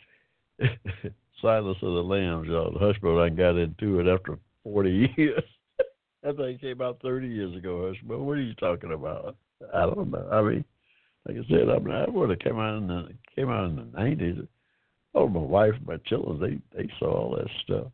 Silence 1.42 1.78
of 1.82 1.94
the 1.94 2.04
Lambs, 2.04 2.48
y'all. 2.48 2.72
The 2.74 2.80
Hushmo, 2.80 3.22
I 3.24 3.30
got 3.30 3.58
into 3.58 4.00
it 4.00 4.08
after 4.08 4.40
40 4.72 5.14
years. 5.18 5.44
that 6.24 6.36
thing 6.36 6.58
came 6.58 6.82
out 6.82 7.00
30 7.02 7.28
years 7.28 7.56
ago, 7.56 7.94
Hushmo. 7.94 8.20
What 8.20 8.38
are 8.38 8.42
you 8.42 8.54
talking 8.56 8.92
about? 8.92 9.36
I 9.74 9.82
don't 9.82 10.12
know. 10.12 10.28
I 10.32 10.42
mean, 10.42 10.66
like 11.28 11.38
I 11.38 11.50
said, 11.50 11.70
I 11.70 11.80
mean, 11.80 11.96
I 11.96 12.10
would 12.10 12.30
have 12.30 12.40
came 12.40 12.60
out 12.60 12.78
in 12.78 12.88
the 12.88 13.10
came 13.36 13.50
out 13.50 13.70
in 13.70 13.76
the 13.76 13.82
90s. 13.84 14.48
Oh, 15.16 15.28
my 15.28 15.40
wife 15.40 15.74
my 15.86 15.98
children, 16.06 16.62
they 16.74 16.78
they 16.78 16.90
saw 17.00 17.12
all 17.12 17.36
that 17.36 17.50
stuff. 17.64 17.88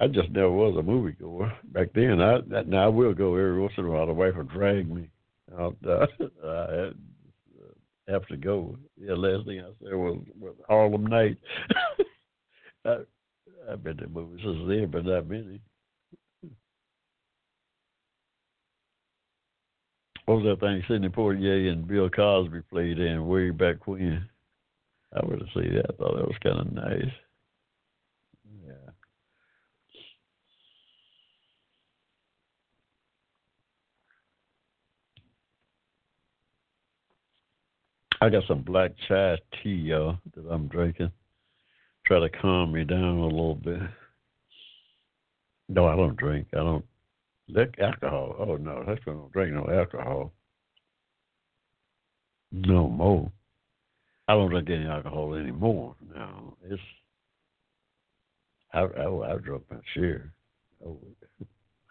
I 0.00 0.08
just 0.08 0.30
never 0.30 0.50
was 0.50 0.76
a 0.76 0.82
movie 0.82 1.12
goer 1.12 1.52
back 1.66 1.88
then. 1.94 2.20
I 2.20 2.40
that, 2.48 2.68
now 2.68 2.86
I 2.86 2.88
will 2.88 3.14
go 3.14 3.36
every 3.36 3.60
once 3.60 3.74
in 3.76 3.84
a 3.84 3.90
while. 3.90 4.06
The 4.06 4.12
wife 4.12 4.34
will 4.36 4.44
drag 4.44 4.90
me 4.90 5.08
out. 5.58 5.76
Uh, 6.44 6.90
I 8.08 8.10
have 8.10 8.26
to 8.26 8.36
go. 8.36 8.76
Yeah, 9.00 9.14
last 9.14 9.46
thing 9.46 9.60
I 9.60 9.70
said 9.80 9.94
was, 9.94 10.18
was 10.38 10.56
Harlem 10.68 11.06
Night. 11.06 11.38
I've 13.70 13.82
been 13.82 13.96
to 13.98 14.08
movies 14.08 14.40
since 14.44 14.68
then, 14.68 14.90
but 14.90 15.04
not 15.04 15.28
many. 15.28 15.60
What 20.26 20.42
was 20.42 20.44
that 20.44 20.60
thing 20.60 20.82
Sidney 20.88 21.08
Poitier 21.08 21.70
and 21.70 21.86
Bill 21.86 22.08
Cosby 22.08 22.62
played 22.70 22.98
in 22.98 23.26
way 23.26 23.50
back 23.50 23.86
when? 23.86 24.28
I 25.14 25.24
would 25.26 25.40
have 25.40 25.48
seen 25.54 25.74
that. 25.74 25.86
I 25.90 25.96
thought 25.96 26.16
that 26.16 26.26
was 26.26 26.36
kind 26.42 26.60
of 26.60 26.72
nice. 26.72 27.12
Yeah. 28.64 28.90
I 38.20 38.30
got 38.30 38.44
some 38.46 38.62
black 38.62 38.92
chai 39.08 39.36
tea, 39.62 39.70
y'all, 39.70 40.18
that 40.34 40.46
I'm 40.48 40.68
drinking. 40.68 41.10
Try 42.06 42.20
to 42.20 42.28
calm 42.28 42.72
me 42.72 42.84
down 42.84 43.18
a 43.18 43.26
little 43.26 43.54
bit. 43.54 43.80
No, 45.68 45.86
I 45.86 45.96
don't 45.96 46.16
drink. 46.16 46.48
I 46.52 46.58
don't 46.58 46.84
lick 47.48 47.74
alcohol. 47.80 48.36
Oh 48.38 48.56
no, 48.56 48.84
that's 48.86 49.00
why 49.04 49.12
I 49.12 49.16
don't 49.16 49.32
drink 49.32 49.54
no 49.54 49.68
alcohol. 49.72 50.32
No 52.50 52.88
more. 52.88 53.30
I 54.28 54.34
don't 54.34 54.50
drink 54.50 54.68
any 54.70 54.86
alcohol 54.86 55.34
anymore. 55.34 55.94
Now 56.14 56.54
it's 56.68 56.82
I 58.72 58.80
I, 58.80 59.34
I 59.34 59.36
drunk 59.38 59.64
my 59.70 59.78
share. 59.94 60.32
Oh, 60.84 60.98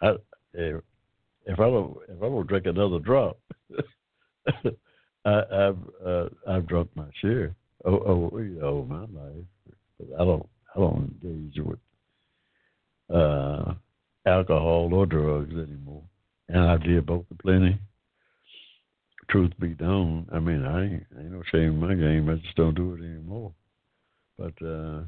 I, 0.02 0.16
if 0.54 0.82
if 1.46 1.60
I 1.60 1.64
don't 1.64 1.98
if 2.10 2.18
I 2.22 2.26
don't 2.26 2.48
drink 2.48 2.66
another 2.66 3.00
drop, 3.00 3.40
I, 5.26 5.44
I've 5.52 5.78
uh, 6.06 6.30
I've 6.48 6.68
drunk 6.68 6.90
my 6.96 7.08
share. 7.22 7.56
Oh, 7.86 7.98
oh, 7.98 8.38
know, 8.38 8.86
my 8.88 9.02
life. 9.02 9.46
I 10.20 10.26
don't 10.26 10.48
I 10.76 10.80
don't 10.80 11.20
engage 11.24 11.60
with 11.60 11.80
uh 13.14 13.74
alcohol 14.26 14.90
or 14.94 15.06
drugs 15.06 15.54
anymore, 15.54 16.04
and 16.50 16.60
I 16.60 16.78
did 16.78 17.06
both 17.06 17.26
plenty. 17.42 17.80
Truth 19.30 19.54
be 19.60 19.76
known, 19.80 20.28
I 20.34 20.40
mean, 20.40 20.66
I 20.66 20.84
ain't, 20.84 21.06
ain't 21.18 21.32
no 21.32 21.42
shame 21.52 21.62
in 21.62 21.80
my 21.80 21.94
game. 21.96 22.30
I 22.30 22.36
just 22.36 22.56
don't 22.56 22.76
do 22.76 22.94
it 22.96 23.00
anymore. 23.00 23.54
But 24.38 24.54
uh 24.66 25.04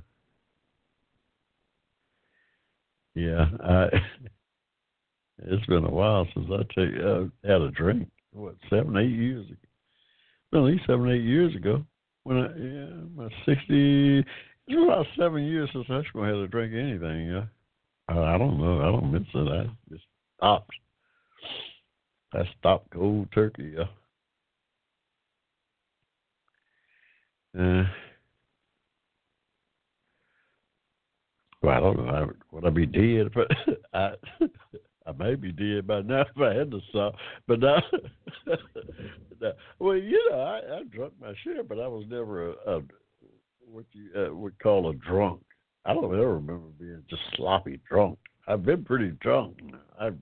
yeah, 3.15 3.45
I 3.64 3.90
it's 5.44 5.65
been 5.68 5.86
a 5.86 5.91
while 5.91 6.28
since 6.34 6.48
I 6.52 6.64
take 6.74 6.95
uh, 7.03 7.26
had 7.48 7.61
a 7.61 7.72
drink. 7.72 8.10
What 8.32 8.56
seven, 8.70 8.98
eight 8.98 9.11
years 9.11 9.45
ago? 9.45 9.57
Well, 10.52 10.65
at 10.65 10.72
least 10.72 10.86
seven, 10.88 11.10
eight 11.11 11.24
years 11.24 11.56
ago. 11.56 11.86
When 12.24 12.38
I 12.38 12.48
yeah, 12.57 12.90
my 13.15 13.30
sixty. 13.45 14.26
It's 14.68 14.76
been 14.76 14.84
about 14.84 15.06
seven 15.18 15.44
years 15.44 15.69
since 15.73 15.85
actually 15.91 16.27
had 16.27 16.35
a 16.35 16.48
drink 16.48 16.73
anything. 16.73 17.27
Yeah, 17.27 17.45
I, 18.07 18.35
I 18.35 18.38
don't 18.38 18.57
know. 18.57 18.80
I 18.80 18.85
don't 18.85 19.11
miss 19.11 19.23
it. 19.34 19.38
I 19.38 19.69
just 19.91 20.06
stopped. 20.38 20.72
I 22.34 22.44
stopped 22.60 22.90
cold 22.91 23.27
turkey. 23.34 23.73
Yeah. 23.76 23.84
Uh, 27.60 27.84
well, 31.61 31.77
I 31.77 31.80
don't 31.80 31.98
know. 31.98 32.10
I, 32.10 32.26
would 32.56 32.65
I 32.65 32.69
be 32.69 32.85
dead? 32.85 33.31
But 33.34 33.48
I, 33.94 34.14
I 35.06 35.11
may 35.11 35.35
be 35.35 35.52
dead 35.52 35.85
by 35.85 36.02
now 36.02 36.22
if 36.22 36.41
I 36.41 36.53
had 36.53 36.72
to 36.72 36.80
stop. 36.90 37.15
But 37.48 37.60
now, 37.60 37.77
now 39.41 39.52
well, 39.80 39.98
you 39.98 40.30
know, 40.31 40.40
I, 40.40 40.77
I 40.77 40.84
drunk 40.84 41.14
my 41.22 41.34
share, 41.44 41.64
but 41.64 41.80
I 41.80 41.88
was 41.88 42.06
never 42.10 42.49
a, 42.49 42.77
a 42.77 42.81
what 43.69 43.85
you 43.91 44.10
uh, 44.15 44.34
would 44.34 44.57
call 44.60 44.90
a 44.90 44.94
drunk. 44.95 45.41
I 45.85 45.94
don't 45.94 46.06
ever 46.06 46.35
remember 46.35 46.68
being 46.80 47.03
just 47.10 47.22
sloppy 47.35 47.80
drunk. 47.88 48.18
I've 48.48 48.64
been 48.64 48.84
pretty 48.84 49.11
drunk. 49.22 49.60
I've 49.99 50.18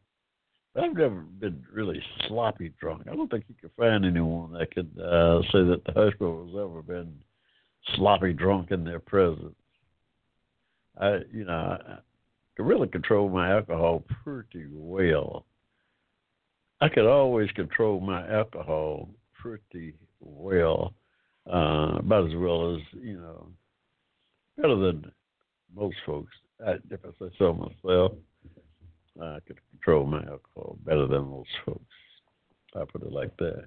I've 0.75 0.95
never 0.95 1.21
been 1.39 1.63
really 1.73 2.01
sloppy 2.27 2.71
drunk. 2.79 3.03
I 3.11 3.15
don't 3.15 3.29
think 3.29 3.43
you 3.49 3.55
can 3.59 3.71
find 3.77 4.05
anyone 4.05 4.53
that 4.53 4.73
could 4.73 4.89
uh, 4.97 5.41
say 5.51 5.63
that 5.65 5.81
the 5.85 5.91
Hushmo 5.91 6.45
has 6.45 6.55
ever 6.55 6.81
been 6.81 7.13
sloppy 7.95 8.31
drunk 8.31 8.71
in 8.71 8.85
their 8.85 8.99
presence. 8.99 9.55
I, 10.97 11.19
you 11.31 11.43
know, 11.45 11.77
I 11.87 11.97
could 12.55 12.65
really 12.65 12.87
control 12.87 13.29
my 13.29 13.51
alcohol 13.51 14.03
pretty 14.23 14.65
well. 14.71 15.45
I 16.79 16.87
could 16.87 17.05
always 17.05 17.51
control 17.51 17.99
my 17.99 18.27
alcohol 18.31 19.09
pretty 19.39 19.93
well, 20.19 20.93
uh, 21.51 21.97
about 21.99 22.27
as 22.27 22.35
well 22.35 22.75
as 22.75 22.81
you 22.93 23.19
know, 23.19 23.47
better 24.57 24.75
than 24.75 25.11
most 25.75 25.97
folks. 26.05 26.31
I, 26.65 26.73
if 26.89 26.99
I 27.03 27.09
say 27.19 27.31
so 27.37 27.53
myself, 27.53 28.13
I 29.21 29.39
could 29.47 29.59
control 29.71 30.05
my 30.05 30.19
alcohol 30.19 30.77
better 30.85 31.07
than 31.07 31.29
most 31.29 31.49
folks. 31.65 31.81
I 32.75 32.83
put 32.85 33.03
it 33.03 33.11
like 33.11 33.35
that. 33.37 33.65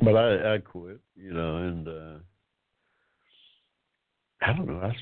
But 0.00 0.16
I, 0.16 0.54
I 0.54 0.58
quit, 0.58 1.00
you 1.16 1.32
know, 1.32 1.56
and 1.56 1.88
uh, 1.88 2.18
I 4.42 4.52
don't 4.52 4.66
know. 4.66 4.80
I 4.80 4.94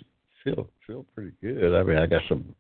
feel 0.42 0.68
feel 0.86 1.04
pretty 1.14 1.32
good. 1.42 1.74
I 1.74 1.82
mean, 1.82 1.98
I 1.98 2.06
got 2.06 2.22
some 2.28 2.54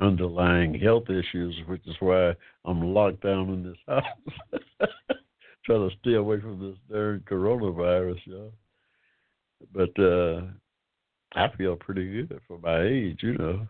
underlying 0.00 0.74
health 0.74 1.04
issues, 1.08 1.54
which 1.66 1.86
is 1.86 1.94
why 2.00 2.32
I'm 2.64 2.94
locked 2.94 3.22
down 3.22 3.50
in 3.50 3.62
this 3.62 3.76
house, 3.86 4.58
trying 5.66 5.88
to 5.88 5.96
stay 6.00 6.14
away 6.14 6.40
from 6.40 6.60
this 6.60 6.78
darn 6.90 7.22
coronavirus, 7.28 8.18
y'all. 8.24 8.52
But 9.74 9.98
uh, 10.02 10.42
I 11.34 11.54
feel 11.56 11.76
pretty 11.76 12.10
good 12.10 12.40
for 12.46 12.58
my 12.58 12.82
age, 12.82 13.18
you 13.22 13.36
know. 13.36 13.66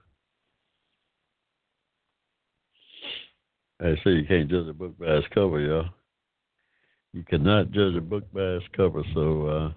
I 3.80 3.94
say 4.04 4.10
you 4.10 4.26
can't 4.26 4.50
judge 4.50 4.68
a 4.68 4.72
book 4.72 4.98
by 4.98 5.06
its 5.06 5.26
cover, 5.34 5.60
y'all. 5.60 5.88
You 7.12 7.24
cannot 7.24 7.72
judge 7.72 7.94
a 7.96 8.00
book 8.00 8.24
by 8.32 8.40
its 8.40 8.66
cover, 8.76 9.02
so. 9.14 9.46
uh 9.46 9.72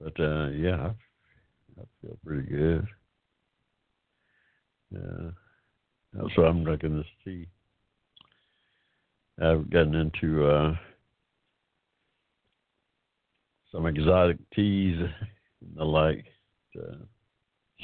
but 0.00 0.20
uh, 0.20 0.48
yeah, 0.48 0.76
I, 0.76 1.80
I 1.80 1.84
feel 2.02 2.18
pretty 2.26 2.42
good. 2.42 2.86
Yeah, 4.90 5.30
why 6.12 6.44
I'm 6.44 6.62
drinking 6.62 6.98
this 6.98 7.06
tea. 7.24 7.46
I've 9.40 9.68
gotten 9.70 9.94
into 9.94 10.46
uh, 10.46 10.76
some 13.72 13.86
exotic 13.86 14.38
teas 14.54 14.98
and 14.98 15.76
the 15.76 15.84
like 15.84 16.24
to 16.74 16.98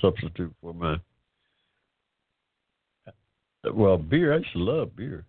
substitute 0.00 0.54
for 0.60 0.72
my. 0.72 0.96
Well, 3.72 3.98
beer. 3.98 4.32
I 4.32 4.38
used 4.38 4.52
to 4.52 4.58
love 4.58 4.96
beer. 4.96 5.26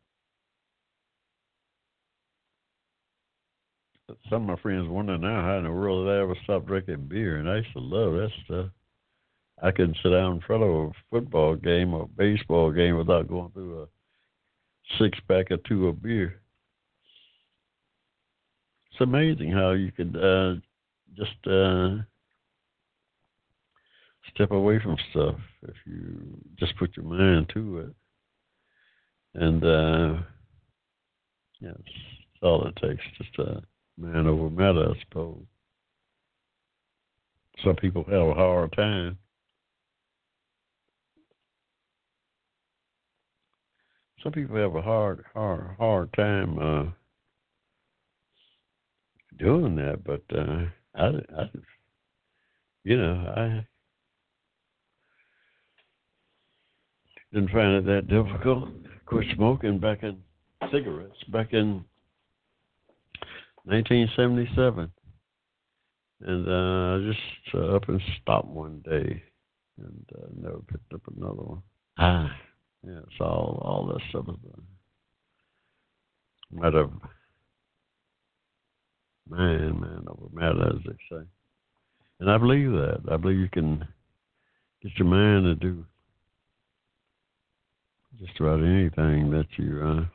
some 4.30 4.44
of 4.44 4.58
my 4.58 4.62
friends 4.62 4.88
wonder 4.90 5.18
now 5.18 5.42
how 5.42 5.58
in 5.58 5.64
the 5.64 5.72
world 5.72 6.06
did 6.06 6.14
I 6.14 6.22
ever 6.22 6.36
stop 6.44 6.66
drinking 6.66 7.08
beer, 7.08 7.38
and 7.38 7.50
I 7.50 7.58
used 7.58 7.74
to 7.74 7.80
love 7.80 8.14
that 8.14 8.30
stuff. 8.46 8.68
I 9.62 9.72
couldn't 9.72 9.98
sit 10.02 10.10
down 10.10 10.34
in 10.34 10.42
front 10.42 10.64
of 10.64 10.70
a 10.70 10.92
football 11.10 11.56
game 11.56 11.94
or 11.94 12.08
baseball 12.18 12.72
game 12.72 12.98
without 12.98 13.28
going 13.28 13.52
through 13.52 13.84
a 13.84 13.88
six 15.00 15.18
pack 15.28 15.52
or 15.52 15.58
two 15.58 15.88
of 15.88 16.02
beer. 16.02 16.42
It's 18.92 19.02
amazing 19.02 19.52
how 19.52 19.72
you 19.72 19.92
could 19.92 20.16
uh, 20.16 20.56
just 21.16 21.48
uh, 21.48 22.04
step 24.34 24.52
away 24.52 24.80
from 24.80 24.98
stuff 25.12 25.36
if 25.64 25.76
you 25.86 26.38
just 26.58 26.76
put 26.78 26.96
your 26.96 27.06
mind 27.06 27.50
to 27.54 27.78
it. 27.80 27.96
And 29.34 29.64
uh, 29.64 30.22
yeah, 31.62 31.72
that's 31.72 31.96
all 32.42 32.68
it 32.68 32.76
takes. 32.76 33.04
Just 33.18 33.38
a 33.40 33.62
man 33.98 34.28
over 34.28 34.50
matter, 34.50 34.90
I 34.90 35.00
suppose. 35.04 35.44
Some 37.64 37.76
people 37.76 38.04
have 38.06 38.28
a 38.28 38.34
hard 38.34 38.74
time. 38.74 39.18
Some 44.24 44.32
people 44.34 44.56
have 44.58 44.76
a 44.76 44.82
hard, 44.82 45.24
hard, 45.34 45.76
hard 45.80 46.14
time 46.14 46.60
uh, 46.60 46.86
doing 49.40 49.76
that, 49.78 50.04
but 50.04 50.22
uh, 50.36 50.66
I, 50.96 51.08
I, 51.42 51.50
you 52.84 52.98
know, 52.98 53.34
I 53.36 53.66
didn't 57.34 57.52
find 57.52 57.74
it 57.76 57.86
that 57.86 58.08
difficult. 58.08 58.70
Quit 59.06 59.26
smoking 59.36 59.80
back 59.80 60.04
in 60.04 60.18
cigarettes 60.72 61.24
back 61.32 61.54
in 61.54 61.84
1977. 63.66 64.92
And 66.24 66.48
uh, 66.48 66.52
I 66.52 67.12
just 67.12 67.56
uh, 67.56 67.76
up 67.76 67.90
and 67.90 68.02
stopped 68.22 68.48
one 68.48 68.82
day 68.86 69.24
and 69.78 70.06
uh, 70.16 70.28
never 70.40 70.60
picked 70.68 70.94
up 70.94 71.02
another 71.18 71.42
one. 71.42 71.62
Ah, 71.98 72.32
yeah, 72.84 73.00
it's 73.04 73.20
all 73.20 73.62
all 73.64 73.86
this 73.88 74.04
stuff 74.10 74.26
is 74.28 74.36
a 76.52 76.62
matter 76.62 76.80
of 76.82 76.92
man, 79.30 79.80
man 79.80 80.04
over 80.08 80.30
matter, 80.34 80.68
as 80.76 80.84
they 80.86 80.98
say. 81.10 81.24
And 82.20 82.30
I 82.30 82.38
believe 82.38 82.72
that. 82.72 83.02
I 83.12 83.18
believe 83.18 83.40
you 83.40 83.50
can 83.50 83.88
get 84.82 84.92
your 84.98 85.08
mind 85.08 85.46
to 85.46 85.56
do 85.56 85.86
just 88.20 88.40
about 88.40 88.60
anything 88.60 89.32
that 89.32 89.48
you 89.58 89.82
uh, 89.84 90.06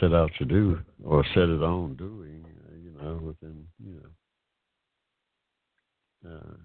set 0.00 0.14
out 0.14 0.30
to 0.38 0.44
do 0.44 0.78
or 1.04 1.24
set 1.34 1.48
it 1.48 1.62
on 1.62 1.96
doing, 1.96 2.44
you 2.82 2.92
know, 2.92 3.20
within, 3.22 3.66
you 3.84 4.00
know. 6.24 6.30
Uh, 6.30 6.56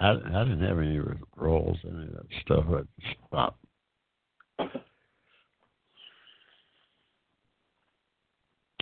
I, 0.00 0.12
I 0.12 0.44
didn't 0.44 0.62
have 0.62 0.78
any 0.78 0.98
roles, 1.36 1.76
any 1.84 2.06
of 2.06 2.12
that 2.12 2.26
stuff. 2.40 2.64
I 2.68 2.80
stopped. 3.26 3.64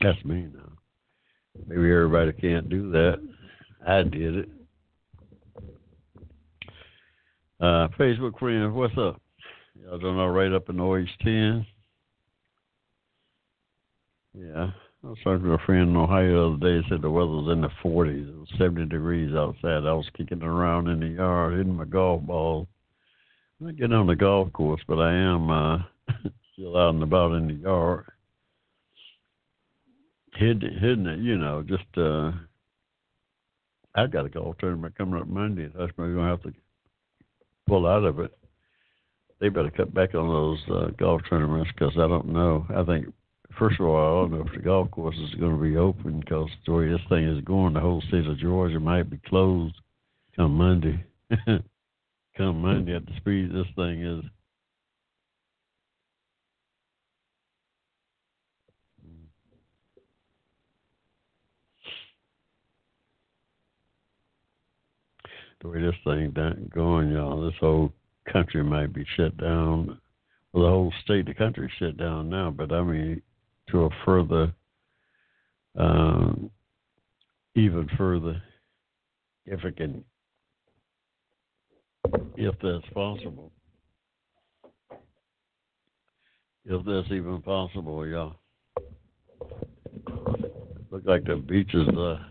That's 0.00 0.24
me 0.24 0.46
now. 0.54 0.72
Maybe 1.66 1.90
everybody 1.90 2.32
can't 2.32 2.68
do 2.68 2.92
that. 2.92 3.20
I 3.86 4.02
did 4.04 4.36
it. 4.36 4.48
Uh, 7.60 7.88
Facebook 7.98 8.38
friends, 8.38 8.72
what's 8.72 8.96
up? 8.96 9.20
Y'all 9.74 9.98
doing 9.98 10.18
all 10.18 10.30
right 10.30 10.52
up 10.52 10.68
in 10.68 10.78
Ohio? 10.78 11.64
Yeah. 14.34 14.70
I 15.08 15.12
was 15.12 15.18
talking 15.24 15.44
to 15.44 15.52
a 15.52 15.58
friend 15.60 15.88
in 15.88 15.96
Ohio 15.96 16.58
the 16.58 16.66
other 16.66 16.82
day. 16.82 16.86
Said 16.90 17.00
the 17.00 17.08
weather 17.08 17.30
was 17.30 17.50
in 17.50 17.62
the 17.62 17.70
40s. 17.82 18.28
It 18.28 18.38
was 18.38 18.48
70 18.58 18.90
degrees 18.90 19.34
outside. 19.34 19.86
I 19.88 19.94
was 19.94 20.06
kicking 20.14 20.42
around 20.42 20.88
in 20.88 21.00
the 21.00 21.06
yard, 21.06 21.56
hitting 21.56 21.76
my 21.76 21.86
golf 21.86 22.24
ball. 22.24 22.68
I'm 23.58 23.68
not 23.68 23.76
getting 23.76 23.94
on 23.94 24.06
the 24.06 24.14
golf 24.14 24.52
course, 24.52 24.82
but 24.86 24.98
I 24.98 25.14
am 25.14 25.50
uh, 25.50 25.78
still 26.52 26.76
out 26.76 26.92
and 26.92 27.02
about 27.02 27.32
in 27.32 27.48
the 27.48 27.54
yard. 27.54 28.04
hidden, 30.34 30.78
hidden 30.78 31.06
it, 31.06 31.20
you 31.20 31.38
know, 31.38 31.62
just 31.62 31.86
uh 31.96 32.32
I've 33.94 34.12
got 34.12 34.26
a 34.26 34.28
golf 34.28 34.58
tournament 34.58 34.94
coming 34.98 35.18
up 35.18 35.26
Monday. 35.26 35.70
That's 35.74 35.90
we're 35.96 36.14
gonna 36.14 36.28
have 36.28 36.42
to 36.42 36.52
pull 37.66 37.86
out 37.86 38.04
of 38.04 38.18
it. 38.18 38.36
They 39.40 39.48
better 39.48 39.70
cut 39.70 39.94
back 39.94 40.14
on 40.14 40.28
those 40.28 40.58
uh, 40.70 40.90
golf 40.98 41.22
tournaments 41.30 41.70
because 41.72 41.94
I 41.96 42.06
don't 42.08 42.28
know. 42.28 42.66
I 42.68 42.84
think 42.84 43.06
first 43.58 43.80
of 43.80 43.86
all, 43.86 43.96
I 43.96 44.22
don't 44.22 44.38
know 44.38 44.46
if 44.46 44.52
the 44.52 44.62
golf 44.62 44.90
course 44.90 45.16
is 45.16 45.34
going 45.34 45.56
to 45.56 45.62
be 45.62 45.76
open 45.76 46.20
because 46.20 46.48
the 46.64 46.72
way 46.72 46.88
this 46.88 47.00
thing 47.08 47.24
is 47.24 47.44
going, 47.44 47.74
the 47.74 47.80
whole 47.80 48.02
state 48.08 48.26
of 48.26 48.38
Georgia 48.38 48.80
might 48.80 49.10
be 49.10 49.20
closed 49.28 49.74
come 50.36 50.54
Monday. 50.54 51.04
come 52.36 52.62
Monday 52.62 52.94
at 52.94 53.04
the 53.04 53.12
speed 53.16 53.52
this 53.52 53.66
thing 53.74 54.02
is. 54.02 54.24
The 65.60 65.68
way 65.68 65.80
this 65.80 65.94
thing 66.04 66.32
going, 66.72 67.10
y'all, 67.10 67.44
this 67.44 67.58
whole 67.58 67.92
country 68.32 68.62
might 68.62 68.92
be 68.92 69.04
shut 69.16 69.36
down. 69.38 69.98
Well, 70.52 70.62
the 70.62 70.70
whole 70.70 70.92
state, 71.02 71.26
the 71.26 71.34
country 71.34 71.70
shut 71.80 71.96
down 71.96 72.30
now, 72.30 72.50
but 72.56 72.70
I 72.70 72.82
mean, 72.84 73.20
to 73.70 73.84
a 73.84 73.90
further, 74.04 74.52
um, 75.76 76.50
even 77.54 77.88
further, 77.96 78.42
if 79.46 79.64
it 79.64 79.76
can, 79.76 80.04
if 82.36 82.54
that's 82.62 82.92
possible, 82.94 83.52
if 86.64 86.84
that's 86.84 87.12
even 87.12 87.42
possible, 87.42 88.06
yeah. 88.06 88.30
Look 90.90 91.02
like 91.04 91.24
the 91.24 91.36
beaches 91.36 91.86
are 91.98 92.26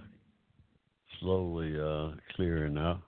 slowly 1.19 1.79
uh, 1.79 2.15
clearing 2.35 2.77
out. 2.77 3.01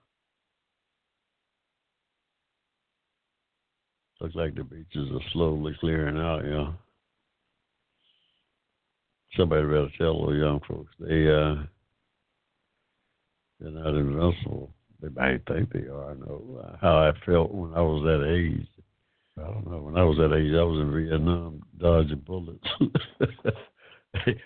Looks 4.21 4.35
like 4.35 4.55
the 4.55 4.63
beaches 4.63 5.09
are 5.11 5.29
slowly 5.31 5.75
clearing 5.79 6.17
out, 6.17 6.43
yeah. 6.45 6.73
Somebody 9.37 9.63
better 9.63 9.89
tell 9.97 10.25
the 10.25 10.33
young 10.33 10.59
folks 10.67 10.91
they 10.99 11.29
uh 11.29 11.63
they're 13.59 13.71
not 13.71 13.95
invincible. 13.95 14.73
They 15.01 15.09
might 15.09 15.45
think 15.47 15.71
they 15.71 15.87
are. 15.87 16.11
I 16.11 16.13
know 16.15 16.61
uh, 16.63 16.77
how 16.81 16.97
I 16.97 17.11
felt 17.25 17.53
when 17.53 17.73
I 17.73 17.81
was 17.81 18.03
that 18.03 18.25
age. 18.25 18.67
I 19.37 19.43
don't 19.47 19.69
know. 19.69 19.77
When 19.79 19.97
I 19.97 20.03
was 20.03 20.17
that 20.17 20.35
age, 20.35 20.53
I 20.53 20.63
was 20.63 20.79
in 20.81 20.93
Vietnam 20.93 21.61
dodging 21.77 22.23
bullets. 22.25 22.67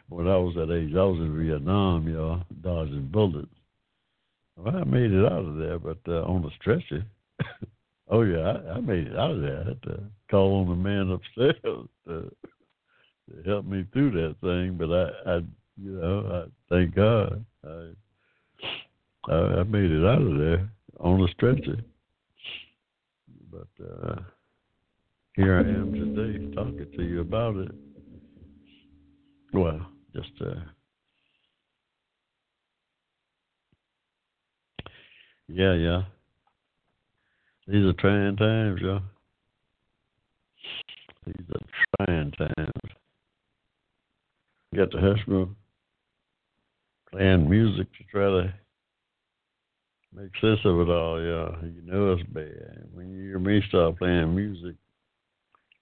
when 0.10 0.27
I 0.27 0.38
was 0.38 0.53
that 0.55 0.72
age, 0.72 0.95
I 0.95 1.03
was 1.03 1.19
in 1.19 1.38
Vietnam, 1.38 2.07
y'all, 2.07 2.43
dodging 2.61 3.07
bullets. 3.11 3.53
Well, 4.55 4.76
I 4.76 4.84
made 4.84 5.11
it 5.11 5.26
out 5.26 5.45
of 5.45 5.57
there, 5.57 5.80
but 5.80 5.99
uh, 6.07 6.23
on 6.23 6.43
the 6.43 6.51
stretcher. 6.60 7.05
oh 8.10 8.22
yeah, 8.22 8.39
I, 8.39 8.73
I 8.73 8.80
made 8.81 9.07
it 9.07 9.18
out 9.18 9.31
of 9.31 9.41
there. 9.41 9.61
I 9.61 9.68
had 9.69 9.81
to 9.84 10.03
call 10.30 10.61
on 10.61 10.69
the 10.69 10.76
man 10.76 11.10
upstairs 11.10 11.55
to, 11.64 12.31
to 13.29 13.49
help 13.49 13.65
me 13.65 13.85
through 13.93 14.11
that 14.11 14.35
thing. 14.41 14.77
But 14.77 14.91
I, 14.91 15.31
I, 15.31 15.35
you 15.81 15.91
know, 15.91 16.45
I 16.45 16.73
thank 16.73 16.95
God, 16.95 17.45
I, 17.65 17.89
I, 19.29 19.35
I 19.59 19.63
made 19.63 19.91
it 19.91 20.05
out 20.05 20.21
of 20.21 20.37
there 20.37 20.69
on 20.99 21.21
the 21.21 21.27
stretcher. 21.33 21.77
But 23.51 23.85
uh, 23.85 24.15
here 25.35 25.57
I 25.57 25.61
am 25.61 25.93
today 25.93 26.55
talking 26.55 26.87
to 26.95 27.03
you 27.03 27.21
about 27.21 27.55
it. 27.57 27.71
Well, 29.53 29.79
just 30.15 30.31
uh, 30.41 30.55
yeah, 35.47 35.73
yeah. 35.73 36.01
These 37.67 37.85
are 37.85 37.93
trying 37.93 38.35
times, 38.35 38.81
y'all. 38.81 39.01
These 41.25 41.45
are 41.53 42.05
trying 42.05 42.31
times. 42.31 42.82
Got 44.73 44.89
the 44.89 44.97
Hushmo 44.97 45.49
playing 47.11 47.47
music 47.47 47.85
to 47.93 48.03
try 48.09 48.25
to 48.25 48.53
make 50.15 50.31
sense 50.41 50.61
of 50.65 50.79
it 50.79 50.89
all, 50.89 51.21
y'all. 51.21 51.57
You 51.63 51.81
know 51.83 52.13
it's 52.13 52.23
bad. 52.29 52.87
When 52.91 53.11
you 53.11 53.21
hear 53.21 53.37
me 53.37 53.61
start 53.67 53.99
playing 53.99 54.35
music, 54.35 54.75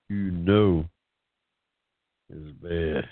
you 0.10 0.32
know 0.32 0.84
it's 2.30 2.52
bad. 2.62 3.08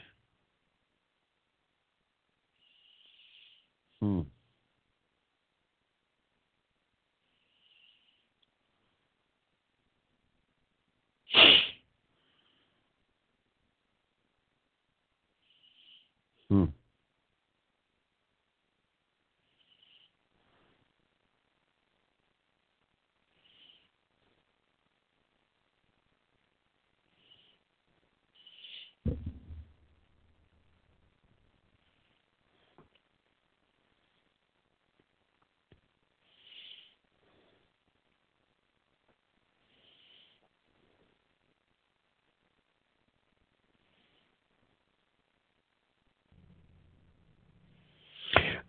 Hmm. 4.01 4.21
Hmm. 16.49 16.78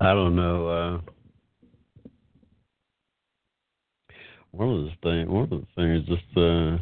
I 0.00 0.14
don't 0.14 0.34
know. 0.34 0.68
Uh, 0.68 1.00
one 4.50 4.68
of 4.70 4.84
the 4.84 4.92
thing, 5.02 5.30
one 5.30 5.42
of 5.44 5.50
the 5.50 5.66
things 5.76 6.08
this 6.08 6.42
uh, 6.42 6.78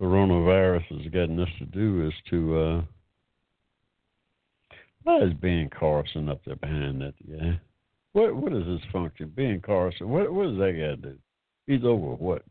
coronavirus 0.00 0.84
has 1.02 1.12
gotten 1.12 1.40
us 1.40 1.48
to 1.58 1.64
do 1.66 2.06
is 2.06 2.14
to. 2.30 2.58
Uh, 2.58 2.82
why 5.02 5.22
is 5.22 5.32
Ben 5.34 5.70
Carson 5.70 6.28
up 6.28 6.40
there 6.44 6.56
behind 6.56 7.00
that 7.00 7.14
guy? 7.28 7.60
What 8.12 8.36
what 8.36 8.52
is 8.52 8.66
his 8.66 8.80
function? 8.92 9.32
Ben 9.34 9.60
Carson. 9.60 10.08
What 10.08 10.32
what 10.32 10.48
does 10.48 10.58
that 10.58 10.72
guy 10.72 11.08
do? 11.08 11.18
He's 11.66 11.84
over 11.84 12.14
what? 12.14 12.42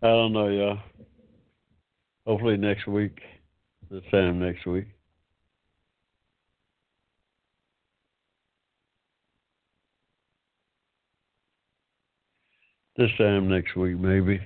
I 0.00 0.06
don't 0.06 0.32
know, 0.32 0.46
y'all. 0.46 0.78
Hopefully 2.24 2.56
next 2.56 2.86
week, 2.86 3.18
this 3.90 4.04
time 4.12 4.38
next 4.38 4.64
week. 4.64 4.86
This 12.96 13.10
time 13.18 13.48
next 13.48 13.74
week, 13.74 13.98
maybe. 13.98 14.38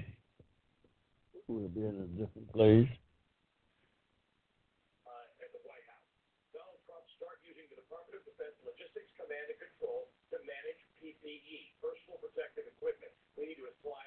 We'll 1.48 1.68
be 1.68 1.84
in 1.84 2.00
a 2.00 2.08
different 2.16 2.48
place. 2.52 2.88
at 5.36 5.52
the 5.52 5.60
White 5.68 5.84
House. 5.84 6.08
Donald 6.56 6.80
Trump 6.88 7.04
start 7.20 7.36
using 7.44 7.68
the 7.68 7.76
Department 7.76 8.20
of 8.20 8.24
Defense 8.24 8.56
Logistics 8.64 9.12
Command 9.20 9.52
and 9.52 9.60
Control 9.60 10.08
to 10.32 10.40
manage 10.48 10.80
PPE, 10.96 11.76
personal 11.84 12.16
protective 12.24 12.72
equipment. 12.72 13.12
We 13.36 13.52
need 13.52 13.60
to 13.60 13.68
supply 13.76 14.01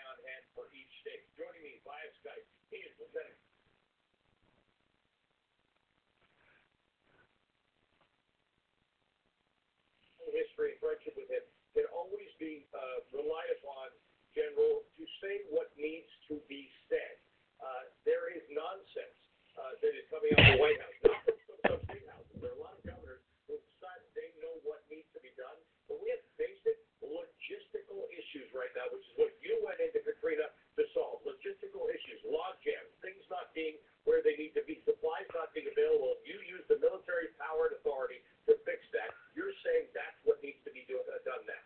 history 10.36 10.76
and 10.76 10.80
friendship 10.84 11.16
with 11.20 11.28
him 11.32 11.44
can 11.76 11.88
always 11.92 12.32
be 12.40 12.64
uh, 12.72 13.04
relied 13.12 13.52
upon, 13.60 13.92
General, 14.32 14.84
to 14.96 15.04
say 15.24 15.44
what 15.52 15.72
needs 15.76 16.08
to 16.32 16.40
be 16.52 16.68
said. 16.92 17.16
Uh, 17.60 17.88
there 18.08 18.32
is 18.32 18.44
nonsense 18.52 19.20
uh, 19.56 19.76
that 19.80 19.92
is 19.96 20.04
coming 20.12 20.32
out 20.36 20.44
of 20.44 20.48
the 20.56 20.62
White 20.64 20.80
House, 20.80 21.00
not 21.08 21.20
from 21.24 21.60
some 21.68 21.82
state 21.88 22.08
houses. 22.08 22.36
There 22.40 22.52
are 22.52 22.60
a 22.60 22.64
lot 22.64 22.76
of 22.76 22.84
governors 22.84 23.24
who 23.48 23.60
decide 23.60 24.00
they 24.16 24.32
know 24.44 24.56
what 24.68 24.84
needs 24.92 25.08
to 25.16 25.20
be 25.24 25.32
done, 25.40 25.56
but 25.88 26.00
we 26.04 26.12
have 26.12 26.24
basic 26.36 26.80
logistical 27.04 28.08
issues 28.12 28.48
right 28.52 28.72
now, 28.76 28.92
which 28.92 29.04
is 29.08 29.16
what 29.16 29.32
you 29.40 29.60
went 29.64 29.80
into 29.80 30.04
Katrina 30.04 30.52
to 30.76 30.84
solve. 30.92 31.24
Logistical 31.24 31.88
issues, 31.92 32.20
log 32.28 32.60
jams, 32.64 32.92
things 33.00 33.24
not 33.32 33.52
being 33.56 33.80
where 34.06 34.22
they 34.22 34.38
need 34.38 34.54
to 34.54 34.64
be, 34.70 34.80
supplies 34.86 35.26
not 35.34 35.50
being 35.56 35.66
available. 35.66 36.22
You 36.28 36.38
use 36.46 36.62
the 36.70 36.78
military 36.78 37.34
power 37.42 37.72
and 37.72 37.80
authority 37.82 38.22
to 38.46 38.54
fix 38.68 38.86
that. 38.94 39.12
You're 39.34 39.56
saying 39.66 39.90
that's 39.98 40.20
what 40.28 40.38
needs 40.46 40.62
to 40.68 40.72
be 40.72 40.86
doing, 40.86 41.04
uh, 41.10 41.18
done 41.26 41.42
now. 41.50 41.64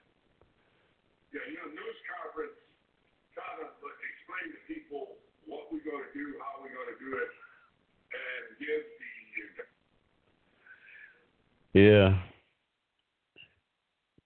Yeah, 1.36 1.46
you 1.46 1.60
know, 1.60 1.70
news 1.70 2.00
conference 2.10 2.58
kind 3.36 3.62
of 3.68 3.76
explain 3.78 4.46
to 4.56 4.60
people 4.66 5.20
what 5.46 5.68
we're 5.70 5.84
going 5.84 6.02
to 6.02 6.14
do, 6.16 6.40
how 6.42 6.64
we're 6.64 6.74
going 6.74 6.90
to 6.90 7.00
do 7.00 7.12
it, 7.20 7.32
and 8.16 8.44
give 8.58 8.84
the. 8.88 9.10
Yeah. 11.74 12.18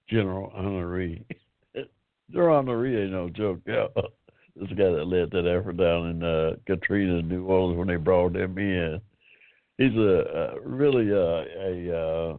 General 0.08 0.52
Honoré. 0.56 1.24
They're 2.30 2.44
honoree, 2.44 3.10
no 3.10 3.30
joke. 3.30 3.60
Yeah. 3.68 3.88
This 4.56 4.70
guy 4.70 4.92
that 4.92 5.08
led 5.08 5.32
that 5.32 5.48
effort 5.48 5.78
down 5.78 6.10
in 6.10 6.24
uh, 6.24 6.56
Katrina, 6.68 7.22
New 7.22 7.46
Orleans, 7.46 7.78
when 7.78 7.88
they 7.88 7.96
brought 7.96 8.36
him 8.36 8.58
in, 8.58 9.02
he's 9.78 9.96
a, 9.96 10.20
uh 10.20 10.60
really 10.64 11.12
uh, 11.12 11.44
a 11.60 11.98
uh, 11.98 12.38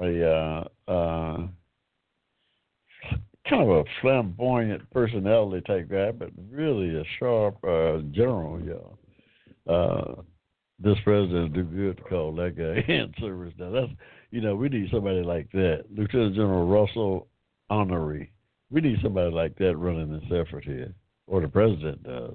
a 0.00 0.28
uh, 0.28 0.68
uh, 0.88 1.46
kind 3.48 3.62
of 3.62 3.68
a 3.68 3.84
flamboyant 4.00 4.88
personality 4.90 5.62
type 5.66 5.88
guy, 5.88 6.10
but 6.10 6.30
really 6.50 6.96
a 6.96 7.04
sharp 7.18 7.56
uh, 7.64 7.98
general. 8.10 8.60
Yeah. 8.60 9.72
Uh, 9.72 10.22
this 10.80 10.98
president 11.04 11.54
do 11.54 11.62
good 11.62 11.96
to 11.98 12.02
call 12.02 12.34
that 12.34 12.56
guy 12.56 12.84
in 12.92 13.12
service. 13.20 13.54
Now 13.58 13.70
that's 13.70 13.92
you 14.30 14.40
know 14.40 14.56
we 14.56 14.68
need 14.68 14.90
somebody 14.90 15.22
like 15.22 15.50
that, 15.52 15.84
Lieutenant 15.90 16.34
General 16.34 16.66
Russel 16.66 17.28
Honoré. 17.70 18.28
We 18.74 18.80
need 18.80 18.98
somebody 19.04 19.30
like 19.30 19.56
that 19.58 19.76
running 19.76 20.10
this 20.10 20.24
effort 20.32 20.64
here, 20.64 20.92
or 21.28 21.40
the 21.40 21.46
president 21.46 22.02
does. 22.02 22.34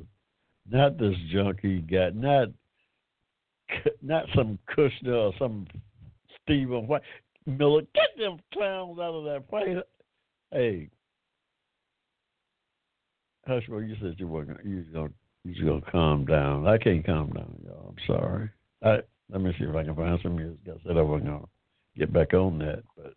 Not 0.71 0.97
this 0.97 1.15
junkie 1.33 1.81
guy, 1.81 2.11
not 2.11 2.47
not 4.01 4.23
some 4.33 4.57
Kushner 4.73 5.15
or 5.15 5.33
some 5.37 5.67
Stephen 6.41 6.87
White. 6.87 7.01
Miller, 7.45 7.81
get 7.93 8.17
them 8.17 8.37
clowns 8.53 8.99
out 8.99 9.15
of 9.15 9.25
that 9.25 9.49
plane. 9.49 9.81
Hey, 10.53 10.89
Hushmo, 13.45 13.85
you 13.85 13.97
said 14.01 14.15
you 14.17 14.27
gonna, 14.27 14.59
you 14.63 14.85
gonna 14.93 15.09
you 15.43 15.65
gonna 15.65 15.91
calm 15.91 16.23
down. 16.23 16.65
I 16.65 16.77
can't 16.77 17.05
calm 17.05 17.31
down, 17.31 17.53
y'all. 17.65 17.89
I'm 17.89 18.07
sorry. 18.07 18.49
I 18.81 18.99
let 19.29 19.41
me 19.41 19.53
see 19.59 19.65
if 19.65 19.75
I 19.75 19.83
can 19.83 19.93
find 19.93 20.17
some 20.23 20.37
music. 20.37 20.59
I 20.67 20.87
said 20.87 20.95
I 20.95 21.01
wasn't 21.01 21.31
gonna 21.31 21.45
get 21.97 22.13
back 22.13 22.33
on 22.33 22.59
that, 22.59 22.83
but 22.95 23.13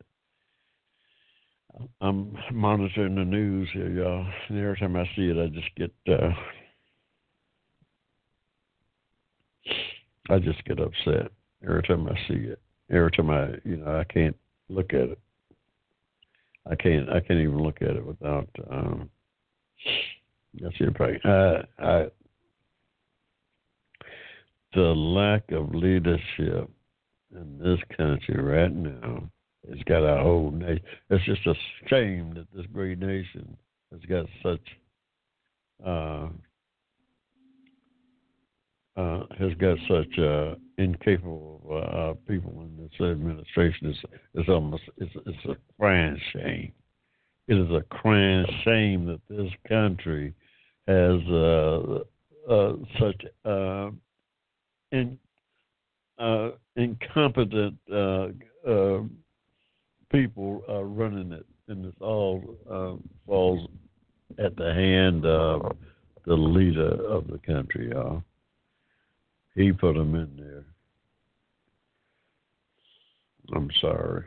I'm 2.00 2.36
monitoring 2.52 3.14
the 3.14 3.24
news 3.24 3.68
here, 3.72 3.88
y'all. 3.88 4.26
And 4.48 4.58
every 4.58 4.76
time 4.76 4.96
I 4.96 5.04
see 5.16 5.30
it, 5.30 5.38
I 5.38 5.46
just 5.48 5.74
get 5.76 5.92
uh, 6.08 6.30
I 10.30 10.38
just 10.38 10.64
get 10.64 10.80
upset 10.80 11.32
every 11.66 11.82
time 11.82 12.08
I 12.08 12.14
see 12.28 12.34
it. 12.34 12.60
Every 12.90 13.10
time 13.10 13.30
I, 13.30 13.50
you 13.64 13.78
know, 13.78 13.98
I 13.98 14.04
can't 14.04 14.36
look 14.68 14.92
at 14.92 15.10
it. 15.10 15.18
I 16.70 16.74
can't. 16.74 17.08
I 17.08 17.20
can't 17.20 17.40
even 17.40 17.62
look 17.62 17.80
at 17.80 17.96
it 17.96 18.04
without. 18.04 18.48
Um, 18.70 19.10
that's 20.60 20.78
your 20.78 20.92
point. 20.92 21.24
I, 21.24 21.64
I, 21.78 22.06
the 24.74 24.80
lack 24.80 25.50
of 25.52 25.74
leadership 25.74 26.70
in 27.34 27.58
this 27.58 27.80
country 27.96 28.40
right 28.40 28.72
now 28.72 29.30
has 29.68 29.82
got 29.84 30.02
our 30.02 30.22
whole 30.22 30.50
nation. 30.50 30.82
It's 31.10 31.24
just 31.24 31.46
a 31.46 31.54
shame 31.88 32.34
that 32.34 32.46
this 32.54 32.66
great 32.72 32.98
nation 32.98 33.56
has 33.92 34.00
got 34.08 34.26
such 34.42 34.60
uh, 35.84 36.28
uh, 38.94 39.22
has 39.38 39.54
got 39.54 39.78
such 39.88 40.18
uh, 40.18 40.54
incapable 40.76 41.62
uh, 41.72 42.12
people 42.28 42.52
in 42.60 42.76
this 42.76 43.00
administration. 43.00 43.88
It's, 43.88 43.98
it's 44.34 44.48
almost 44.50 44.82
it's, 44.98 45.12
it's 45.26 45.44
a 45.46 45.56
crying 45.78 46.20
shame. 46.32 46.72
It 47.48 47.54
is 47.54 47.70
a 47.70 47.82
crying 47.88 48.46
shame 48.64 49.06
that 49.06 49.20
this 49.30 49.50
country 49.66 50.34
has 50.86 51.20
uh, 51.30 52.00
uh, 52.50 52.72
such 53.00 53.24
in, 54.92 55.18
incompetent 56.76 57.78
people 60.12 60.62
uh, 60.68 60.82
running 60.84 61.32
it, 61.32 61.46
and 61.68 61.84
this 61.84 61.94
all 62.00 62.42
uh, 62.70 62.94
falls 63.26 63.68
at 64.38 64.54
the 64.56 64.72
hand 64.72 65.26
of 65.26 65.76
the 66.26 66.34
leader 66.34 67.04
of 67.06 67.26
the 67.26 67.38
country. 67.38 67.92
He 69.54 69.72
put 69.72 69.94
them 69.94 70.14
in 70.14 70.36
there. 70.36 70.64
I'm 73.54 73.70
sorry. 73.80 74.24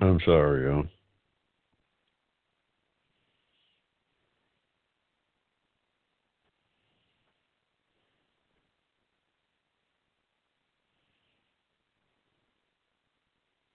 I'm 0.00 0.18
sorry, 0.24 0.64
y'all. 0.64 0.86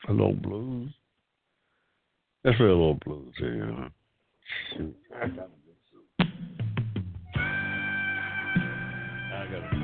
A 0.09 0.11
little 0.11 0.33
blues. 0.33 0.91
Let's 2.43 2.59
read 2.59 2.69
a 2.69 2.71
little 2.71 2.97
blues. 3.05 3.31
Shoot, 3.37 3.53
I 5.15 5.27
gotta 5.27 5.51
get 5.67 5.77
some. 5.91 6.03
I 9.31 9.45
gotta 9.51 9.69
take 9.69 9.79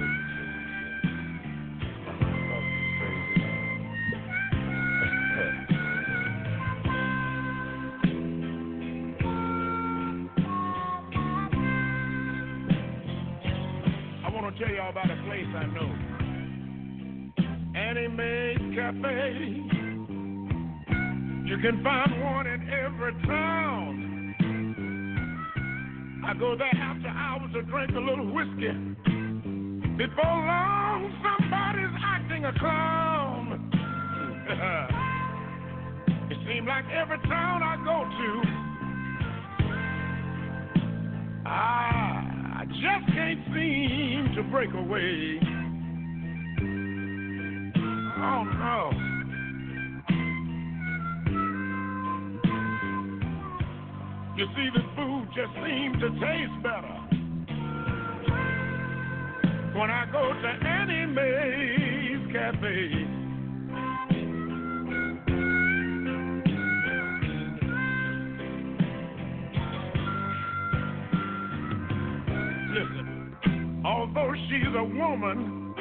I 14.26 14.30
want 14.34 14.58
to 14.58 14.64
tell 14.66 14.74
y'all 14.74 14.90
about 14.90 15.06
a 15.06 15.16
place 15.28 15.46
I 15.56 15.66
know. 15.68 15.92
Annie 17.76 18.08
Mae's 18.08 18.76
Cafe. 18.76 19.85
You 21.46 21.58
can 21.60 21.84
find 21.84 22.24
one 22.24 22.48
in 22.48 22.68
every 22.70 23.14
town. 23.28 24.36
I 26.26 26.34
go 26.34 26.56
there 26.58 26.74
after 26.74 27.08
hours 27.08 27.54
to 27.54 27.62
drink 27.62 27.92
a 27.96 28.00
little 28.00 28.34
whiskey. 28.34 28.72
Before 29.96 30.26
long, 30.26 31.14
somebody's 31.22 31.96
acting 32.04 32.46
a 32.46 32.54
clown. 32.58 33.72
it 36.32 36.38
seems 36.48 36.68
like 36.68 36.86
every 36.92 37.20
town 37.30 37.62
I 37.62 37.78
go 37.86 38.06
to, 38.10 38.42
I, 41.48 42.62
I 42.62 42.66
just 42.66 43.06
can't 43.14 43.46
seem 43.54 44.34
to 44.36 44.42
break 44.50 44.74
away. 44.74 45.40
Oh 48.18 48.44
no. 48.44 49.05
You 54.38 54.46
see, 54.54 54.68
this 54.76 54.84
food 54.98 55.28
just 55.34 55.54
seems 55.64 55.96
to 56.02 56.10
taste 56.20 56.62
better 56.62 57.00
when 59.80 59.90
I 59.90 60.06
go 60.12 60.34
to 60.34 60.48
Annie 60.68 61.06
Mae's 61.06 62.34
Cafe. 62.34 63.08
Listen, 72.74 73.38
although 73.86 74.34
she's 74.50 74.76
a 74.76 74.84
woman, 74.84 75.74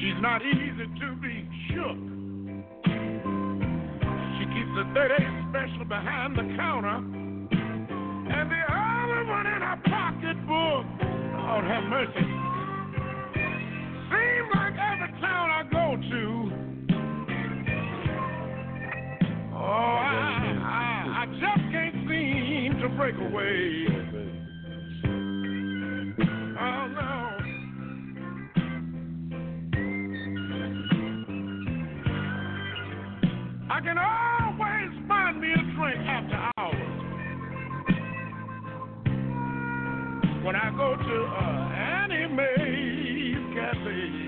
she's 0.00 0.20
not 0.20 0.42
easy 0.42 0.86
to 1.00 1.14
be 1.22 1.48
shook. 1.70 2.13
Keeps 4.54 4.70
a 4.78 4.84
38 4.94 5.18
special 5.50 5.84
behind 5.84 6.36
the 6.36 6.42
counter 6.56 6.96
and 6.96 8.50
the 8.50 8.62
other 8.72 9.24
one 9.26 9.46
in 9.46 9.60
her 9.60 9.80
pocketbook. 9.84 10.86
Lord 11.44 11.64
have 11.64 11.84
mercy. 11.90 12.26
Seems 14.10 14.48
like 14.54 14.74
every 14.78 15.10
town 15.20 15.50
I 15.50 15.62
go 15.72 15.96
to, 15.96 16.22
oh, 19.54 19.58
I, 19.58 20.12
I, 20.62 21.22
I 21.22 21.26
just 21.40 21.64
can't 21.72 21.96
seem 22.08 22.78
to 22.80 22.88
break 22.96 23.16
away. 23.16 23.88
Oh, 26.60 26.86
no. 26.94 27.10
I 33.70 33.80
can 33.80 33.98
always 33.98 34.33
When 40.44 40.56
I 40.56 40.70
go 40.76 40.94
to 40.94 41.24
Annie 41.74 42.28
Mae's 42.34 43.54
Cafe. 43.56 44.24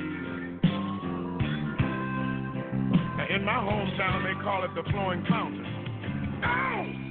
In 3.34 3.44
my 3.44 3.52
hometown, 3.52 4.24
they 4.24 4.42
call 4.42 4.64
it 4.64 4.70
the 4.74 4.82
flowing 4.90 5.22
fountain. 5.28 5.66
Ow! 6.42 7.05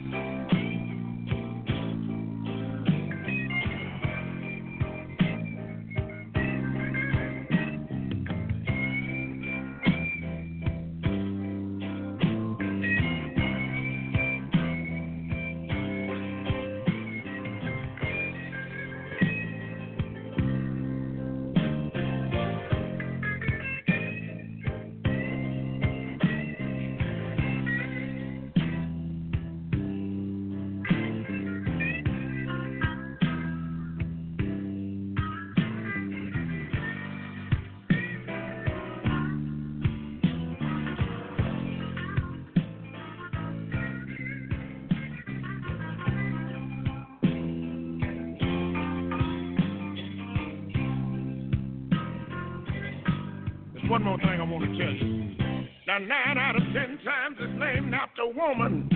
Woman 58.47 58.87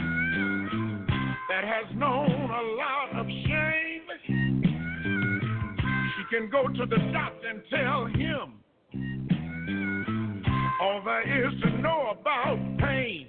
that 1.49 1.63
has 1.63 1.85
known 1.95 2.29
a 2.29 2.63
lot 2.77 3.19
of 3.19 3.25
shame. 3.27 4.03
She 6.15 6.23
can 6.35 6.49
go 6.51 6.67
to 6.67 6.85
the 6.85 6.97
doctor 7.11 7.47
and 7.47 7.61
tell 7.69 8.05
him 8.05 8.59
all 10.81 11.01
there 11.03 11.47
is 11.47 11.53
to 11.61 11.69
know 11.81 12.13
about 12.19 12.59
pain. 12.79 13.27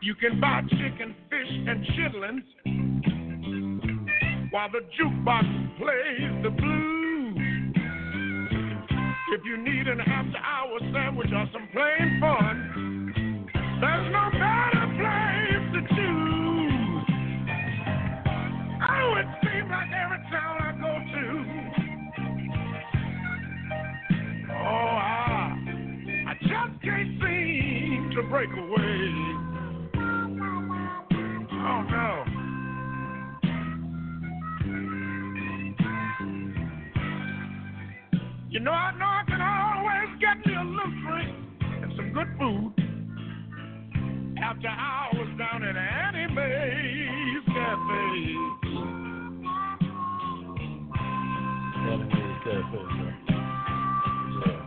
You 0.00 0.14
can 0.14 0.40
buy 0.40 0.62
chicken, 0.70 1.14
fish, 1.28 1.52
and 1.68 1.84
chitlins 1.94 2.44
while 4.52 4.70
the 4.70 4.80
jukebox 4.98 5.78
plays 5.78 6.42
the 6.42 6.50
blues. 6.50 6.92
If 9.32 9.44
you 9.44 9.56
need 9.58 9.86
an 9.86 10.00
after 10.00 10.38
hour 10.38 10.78
sandwich 10.92 11.30
or 11.32 11.48
some 11.52 11.68
plain 11.72 12.20
fun, 12.20 13.01
there's 13.82 14.12
no 14.12 14.30
better 14.30 14.86
place 14.94 15.66
to 15.74 15.80
choose. 15.90 17.06
Oh, 18.78 19.14
it 19.18 19.26
seems 19.42 19.68
like 19.68 19.90
every 19.90 20.22
town 20.30 20.54
I 20.62 20.70
go 20.78 20.92
to, 21.12 21.24
oh, 24.52 24.94
I, 25.02 25.58
I 26.28 26.34
just 26.40 26.74
can't 26.84 27.10
seem 27.20 28.10
to 28.14 28.22
break 28.30 28.50
away. 28.50 28.98
Oh, 31.64 31.82
no. 31.90 32.24
You 38.48 38.60
know, 38.60 38.70
I 38.70 38.92
know 38.96 39.06
I 39.06 39.24
can 39.26 39.40
always 39.40 40.20
get 40.20 40.46
me 40.46 40.54
a 40.54 40.62
little 40.62 40.92
drink 41.04 41.34
and 41.82 41.92
some 41.96 42.12
good 42.12 42.28
food 42.38 42.81
after 44.52 44.68
hours 44.68 45.28
down 45.38 45.64
at 45.64 45.76
Annie 45.76 46.34
Mae's 46.34 47.44
Cafe. 47.46 48.04
Annie 51.88 52.04
Mae's 52.04 52.38
Cafe, 52.44 52.80
man. 52.92 53.16
Yeah. 54.44 54.60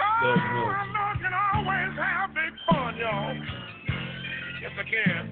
Oh, 0.00 0.24
I 0.24 0.88
know 0.88 1.04
I 1.04 1.16
can 1.20 1.34
always 1.52 1.92
have 1.98 2.28
big 2.32 2.54
fun, 2.66 2.96
y'all. 2.96 3.36
Yes, 4.62 4.72
I 4.78 4.84
can. 4.88 5.24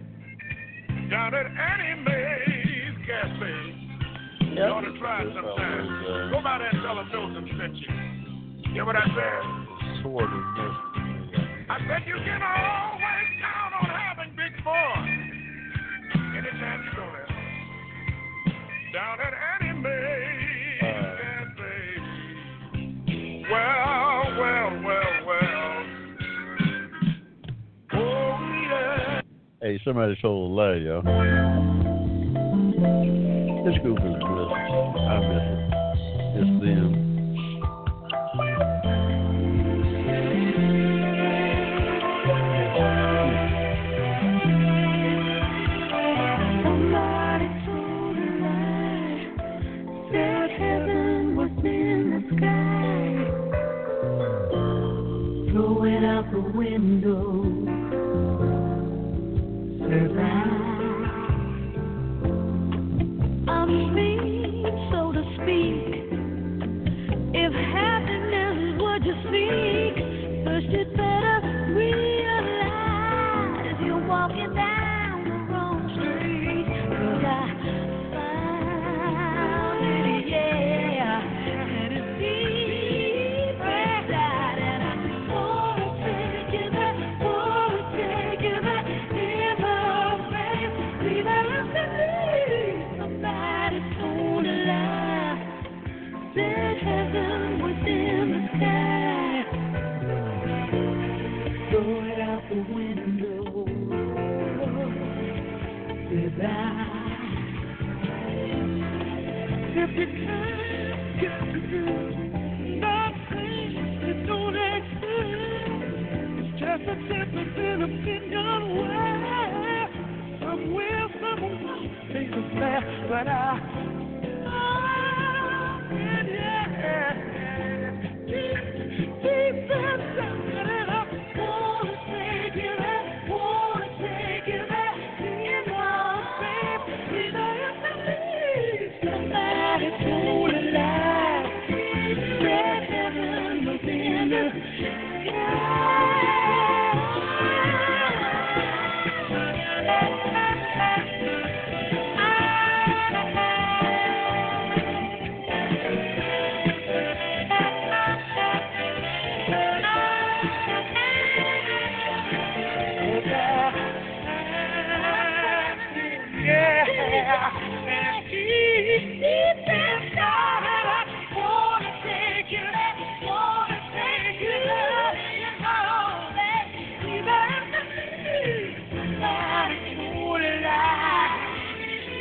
Down 1.09 1.35
at 1.35 1.47
Annie 1.47 2.03
Mae's 2.03 2.97
Cafe. 3.07 3.53
You 4.55 4.63
ought 4.65 4.83
to 4.83 4.99
try 4.99 5.25
sometime. 5.25 6.31
Go 6.31 6.43
by 6.43 6.59
there 6.59 6.69
and 6.69 6.83
tell 6.83 6.97
them 6.97 7.49
sent 7.59 7.77
you. 7.77 8.73
Hear 8.75 8.85
what 8.85 8.97
I 8.97 9.07
said? 9.07 10.03
Sort 10.03 10.25
of. 10.25 10.86
I 11.69 11.79
said 11.81 12.07
you 12.07 12.15
can 12.15 12.43
always 12.43 13.29
count 13.43 13.75
on 13.75 13.91
having 13.91 14.31
big 14.37 14.55
fun. 14.63 15.03
Anytime 16.37 16.85
you 16.85 16.91
go 16.95 17.11
there. 17.13 17.27
Down 18.93 19.19
at 19.21 19.35
Annie 19.35 19.75
Mae's 19.81 20.81
Cafe. 20.81 21.75
Well, 23.51 24.23
well, 24.39 24.71
well, 24.85 25.13
well. 25.27 25.75
Oh, 27.95 28.39
yeah. 28.71 29.23
Hey, 29.61 29.81
somebody 29.85 30.15
told 30.23 30.53
a 30.53 30.55
lie, 30.55 30.77
y'all. 30.77 31.03
This 33.65 33.77
group 33.83 33.99
is 33.99 34.15
bliss. 34.21 34.51
I 34.55 35.19
miss 35.19 35.47
it. 35.51 35.61
It's 36.39 36.53
them. 36.63 37.06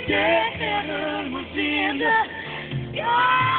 death, 0.08 0.54
heaven 0.60 1.34
was 1.34 1.48
in 1.56 2.00
the 2.00 2.94
sky. 2.94 3.55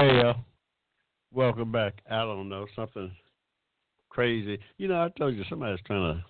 Hey, 0.00 0.18
uh, 0.18 0.32
welcome 1.30 1.70
back. 1.70 2.00
I 2.10 2.20
don't 2.20 2.48
know 2.48 2.66
something 2.74 3.12
crazy. 4.08 4.58
You 4.78 4.88
know, 4.88 5.04
I 5.04 5.10
told 5.10 5.36
you 5.36 5.44
somebody's 5.50 5.84
trying 5.84 6.14
to. 6.14 6.24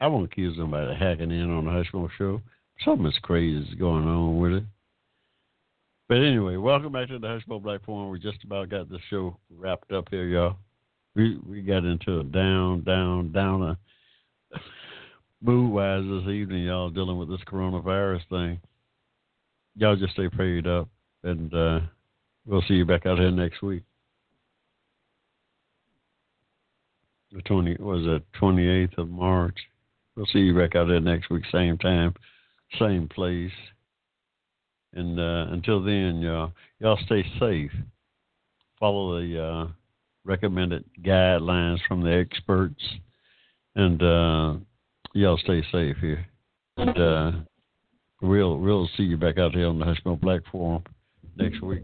I 0.00 0.08
won't 0.08 0.24
accuse 0.24 0.56
somebody 0.56 0.90
of 0.90 0.96
hacking 0.96 1.30
in 1.30 1.52
on 1.52 1.66
the 1.66 1.70
Hushmo 1.70 2.08
show. 2.18 2.42
Something's 2.84 3.16
crazy 3.22 3.58
is 3.58 3.74
going 3.76 4.08
on 4.08 4.40
with 4.40 4.54
it. 4.54 4.64
But 6.08 6.16
anyway, 6.16 6.56
welcome 6.56 6.90
back 6.90 7.06
to 7.10 7.20
the 7.20 7.28
Hushmo 7.28 7.62
Black 7.62 7.84
Forum. 7.84 8.10
We 8.10 8.18
just 8.18 8.42
about 8.42 8.70
got 8.70 8.88
the 8.88 8.98
show 9.08 9.36
wrapped 9.56 9.92
up 9.92 10.08
here, 10.10 10.26
y'all. 10.26 10.56
We 11.14 11.38
we 11.48 11.62
got 11.62 11.84
into 11.84 12.18
a 12.18 12.24
down, 12.24 12.82
down, 12.82 13.30
downer 13.30 13.76
mood 15.40 15.70
wise 15.70 16.02
this 16.02 16.28
evening, 16.28 16.64
y'all, 16.64 16.90
dealing 16.90 17.18
with 17.18 17.28
this 17.28 17.46
coronavirus 17.46 18.28
thing. 18.28 18.60
Y'all 19.76 19.94
just 19.94 20.14
stay 20.14 20.28
prayed 20.28 20.66
up 20.66 20.88
and 21.22 21.54
uh 21.54 21.80
We'll 22.48 22.62
see 22.62 22.74
you 22.74 22.86
back 22.86 23.04
out 23.04 23.18
here 23.18 23.30
next 23.30 23.60
week. 23.60 23.82
The 27.30 27.42
twenty 27.42 27.76
was 27.78 28.06
it 28.06 28.24
twenty 28.38 28.66
eighth 28.66 28.96
of 28.96 29.10
March. 29.10 29.58
We'll 30.16 30.24
see 30.32 30.38
you 30.38 30.56
back 30.56 30.74
out 30.74 30.88
there 30.88 30.98
next 30.98 31.28
week, 31.28 31.44
same 31.52 31.76
time, 31.76 32.14
same 32.78 33.06
place. 33.06 33.52
And 34.94 35.20
uh, 35.20 35.52
until 35.52 35.84
then, 35.84 36.22
y'all, 36.22 36.52
y'all 36.80 36.98
stay 37.04 37.22
safe. 37.38 37.70
Follow 38.80 39.20
the 39.20 39.44
uh, 39.44 39.66
recommended 40.24 40.84
guidelines 41.02 41.80
from 41.86 42.00
the 42.00 42.14
experts, 42.14 42.82
and 43.76 44.02
uh, 44.02 44.54
y'all 45.12 45.36
stay 45.36 45.62
safe 45.70 45.98
here. 46.00 46.26
And 46.78 46.98
uh, 46.98 47.32
we'll 48.22 48.56
we'll 48.56 48.88
see 48.96 49.02
you 49.02 49.18
back 49.18 49.36
out 49.36 49.52
here 49.54 49.66
on 49.66 49.78
the 49.78 49.84
Hushmo 49.84 50.18
Black 50.18 50.40
Forum 50.50 50.82
next 51.36 51.60
week 51.60 51.82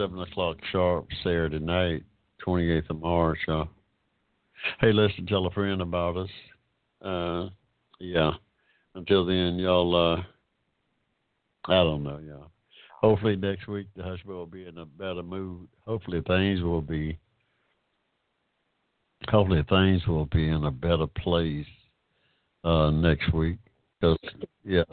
seven 0.00 0.18
o'clock 0.20 0.56
sharp 0.72 1.06
Saturday 1.22 1.58
night, 1.58 2.02
twenty 2.38 2.70
eighth 2.70 2.88
of 2.88 3.00
March. 3.00 3.38
Uh, 3.46 3.64
hey, 4.80 4.92
listen, 4.94 5.26
tell 5.26 5.44
a 5.44 5.50
friend 5.50 5.82
about 5.82 6.16
us. 6.16 6.30
Uh, 7.04 7.50
yeah. 7.98 8.30
Until 8.94 9.26
then, 9.26 9.58
y'all. 9.58 9.94
Uh, 9.94 10.22
I 11.70 11.84
don't 11.84 12.02
know, 12.02 12.18
y'all. 12.26 12.50
Hopefully 13.02 13.36
next 13.36 13.68
week 13.68 13.88
the 13.94 14.02
Hushmo 14.02 14.28
will 14.28 14.46
be 14.46 14.66
in 14.66 14.78
a 14.78 14.86
better 14.86 15.22
mood. 15.22 15.68
Hopefully 15.86 16.22
things 16.26 16.62
will 16.62 16.80
be. 16.80 17.18
Hopefully 19.28 19.62
things 19.68 20.06
will 20.06 20.26
be 20.26 20.48
in 20.48 20.64
a 20.64 20.70
better 20.70 21.06
place 21.06 21.66
uh, 22.64 22.90
next 22.90 23.34
week. 23.34 23.58
Because 24.00 24.16
yeah, 24.64 24.84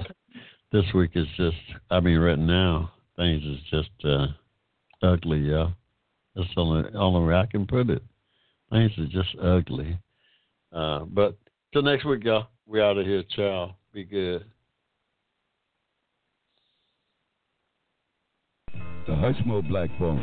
this 0.73 0.83
week 0.93 1.11
is 1.15 1.27
just. 1.37 1.55
I 1.89 2.01
mean, 2.01 2.17
right 2.17 2.37
now 2.37 2.91
things 3.15 3.41
is 3.45 3.59
just. 3.71 4.05
Uh, 4.05 4.27
ugly, 5.01 5.39
yeah. 5.39 5.69
That's 6.35 6.49
the 6.55 6.61
only, 6.61 6.89
only 6.93 7.27
way 7.27 7.35
I 7.35 7.45
can 7.45 7.65
put 7.65 7.89
it. 7.89 8.03
Things 8.71 8.91
are 8.97 9.07
just 9.07 9.35
ugly. 9.41 9.99
Uh, 10.71 11.05
but 11.05 11.37
till 11.73 11.81
next 11.81 12.05
week, 12.05 12.23
y'all. 12.23 12.47
We 12.65 12.81
out 12.81 12.97
of 12.97 13.05
here. 13.05 13.23
Ciao. 13.35 13.75
Be 13.93 14.03
good. 14.03 14.45
The 19.07 19.13
Hushmo 19.13 19.67
Black 19.69 19.89
Forum, 19.97 20.21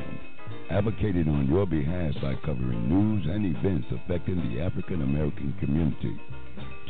advocated 0.71 1.27
on 1.27 1.49
your 1.49 1.65
behalf 1.65 2.13
by 2.21 2.35
covering 2.45 2.87
news 2.87 3.25
and 3.27 3.57
events 3.57 3.87
affecting 3.91 4.55
the 4.55 4.61
African 4.61 5.01
American 5.01 5.55
community. 5.59 6.21